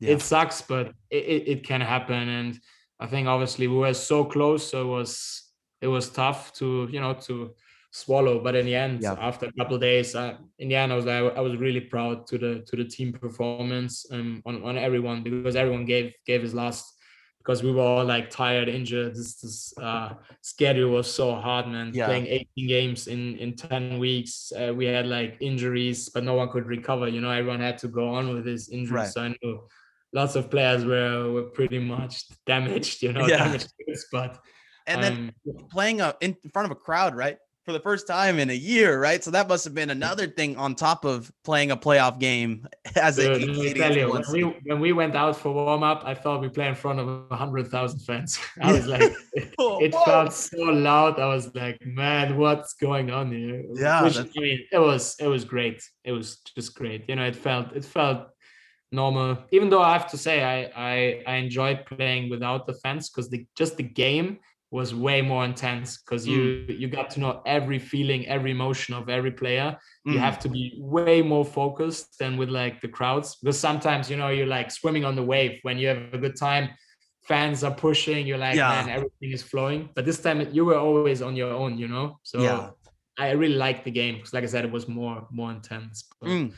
Yeah. 0.00 0.14
it 0.14 0.22
sucks, 0.22 0.62
but 0.62 0.86
it, 1.10 1.24
it, 1.34 1.42
it 1.52 1.60
can 1.66 1.80
happen. 1.80 2.28
And 2.28 2.60
I 3.00 3.06
think 3.08 3.26
obviously 3.26 3.66
we 3.66 3.76
were 3.78 3.94
so 3.94 4.24
close, 4.24 4.62
so 4.70 4.76
it 4.82 4.90
was 4.98 5.10
it 5.80 5.88
was 5.88 6.10
tough 6.10 6.52
to 6.54 6.88
you 6.90 7.00
know 7.00 7.14
to 7.26 7.54
swallow. 7.90 8.38
But 8.42 8.54
in 8.54 8.66
the 8.66 8.74
end, 8.74 9.00
Yeah. 9.02 9.16
after 9.18 9.46
a 9.46 9.52
couple 9.52 9.76
of 9.76 9.80
days, 9.80 10.14
I, 10.14 10.36
in 10.58 10.68
the 10.68 10.76
end, 10.76 10.92
I 10.92 10.96
was 10.96 11.06
like, 11.06 11.36
I 11.36 11.40
was 11.40 11.56
really 11.56 11.80
proud 11.80 12.26
to 12.28 12.38
the 12.38 12.60
to 12.66 12.76
the 12.76 12.84
team 12.84 13.12
performance 13.12 14.06
um, 14.12 14.42
on 14.46 14.62
on 14.64 14.76
everyone 14.76 15.22
because 15.22 15.56
everyone 15.56 15.84
gave 15.84 16.12
gave 16.26 16.42
his 16.42 16.54
last 16.54 16.94
because 17.38 17.62
we 17.62 17.72
were 17.72 17.80
all 17.82 18.04
like 18.04 18.28
tired, 18.28 18.68
injured. 18.68 19.14
This 19.14 19.40
this 19.40 19.72
uh, 19.80 20.14
schedule 20.42 20.90
was 20.90 21.10
so 21.10 21.34
hard, 21.34 21.66
man. 21.66 21.92
Yeah. 21.94 22.06
Playing 22.06 22.26
18 22.26 22.68
games 22.68 23.06
in 23.06 23.36
in 23.38 23.56
10 23.56 23.98
weeks, 23.98 24.52
uh, 24.52 24.74
we 24.74 24.84
had 24.84 25.06
like 25.06 25.38
injuries, 25.40 26.10
but 26.10 26.24
no 26.24 26.34
one 26.34 26.50
could 26.50 26.66
recover. 26.66 27.08
You 27.08 27.22
know, 27.22 27.30
everyone 27.30 27.60
had 27.60 27.78
to 27.78 27.88
go 27.88 28.08
on 28.10 28.34
with 28.34 28.44
his 28.44 28.68
injuries. 28.68 28.92
Right. 28.92 29.08
So 29.08 29.22
I 29.22 29.28
knew 29.28 29.66
lots 30.12 30.34
of 30.36 30.50
players 30.50 30.84
were 30.84 31.32
were 31.32 31.44
pretty 31.44 31.78
much 31.78 32.24
damaged, 32.44 33.02
you 33.02 33.12
know, 33.14 33.26
Yeah. 33.26 33.38
damaged 33.44 33.72
but 34.12 34.38
And 34.88 35.02
then 35.02 35.32
um, 35.48 35.66
playing 35.70 36.00
a, 36.00 36.14
in 36.20 36.36
front 36.52 36.66
of 36.66 36.72
a 36.72 36.74
crowd, 36.80 37.14
right? 37.14 37.38
For 37.66 37.72
the 37.72 37.80
first 37.80 38.06
time 38.06 38.38
in 38.38 38.48
a 38.48 38.54
year, 38.54 38.98
right? 38.98 39.22
So 39.22 39.30
that 39.32 39.46
must 39.46 39.62
have 39.64 39.74
been 39.74 39.90
another 39.90 40.26
thing 40.38 40.56
on 40.56 40.74
top 40.74 41.04
of 41.04 41.30
playing 41.44 41.70
a 41.70 41.76
playoff 41.76 42.18
game 42.18 42.66
as 42.96 43.18
a 43.18 43.38
Dude, 43.38 43.48
let 43.50 43.58
me 43.58 43.74
tell 43.74 43.94
you, 43.94 44.10
when 44.10 44.24
we 44.32 44.42
when 44.64 44.80
we 44.80 44.92
went 44.92 45.14
out 45.14 45.36
for 45.36 45.52
warm 45.52 45.82
up, 45.82 46.02
I 46.06 46.14
thought 46.14 46.40
we 46.40 46.48
play 46.48 46.68
in 46.68 46.74
front 46.74 46.98
of 46.98 47.30
a 47.30 47.36
hundred 47.36 47.68
thousand 47.68 48.00
fans. 48.00 48.38
I 48.62 48.72
was 48.72 48.86
like, 48.86 49.12
it, 49.34 49.54
Oh, 49.58 49.78
it 49.84 49.94
felt 50.06 50.32
so 50.32 50.62
loud. 50.62 51.20
I 51.20 51.26
was 51.26 51.54
like, 51.54 51.84
man, 51.84 52.38
what's 52.38 52.72
going 52.74 53.10
on 53.10 53.30
here? 53.30 53.64
Yeah, 53.74 54.02
Which, 54.02 54.18
I 54.18 54.24
mean, 54.36 54.64
it 54.72 54.78
was 54.78 55.16
it 55.20 55.26
was 55.26 55.44
great. 55.44 55.82
It 56.04 56.12
was 56.12 56.38
just 56.56 56.74
great. 56.74 57.04
You 57.06 57.16
know, 57.16 57.26
it 57.26 57.36
felt 57.36 57.76
it 57.76 57.84
felt 57.84 58.28
normal. 58.90 59.38
Even 59.52 59.68
though 59.68 59.82
I 59.82 59.92
have 59.92 60.10
to 60.12 60.16
say, 60.16 60.42
I 60.42 60.70
I, 60.74 61.22
I 61.26 61.34
enjoyed 61.36 61.84
playing 61.86 62.30
without 62.30 62.66
the 62.66 62.74
fans 62.74 63.10
because 63.10 63.28
the 63.30 63.46
just 63.56 63.76
the 63.76 63.82
game 63.82 64.38
was 64.70 64.94
way 64.94 65.22
more 65.22 65.44
intense 65.44 65.88
because 66.02 66.26
you 66.26 66.40
Mm. 66.68 66.78
you 66.80 66.88
got 66.88 67.08
to 67.10 67.20
know 67.20 67.42
every 67.46 67.78
feeling, 67.78 68.26
every 68.26 68.50
emotion 68.50 68.94
of 68.94 69.08
every 69.08 69.30
player 69.42 69.68
you 70.04 70.14
Mm. 70.18 70.20
have 70.28 70.38
to 70.44 70.48
be 70.48 70.62
way 70.78 71.22
more 71.22 71.44
focused 71.60 72.18
than 72.20 72.36
with 72.40 72.50
like 72.60 72.80
the 72.84 72.88
crowds 72.88 73.28
because 73.40 73.58
sometimes 73.68 74.10
you 74.10 74.16
know 74.20 74.28
you're 74.36 74.52
like 74.58 74.70
swimming 74.70 75.04
on 75.08 75.14
the 75.20 75.22
wave 75.32 75.54
when 75.62 75.76
you 75.80 75.86
have 75.92 76.00
a 76.12 76.18
good 76.24 76.36
time 76.36 76.68
fans 77.32 77.58
are 77.66 77.74
pushing 77.88 78.26
you're 78.26 78.38
like 78.48 78.56
Yeah. 78.56 78.70
man 78.74 78.88
everything 78.96 79.30
is 79.38 79.42
flowing 79.42 79.80
but 79.94 80.04
this 80.08 80.20
time 80.26 80.38
you 80.56 80.64
were 80.68 80.78
always 80.86 81.20
on 81.28 81.34
your 81.36 81.52
own 81.62 81.72
you 81.82 81.88
know 81.94 82.06
so 82.22 82.38
Yeah. 82.42 82.70
i 83.18 83.30
really 83.42 83.58
liked 83.66 83.84
the 83.84 83.90
game 84.00 84.14
because 84.16 84.32
like 84.34 84.44
i 84.44 84.50
said 84.54 84.64
it 84.64 84.72
was 84.78 84.86
more 84.88 85.26
more 85.30 85.50
intense 85.58 85.96
but 86.20 86.28
Mm. 86.30 86.52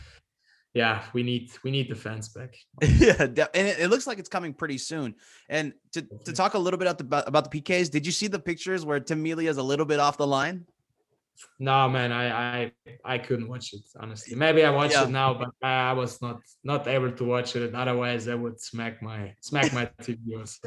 Yeah 0.74 1.02
we 1.12 1.22
need 1.22 1.50
we 1.64 1.70
need 1.70 1.88
the 1.88 1.94
fans 1.96 2.28
back 2.28 2.54
yeah, 2.82 3.14
and 3.54 3.66
it, 3.68 3.80
it 3.80 3.88
looks 3.90 4.06
like 4.06 4.18
it's 4.18 4.28
coming 4.28 4.54
pretty 4.54 4.78
soon. 4.78 5.14
And 5.48 5.72
to, 5.92 6.02
to 6.24 6.32
talk 6.32 6.54
a 6.54 6.58
little 6.58 6.78
bit 6.78 6.86
about 6.86 6.98
the, 6.98 7.26
about 7.26 7.50
the 7.50 7.60
PKs, 7.60 7.90
did 7.90 8.06
you 8.06 8.12
see 8.12 8.28
the 8.28 8.38
pictures 8.38 8.84
where 8.84 9.00
Tim 9.00 9.22
Melia 9.22 9.50
is 9.50 9.56
a 9.56 9.62
little 9.62 9.86
bit 9.86 9.98
off 10.00 10.16
the 10.16 10.26
line? 10.26 10.66
no 11.58 11.88
man 11.88 12.12
i 12.12 12.64
i 12.64 12.72
i 13.02 13.16
couldn't 13.16 13.48
watch 13.48 13.72
it 13.72 13.80
honestly 13.98 14.34
maybe 14.36 14.62
i 14.62 14.68
watched 14.68 14.92
Yeah. 14.92 15.04
it 15.04 15.10
now 15.10 15.32
but 15.32 15.48
i 15.62 15.92
was 15.92 16.20
not 16.20 16.40
not 16.64 16.86
able 16.86 17.10
to 17.12 17.24
watch 17.24 17.56
it 17.56 17.74
otherwise 17.74 18.28
i 18.28 18.34
would 18.34 18.60
smack 18.60 19.00
my 19.02 19.32
smack 19.40 19.72
my 19.72 19.86
tv 20.02 20.18
or 20.36 20.44
so. 20.44 20.60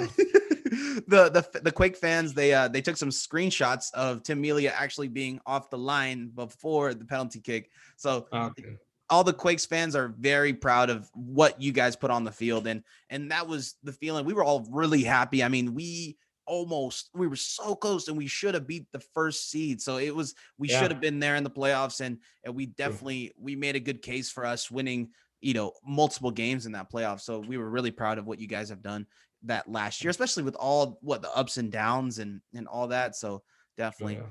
the 1.08 1.30
the 1.30 1.60
the 1.62 1.72
Quake 1.72 1.96
fans 1.96 2.34
they 2.34 2.54
uh 2.54 2.68
they 2.68 2.82
took 2.82 2.98
some 2.98 3.10
screenshots 3.10 3.94
of 3.94 4.24
Tim 4.24 4.42
Melia 4.42 4.74
actually 4.76 5.08
being 5.08 5.40
off 5.46 5.70
the 5.70 5.78
line 5.78 6.32
before 6.34 6.94
the 6.94 7.06
penalty 7.06 7.40
kick. 7.40 7.70
So 7.96 8.28
okay 8.34 8.78
all 9.10 9.24
the 9.24 9.34
Quakes 9.34 9.66
fans 9.66 9.96
are 9.96 10.14
very 10.20 10.54
proud 10.54 10.90
of 10.90 11.10
what 11.14 11.62
you 11.62 11.72
guys 11.72 11.96
put 11.96 12.12
on 12.12 12.24
the 12.24 12.32
field 12.32 12.68
and 12.68 12.84
and 13.10 13.32
that 13.32 13.48
was 13.48 13.76
the 13.84 13.94
feeling 13.94 14.26
we 14.26 14.34
were 14.34 14.44
all 14.44 14.66
really 14.72 15.04
happy. 15.04 15.44
I 15.44 15.50
mean, 15.50 15.74
we 15.74 16.18
almost 16.46 17.10
we 17.14 17.28
were 17.28 17.36
so 17.36 17.76
close 17.76 18.08
and 18.08 18.18
we 18.18 18.28
should 18.28 18.54
have 18.54 18.68
beat 18.68 18.86
the 18.92 19.00
first 19.14 19.50
seed. 19.50 19.82
So 19.82 19.98
it 19.98 20.14
was 20.16 20.36
we 20.58 20.70
Yeah. 20.70 20.82
should 20.82 20.92
have 20.92 21.02
been 21.02 21.20
there 21.20 21.36
in 21.36 21.44
the 21.44 21.50
playoffs 21.50 22.02
and 22.02 22.20
and 22.44 22.56
we 22.56 22.68
definitely 22.68 23.34
we 23.38 23.56
made 23.56 23.76
a 23.76 23.80
good 23.80 24.02
case 24.02 24.30
for 24.30 24.46
us 24.46 24.70
winning, 24.72 25.10
you 25.42 25.54
know, 25.54 25.74
multiple 25.86 26.32
games 26.32 26.66
in 26.66 26.72
that 26.74 26.92
playoff. 26.92 27.22
So 27.22 27.40
we 27.40 27.58
were 27.58 27.70
really 27.70 27.92
proud 27.92 28.18
of 28.18 28.26
what 28.26 28.40
you 28.40 28.48
guys 28.48 28.70
have 28.70 28.82
done 28.82 29.06
that 29.44 29.70
last 29.70 30.04
year, 30.04 30.10
mm. 30.10 30.12
especially 30.16 30.44
with 30.44 30.56
all 30.56 30.98
what 31.02 31.22
the 31.22 31.34
ups 31.36 31.58
and 31.58 31.72
downs 31.72 32.20
and 32.20 32.42
and 32.54 32.68
all 32.68 32.88
that. 32.88 33.16
So 33.16 33.44
definitely 33.78 34.16
Yeah. 34.16 34.24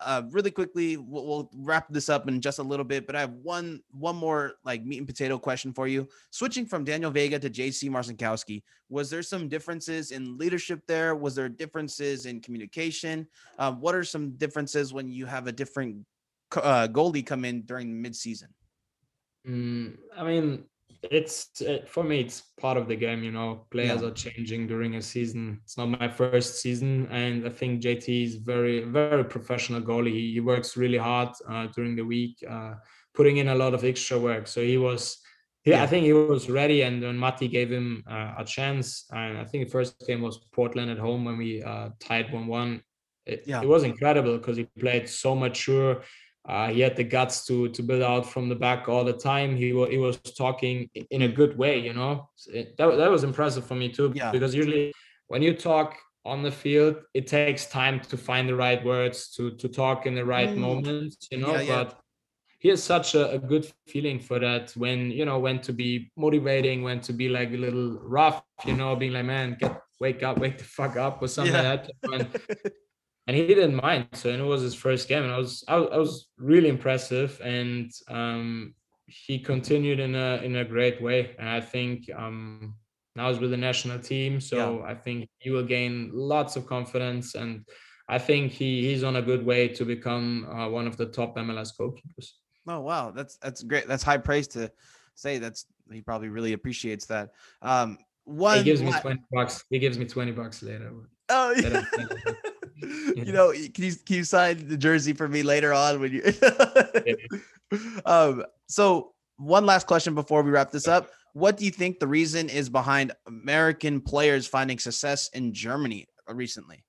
Uh 0.00 0.22
really 0.30 0.50
quickly 0.50 0.96
we'll, 0.96 1.26
we'll 1.26 1.50
wrap 1.54 1.86
this 1.88 2.08
up 2.08 2.28
in 2.28 2.40
just 2.40 2.58
a 2.58 2.62
little 2.62 2.84
bit 2.84 3.06
but 3.06 3.16
i 3.16 3.20
have 3.20 3.32
one 3.42 3.80
one 3.92 4.14
more 4.16 4.52
like 4.64 4.84
meat 4.84 4.98
and 4.98 5.06
potato 5.06 5.38
question 5.38 5.72
for 5.72 5.88
you. 5.88 6.06
Switching 6.30 6.66
from 6.66 6.84
daniel 6.84 7.10
vega 7.10 7.38
to 7.38 7.48
jt 7.48 7.88
marcinkowski 7.90 8.62
was 8.88 9.10
there 9.10 9.22
some 9.22 9.48
differences 9.48 10.12
in 10.12 10.38
leadership 10.38 10.80
there? 10.86 11.16
Was 11.16 11.34
there 11.34 11.48
differences 11.48 12.26
in 12.26 12.40
communication? 12.40 13.26
Um, 13.58 13.80
what 13.80 13.94
are 13.94 14.04
some 14.04 14.32
differences 14.36 14.92
when 14.92 15.10
you 15.10 15.26
have 15.26 15.46
a 15.46 15.52
different 15.52 16.06
uh, 16.54 16.86
goalie 16.88 17.26
come 17.26 17.44
in 17.44 17.62
during 17.62 18.00
mid-season? 18.00 18.48
Mm, 19.46 19.96
I 20.16 20.24
mean, 20.24 20.64
it's 21.10 21.60
uh, 21.62 21.78
for 21.86 22.04
me. 22.04 22.20
It's 22.20 22.40
part 22.60 22.76
of 22.76 22.88
the 22.88 22.96
game. 22.96 23.22
You 23.22 23.32
know, 23.32 23.66
players 23.70 24.02
Yeah. 24.02 24.08
are 24.08 24.12
changing 24.12 24.66
during 24.66 24.94
a 24.96 25.02
season. 25.02 25.60
It's 25.64 25.76
not 25.78 25.88
my 25.88 26.08
first 26.08 26.60
season, 26.62 27.06
and 27.10 27.46
I 27.46 27.50
think 27.50 27.82
JT 27.82 28.24
is 28.24 28.36
very, 28.36 28.80
very 28.84 29.24
professional 29.24 29.80
goalie. 29.80 30.12
He, 30.12 30.32
he 30.34 30.40
works 30.40 30.76
really 30.76 30.98
hard 30.98 31.30
uh, 31.48 31.66
during 31.74 31.96
the 31.96 32.04
week, 32.04 32.36
uh, 32.48 32.74
putting 33.14 33.36
in 33.38 33.48
a 33.48 33.54
lot 33.54 33.74
of 33.74 33.84
extra 33.84 34.18
work. 34.18 34.46
So 34.46 34.60
he 34.60 34.78
was. 34.78 35.18
Yeah, 35.64 35.78
Yeah. 35.78 35.82
I 35.82 35.86
think 35.88 36.04
he 36.06 36.12
was 36.12 36.48
ready, 36.48 36.82
and 36.82 37.02
then 37.02 37.18
Matti 37.18 37.48
gave 37.48 37.70
him 37.72 38.04
uh, 38.08 38.34
a 38.38 38.44
chance. 38.44 39.06
And 39.10 39.36
I 39.38 39.44
think 39.44 39.64
the 39.64 39.70
first 39.70 39.98
game 40.06 40.22
was 40.22 40.38
Portland 40.52 40.90
at 40.92 40.98
home 40.98 41.24
when 41.24 41.36
we 41.38 41.60
uh, 41.62 41.88
tied 41.98 42.32
one-one. 42.32 42.82
It, 43.26 43.42
Yeah. 43.46 43.62
it 43.62 43.68
was 43.68 43.82
incredible 43.82 44.38
because 44.38 44.56
he 44.56 44.64
played 44.78 45.08
so 45.08 45.34
mature. 45.34 46.02
Uh, 46.48 46.68
he 46.68 46.80
had 46.80 46.94
the 46.96 47.04
guts 47.04 47.44
to 47.46 47.68
to 47.70 47.82
build 47.82 48.02
out 48.02 48.24
from 48.24 48.48
the 48.48 48.54
back 48.54 48.88
all 48.88 49.04
the 49.04 49.12
time. 49.12 49.56
He 49.56 49.72
was 49.72 49.88
he 49.90 49.98
was 49.98 50.16
talking 50.18 50.88
in 51.10 51.22
a 51.22 51.28
good 51.28 51.58
way, 51.58 51.78
you 51.78 51.92
know. 51.92 52.28
It- 52.52 52.76
that 52.76 52.96
that 52.96 53.10
was 53.10 53.24
impressive 53.24 53.64
for 53.66 53.74
me 53.74 53.88
too. 53.88 54.12
Yeah. 54.14 54.30
Because 54.30 54.54
usually 54.54 54.92
when 55.26 55.42
you 55.42 55.54
talk 55.54 55.96
on 56.24 56.42
the 56.42 56.50
field, 56.50 56.96
it 57.14 57.26
takes 57.26 57.66
time 57.66 58.00
to 58.00 58.16
find 58.16 58.48
the 58.48 58.54
right 58.54 58.84
words 58.84 59.30
to 59.36 59.42
to 59.56 59.68
talk 59.68 60.06
in 60.06 60.14
the 60.14 60.24
right 60.24 60.50
Mm. 60.50 60.58
moments, 60.58 61.28
you 61.32 61.38
know. 61.38 61.52
Yeah, 61.54 61.60
yeah. 61.62 61.84
But 61.84 62.00
he 62.58 62.68
has 62.70 62.82
such 62.82 63.14
a, 63.14 63.30
a 63.32 63.38
good 63.38 63.64
feeling 63.86 64.18
for 64.20 64.38
that 64.38 64.70
when 64.76 65.10
you 65.10 65.24
know 65.24 65.38
when 65.38 65.60
to 65.62 65.72
be 65.72 66.10
motivating, 66.16 66.82
when 66.82 67.00
to 67.00 67.12
be 67.12 67.28
like 67.28 67.50
a 67.52 67.56
little 67.66 67.98
rough, 68.16 68.42
you 68.64 68.74
know, 68.76 68.94
being 68.96 69.12
like, 69.12 69.26
man, 69.26 69.56
get 69.60 69.82
wake 70.00 70.22
up, 70.22 70.38
wake 70.38 70.58
the 70.58 70.64
fuck 70.64 70.96
up, 70.96 71.22
or 71.22 71.28
something 71.28 71.54
Yeah. 71.54 71.70
like 71.72 71.84
that. 71.86 71.92
And, 72.14 72.72
and 73.26 73.36
he 73.36 73.46
didn't 73.46 73.74
mind. 73.74 74.06
So 74.14 74.30
and 74.30 74.40
it 74.40 74.44
was 74.44 74.62
his 74.62 74.74
first 74.74 75.08
game, 75.08 75.22
and 75.24 75.32
I 75.32 75.38
was 75.38 75.64
I, 75.68 75.76
was- 75.76 75.90
I 75.92 75.96
was 75.98 76.28
really 76.38 76.68
impressive, 76.68 77.40
and 77.44 77.90
um, 78.08 78.74
he 79.06 79.38
continued 79.38 80.00
in 80.00 80.14
a 80.14 80.36
in 80.42 80.56
a 80.56 80.64
great 80.64 81.00
way. 81.02 81.34
And 81.38 81.48
I 81.48 81.60
think 81.60 82.08
um, 82.16 82.74
now 83.14 83.30
he's 83.30 83.38
with 83.40 83.50
the 83.50 83.56
national 83.56 83.98
team, 83.98 84.40
so 84.40 84.82
I 84.86 84.94
think 84.94 85.28
he 85.38 85.50
will 85.50 85.64
gain 85.64 86.10
lots 86.12 86.56
of 86.56 86.66
confidence, 86.66 87.34
and 87.34 87.64
I 88.08 88.18
think 88.18 88.52
he 88.52 88.82
he's 88.88 89.02
on 89.04 89.16
a 89.16 89.22
good 89.22 89.44
way 89.44 89.68
to 89.68 89.84
become 89.84 90.46
uh, 90.50 90.68
one 90.68 90.86
of 90.86 90.96
the 90.96 91.06
top 91.06 91.36
MLS 91.36 91.70
goalkeepers. 91.78 92.30
Oh 92.68 92.80
wow, 92.80 93.10
that's 93.10 93.36
that's 93.38 93.62
great. 93.62 93.86
That's 93.88 94.02
high 94.02 94.18
praise 94.18 94.48
to 94.48 94.70
say. 95.14 95.38
That's 95.38 95.66
he 95.90 96.00
probably 96.00 96.28
really 96.28 96.52
appreciates 96.52 97.06
that. 97.06 97.30
Um, 97.62 97.98
one 98.24 98.58
He 98.58 98.64
gives 98.64 98.82
me 98.82 98.92
twenty 99.00 99.22
bucks. 99.32 99.64
He 99.70 99.78
gives 99.78 99.98
me 99.98 100.04
twenty 100.04 100.32
bucks 100.32 100.62
later. 100.62 100.92
Oh, 101.28 101.54
yeah. 101.56 101.84
you 103.16 103.32
know, 103.32 103.52
can 103.52 103.84
you 103.84 103.94
can 103.94 104.16
you 104.16 104.24
sign 104.24 104.68
the 104.68 104.76
jersey 104.76 105.12
for 105.12 105.28
me 105.28 105.42
later 105.42 105.72
on 105.72 106.00
when 106.00 106.12
you? 106.12 106.22
um. 108.04 108.44
So 108.68 109.12
one 109.36 109.64
last 109.64 109.86
question 109.86 110.14
before 110.14 110.42
we 110.42 110.50
wrap 110.50 110.70
this 110.70 110.88
up. 110.88 111.10
What 111.32 111.56
do 111.56 111.64
you 111.64 111.70
think 111.70 111.98
the 111.98 112.06
reason 112.06 112.48
is 112.48 112.68
behind 112.68 113.12
American 113.26 114.00
players 114.00 114.46
finding 114.46 114.78
success 114.78 115.28
in 115.34 115.52
Germany 115.52 116.06
recently? 116.28 116.82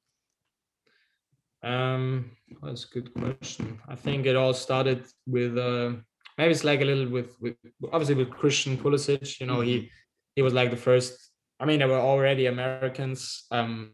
Um, 1.63 2.31
that's 2.61 2.85
a 2.85 2.87
good 2.87 3.13
question. 3.13 3.79
I 3.87 3.95
think 3.95 4.25
it 4.25 4.35
all 4.35 4.53
started 4.53 5.05
with 5.25 5.57
uh, 5.57 5.93
maybe 6.37 6.51
it's 6.51 6.63
like 6.63 6.81
a 6.81 6.85
little 6.85 7.09
with 7.09 7.35
with 7.41 7.55
obviously 7.91 8.15
with 8.15 8.29
Christian 8.29 8.77
Pulisic. 8.77 9.39
You 9.39 9.47
know, 9.47 9.61
he 9.61 9.89
he 10.35 10.41
was 10.41 10.53
like 10.53 10.71
the 10.71 10.77
first. 10.77 11.31
I 11.59 11.65
mean, 11.65 11.79
there 11.79 11.87
were 11.87 11.95
already 11.95 12.45
Americans 12.45 13.45
um 13.51 13.91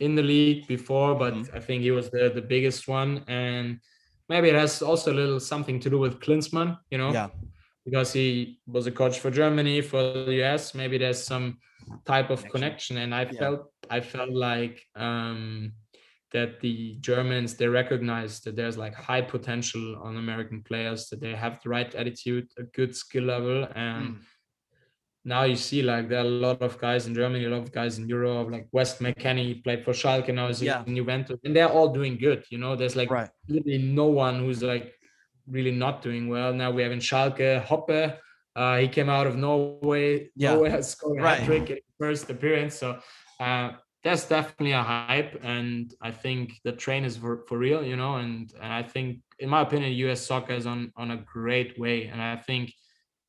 in 0.00 0.14
the 0.14 0.22
league 0.22 0.66
before, 0.66 1.14
but 1.14 1.34
Mhm. 1.34 1.54
I 1.56 1.60
think 1.60 1.82
he 1.82 1.90
was 1.90 2.10
the 2.10 2.30
the 2.34 2.42
biggest 2.42 2.88
one, 2.88 3.24
and 3.28 3.80
maybe 4.28 4.48
it 4.48 4.54
has 4.54 4.82
also 4.82 5.12
a 5.12 5.18
little 5.22 5.40
something 5.40 5.80
to 5.80 5.90
do 5.90 5.98
with 5.98 6.20
Klinsmann. 6.20 6.78
You 6.90 6.98
know, 6.98 7.12
Yeah. 7.12 7.28
because 7.84 8.12
he 8.12 8.60
was 8.66 8.86
a 8.86 8.92
coach 8.92 9.18
for 9.20 9.30
Germany 9.30 9.80
for 9.82 10.02
the 10.12 10.34
US. 10.44 10.74
Maybe 10.74 10.98
there's 10.98 11.22
some 11.24 11.58
type 12.04 12.30
of 12.30 12.40
Connection. 12.40 12.50
connection, 12.60 12.96
and 12.98 13.14
I 13.14 13.24
Yeah. 13.24 13.38
felt 13.40 13.60
I 13.90 14.00
felt 14.00 14.30
like 14.32 14.76
um, 14.96 15.72
that 16.32 16.60
the 16.60 16.96
Germans 17.00 17.54
they 17.56 17.68
recognize 17.68 18.40
that 18.40 18.54
there's 18.56 18.76
like 18.76 18.94
high 18.94 19.22
potential 19.22 19.96
on 20.02 20.16
American 20.16 20.62
players, 20.62 21.08
that 21.08 21.20
they 21.20 21.34
have 21.34 21.58
the 21.62 21.70
right 21.70 21.94
attitude, 21.94 22.46
a 22.58 22.64
good 22.64 22.94
skill 22.94 23.24
level, 23.24 23.66
and 23.74 24.04
Mm. 24.10 24.18
Now 25.24 25.42
you 25.44 25.56
see 25.56 25.82
like 25.82 26.08
there 26.08 26.20
are 26.20 26.26
a 26.26 26.28
lot 26.46 26.62
of 26.62 26.78
guys 26.78 27.06
in 27.06 27.14
Germany, 27.14 27.44
a 27.44 27.48
lot 27.50 27.62
of 27.62 27.72
guys 27.72 27.98
in 27.98 28.08
Europe, 28.08 28.50
like 28.50 28.68
West 28.72 29.00
McKennie 29.00 29.44
he 29.44 29.54
played 29.54 29.84
for 29.84 29.92
Schalke 29.92 30.32
now 30.34 30.48
is 30.48 30.62
Yeah. 30.62 30.82
in 30.86 30.96
Juventus, 30.96 31.38
and 31.44 31.54
they're 31.54 31.68
all 31.68 31.88
doing 31.92 32.16
good. 32.18 32.44
You 32.50 32.58
know, 32.58 32.76
there's 32.76 32.96
like 32.96 33.10
Right. 33.10 33.28
literally 33.48 33.78
no 33.78 34.06
one 34.06 34.38
who's 34.40 34.62
like 34.62 34.94
really 35.46 35.72
not 35.72 36.02
doing 36.02 36.28
well. 36.28 36.52
Now 36.52 36.70
we 36.70 36.82
have 36.82 36.92
in 36.92 37.00
Schalke 37.00 37.64
Hoppe. 37.64 38.16
Uh, 38.56 38.78
he 38.78 38.88
came 38.88 39.08
out 39.08 39.26
of 39.26 39.36
Norway, 39.36 40.30
Yeah. 40.36 40.54
nowhere 40.54 40.82
scoring 40.92 41.22
Right. 41.22 41.42
a 41.42 41.44
trick 41.44 41.70
in 41.70 41.76
his 41.76 41.84
first 41.98 42.30
appearance. 42.30 42.74
So 42.74 42.98
uh, 43.40 43.72
that's 44.04 44.28
definitely 44.28 44.72
a 44.72 44.82
hype, 44.82 45.38
and 45.42 45.92
I 46.00 46.10
think 46.10 46.54
the 46.64 46.72
train 46.72 47.04
is 47.04 47.16
for, 47.16 47.44
for 47.48 47.58
real, 47.58 47.84
you 47.84 47.96
know. 47.96 48.16
And, 48.16 48.52
and 48.62 48.72
I 48.72 48.82
think, 48.82 49.18
in 49.38 49.48
my 49.48 49.60
opinion, 49.62 49.92
U.S. 50.06 50.20
soccer 50.26 50.54
is 50.54 50.66
on 50.66 50.92
on 50.96 51.10
a 51.10 51.16
great 51.16 51.78
way, 51.78 52.06
and 52.06 52.20
I 52.22 52.36
think 52.36 52.72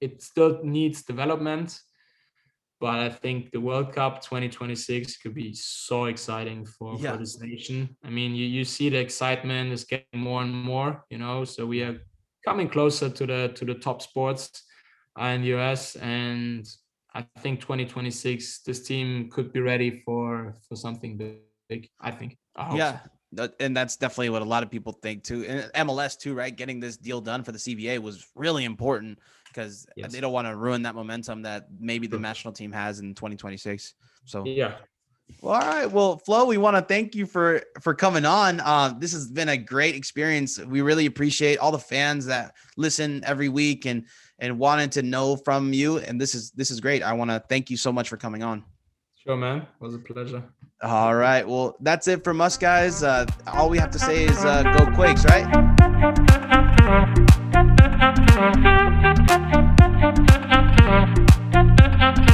it 0.02 0.22
still 0.22 0.60
needs 0.64 1.04
development. 1.04 1.80
but 2.80 3.00
I 3.00 3.10
think 3.10 3.52
the 3.52 3.60
World 3.60 3.94
Cup 3.94 4.22
2026 4.22 5.18
could 5.18 5.36
be 5.36 5.54
so 5.54 6.06
exciting 6.06 6.66
for, 6.66 6.96
yeah. 6.98 7.12
for 7.12 7.18
this 7.18 7.38
nation. 7.42 7.98
I 8.06 8.10
mean, 8.10 8.34
you, 8.34 8.46
you 8.46 8.64
see 8.64 8.88
the 8.90 8.98
excitement 8.98 9.74
is 9.74 9.84
getting 9.84 10.22
more 10.22 10.42
and 10.42 10.54
more, 10.54 11.04
you 11.10 11.18
know, 11.18 11.44
so 11.44 11.66
we 11.66 11.82
are 11.82 12.00
coming 12.46 12.70
closer 12.70 13.10
to 13.10 13.26
the 13.26 13.52
to 13.56 13.66
the 13.66 13.76
top 13.76 14.02
sports 14.02 14.64
uh, 15.20 15.26
in 15.26 15.42
the 15.42 15.54
US 15.58 15.98
and 15.98 16.66
I 17.14 17.26
think 17.40 17.60
2026 17.60 18.62
this 18.62 18.84
team 18.88 19.30
could 19.30 19.52
be 19.52 19.60
ready 19.60 20.02
for 20.06 20.54
for 20.68 20.76
something 20.76 21.18
big. 21.18 21.90
I 22.00 22.12
think. 22.12 22.38
I 22.56 22.76
yeah. 22.76 23.00
So. 23.36 23.50
And 23.60 23.78
that's 23.78 23.96
definitely 23.96 24.30
what 24.30 24.42
a 24.42 24.46
lot 24.46 24.64
of 24.64 24.72
people 24.72 24.94
think 24.94 25.24
too. 25.24 25.46
And 25.46 25.88
MLS 25.88 26.18
too, 26.18 26.34
right? 26.34 26.56
Getting 26.56 26.80
this 26.80 26.98
deal 26.98 27.22
done 27.22 27.44
for 27.44 27.52
the 27.52 27.60
CBA 27.60 28.00
was 28.00 28.26
really 28.36 28.66
important 28.66 29.20
because 29.50 29.86
yes. 29.96 30.12
they 30.12 30.22
don't 30.22 30.34
want 30.34 30.48
to 30.48 30.56
ruin 30.56 30.84
that 30.84 30.96
momentum 30.96 31.42
that 31.44 31.68
maybe 31.80 32.08
the 32.08 32.20
national 32.20 32.54
team 32.54 32.72
has 32.72 33.00
in 33.00 33.14
2026. 33.14 33.94
So 34.26 34.46
yeah. 34.46 34.76
Well, 35.42 35.54
all 35.54 35.62
right. 35.62 35.86
Well, 35.86 36.18
Flo, 36.18 36.46
we 36.46 36.58
want 36.58 36.76
to 36.76 36.82
thank 36.82 37.16
you 37.16 37.26
for 37.26 37.62
for 37.82 37.94
coming 37.94 38.26
on. 38.26 38.60
Uh, 38.60 38.94
this 38.98 39.14
has 39.14 39.30
been 39.30 39.50
a 39.50 39.58
great 39.58 39.96
experience. 39.96 40.60
We 40.60 40.82
really 40.82 41.06
appreciate 41.06 41.60
all 41.60 41.72
the 41.72 41.80
fans 41.80 42.26
that 42.26 42.56
listen 42.78 43.24
every 43.26 43.50
week 43.50 43.86
and 43.86 44.06
and 44.40 44.58
wanted 44.58 44.92
to 44.94 45.04
know 45.04 45.36
from 45.36 45.72
you. 45.74 46.00
And 46.00 46.20
this 46.20 46.34
is 46.36 46.52
this 46.52 46.72
is 46.72 46.80
great. 46.80 47.04
I 47.04 47.14
want 47.14 47.30
to 47.32 47.44
thank 47.48 47.70
you 47.70 47.78
so 47.78 47.92
much 47.92 48.10
for 48.10 48.18
coming 48.18 48.44
on. 48.44 48.64
Sure, 49.16 49.38
man. 49.38 49.60
It 49.60 49.68
was 49.80 49.96
a 49.96 50.00
pleasure. 50.00 50.44
All 50.82 51.14
right. 51.14 51.48
Well, 51.48 51.76
that's 51.82 52.08
it 52.08 52.24
from 52.24 52.42
us, 52.42 52.58
guys. 52.58 53.04
Uh, 53.04 53.26
all 53.48 53.70
we 53.70 53.78
have 53.78 53.92
to 53.92 54.00
say 54.00 54.24
is 54.24 54.46
uh, 54.46 54.64
go 54.78 54.90
Quakes, 54.96 55.26
right? 55.26 55.46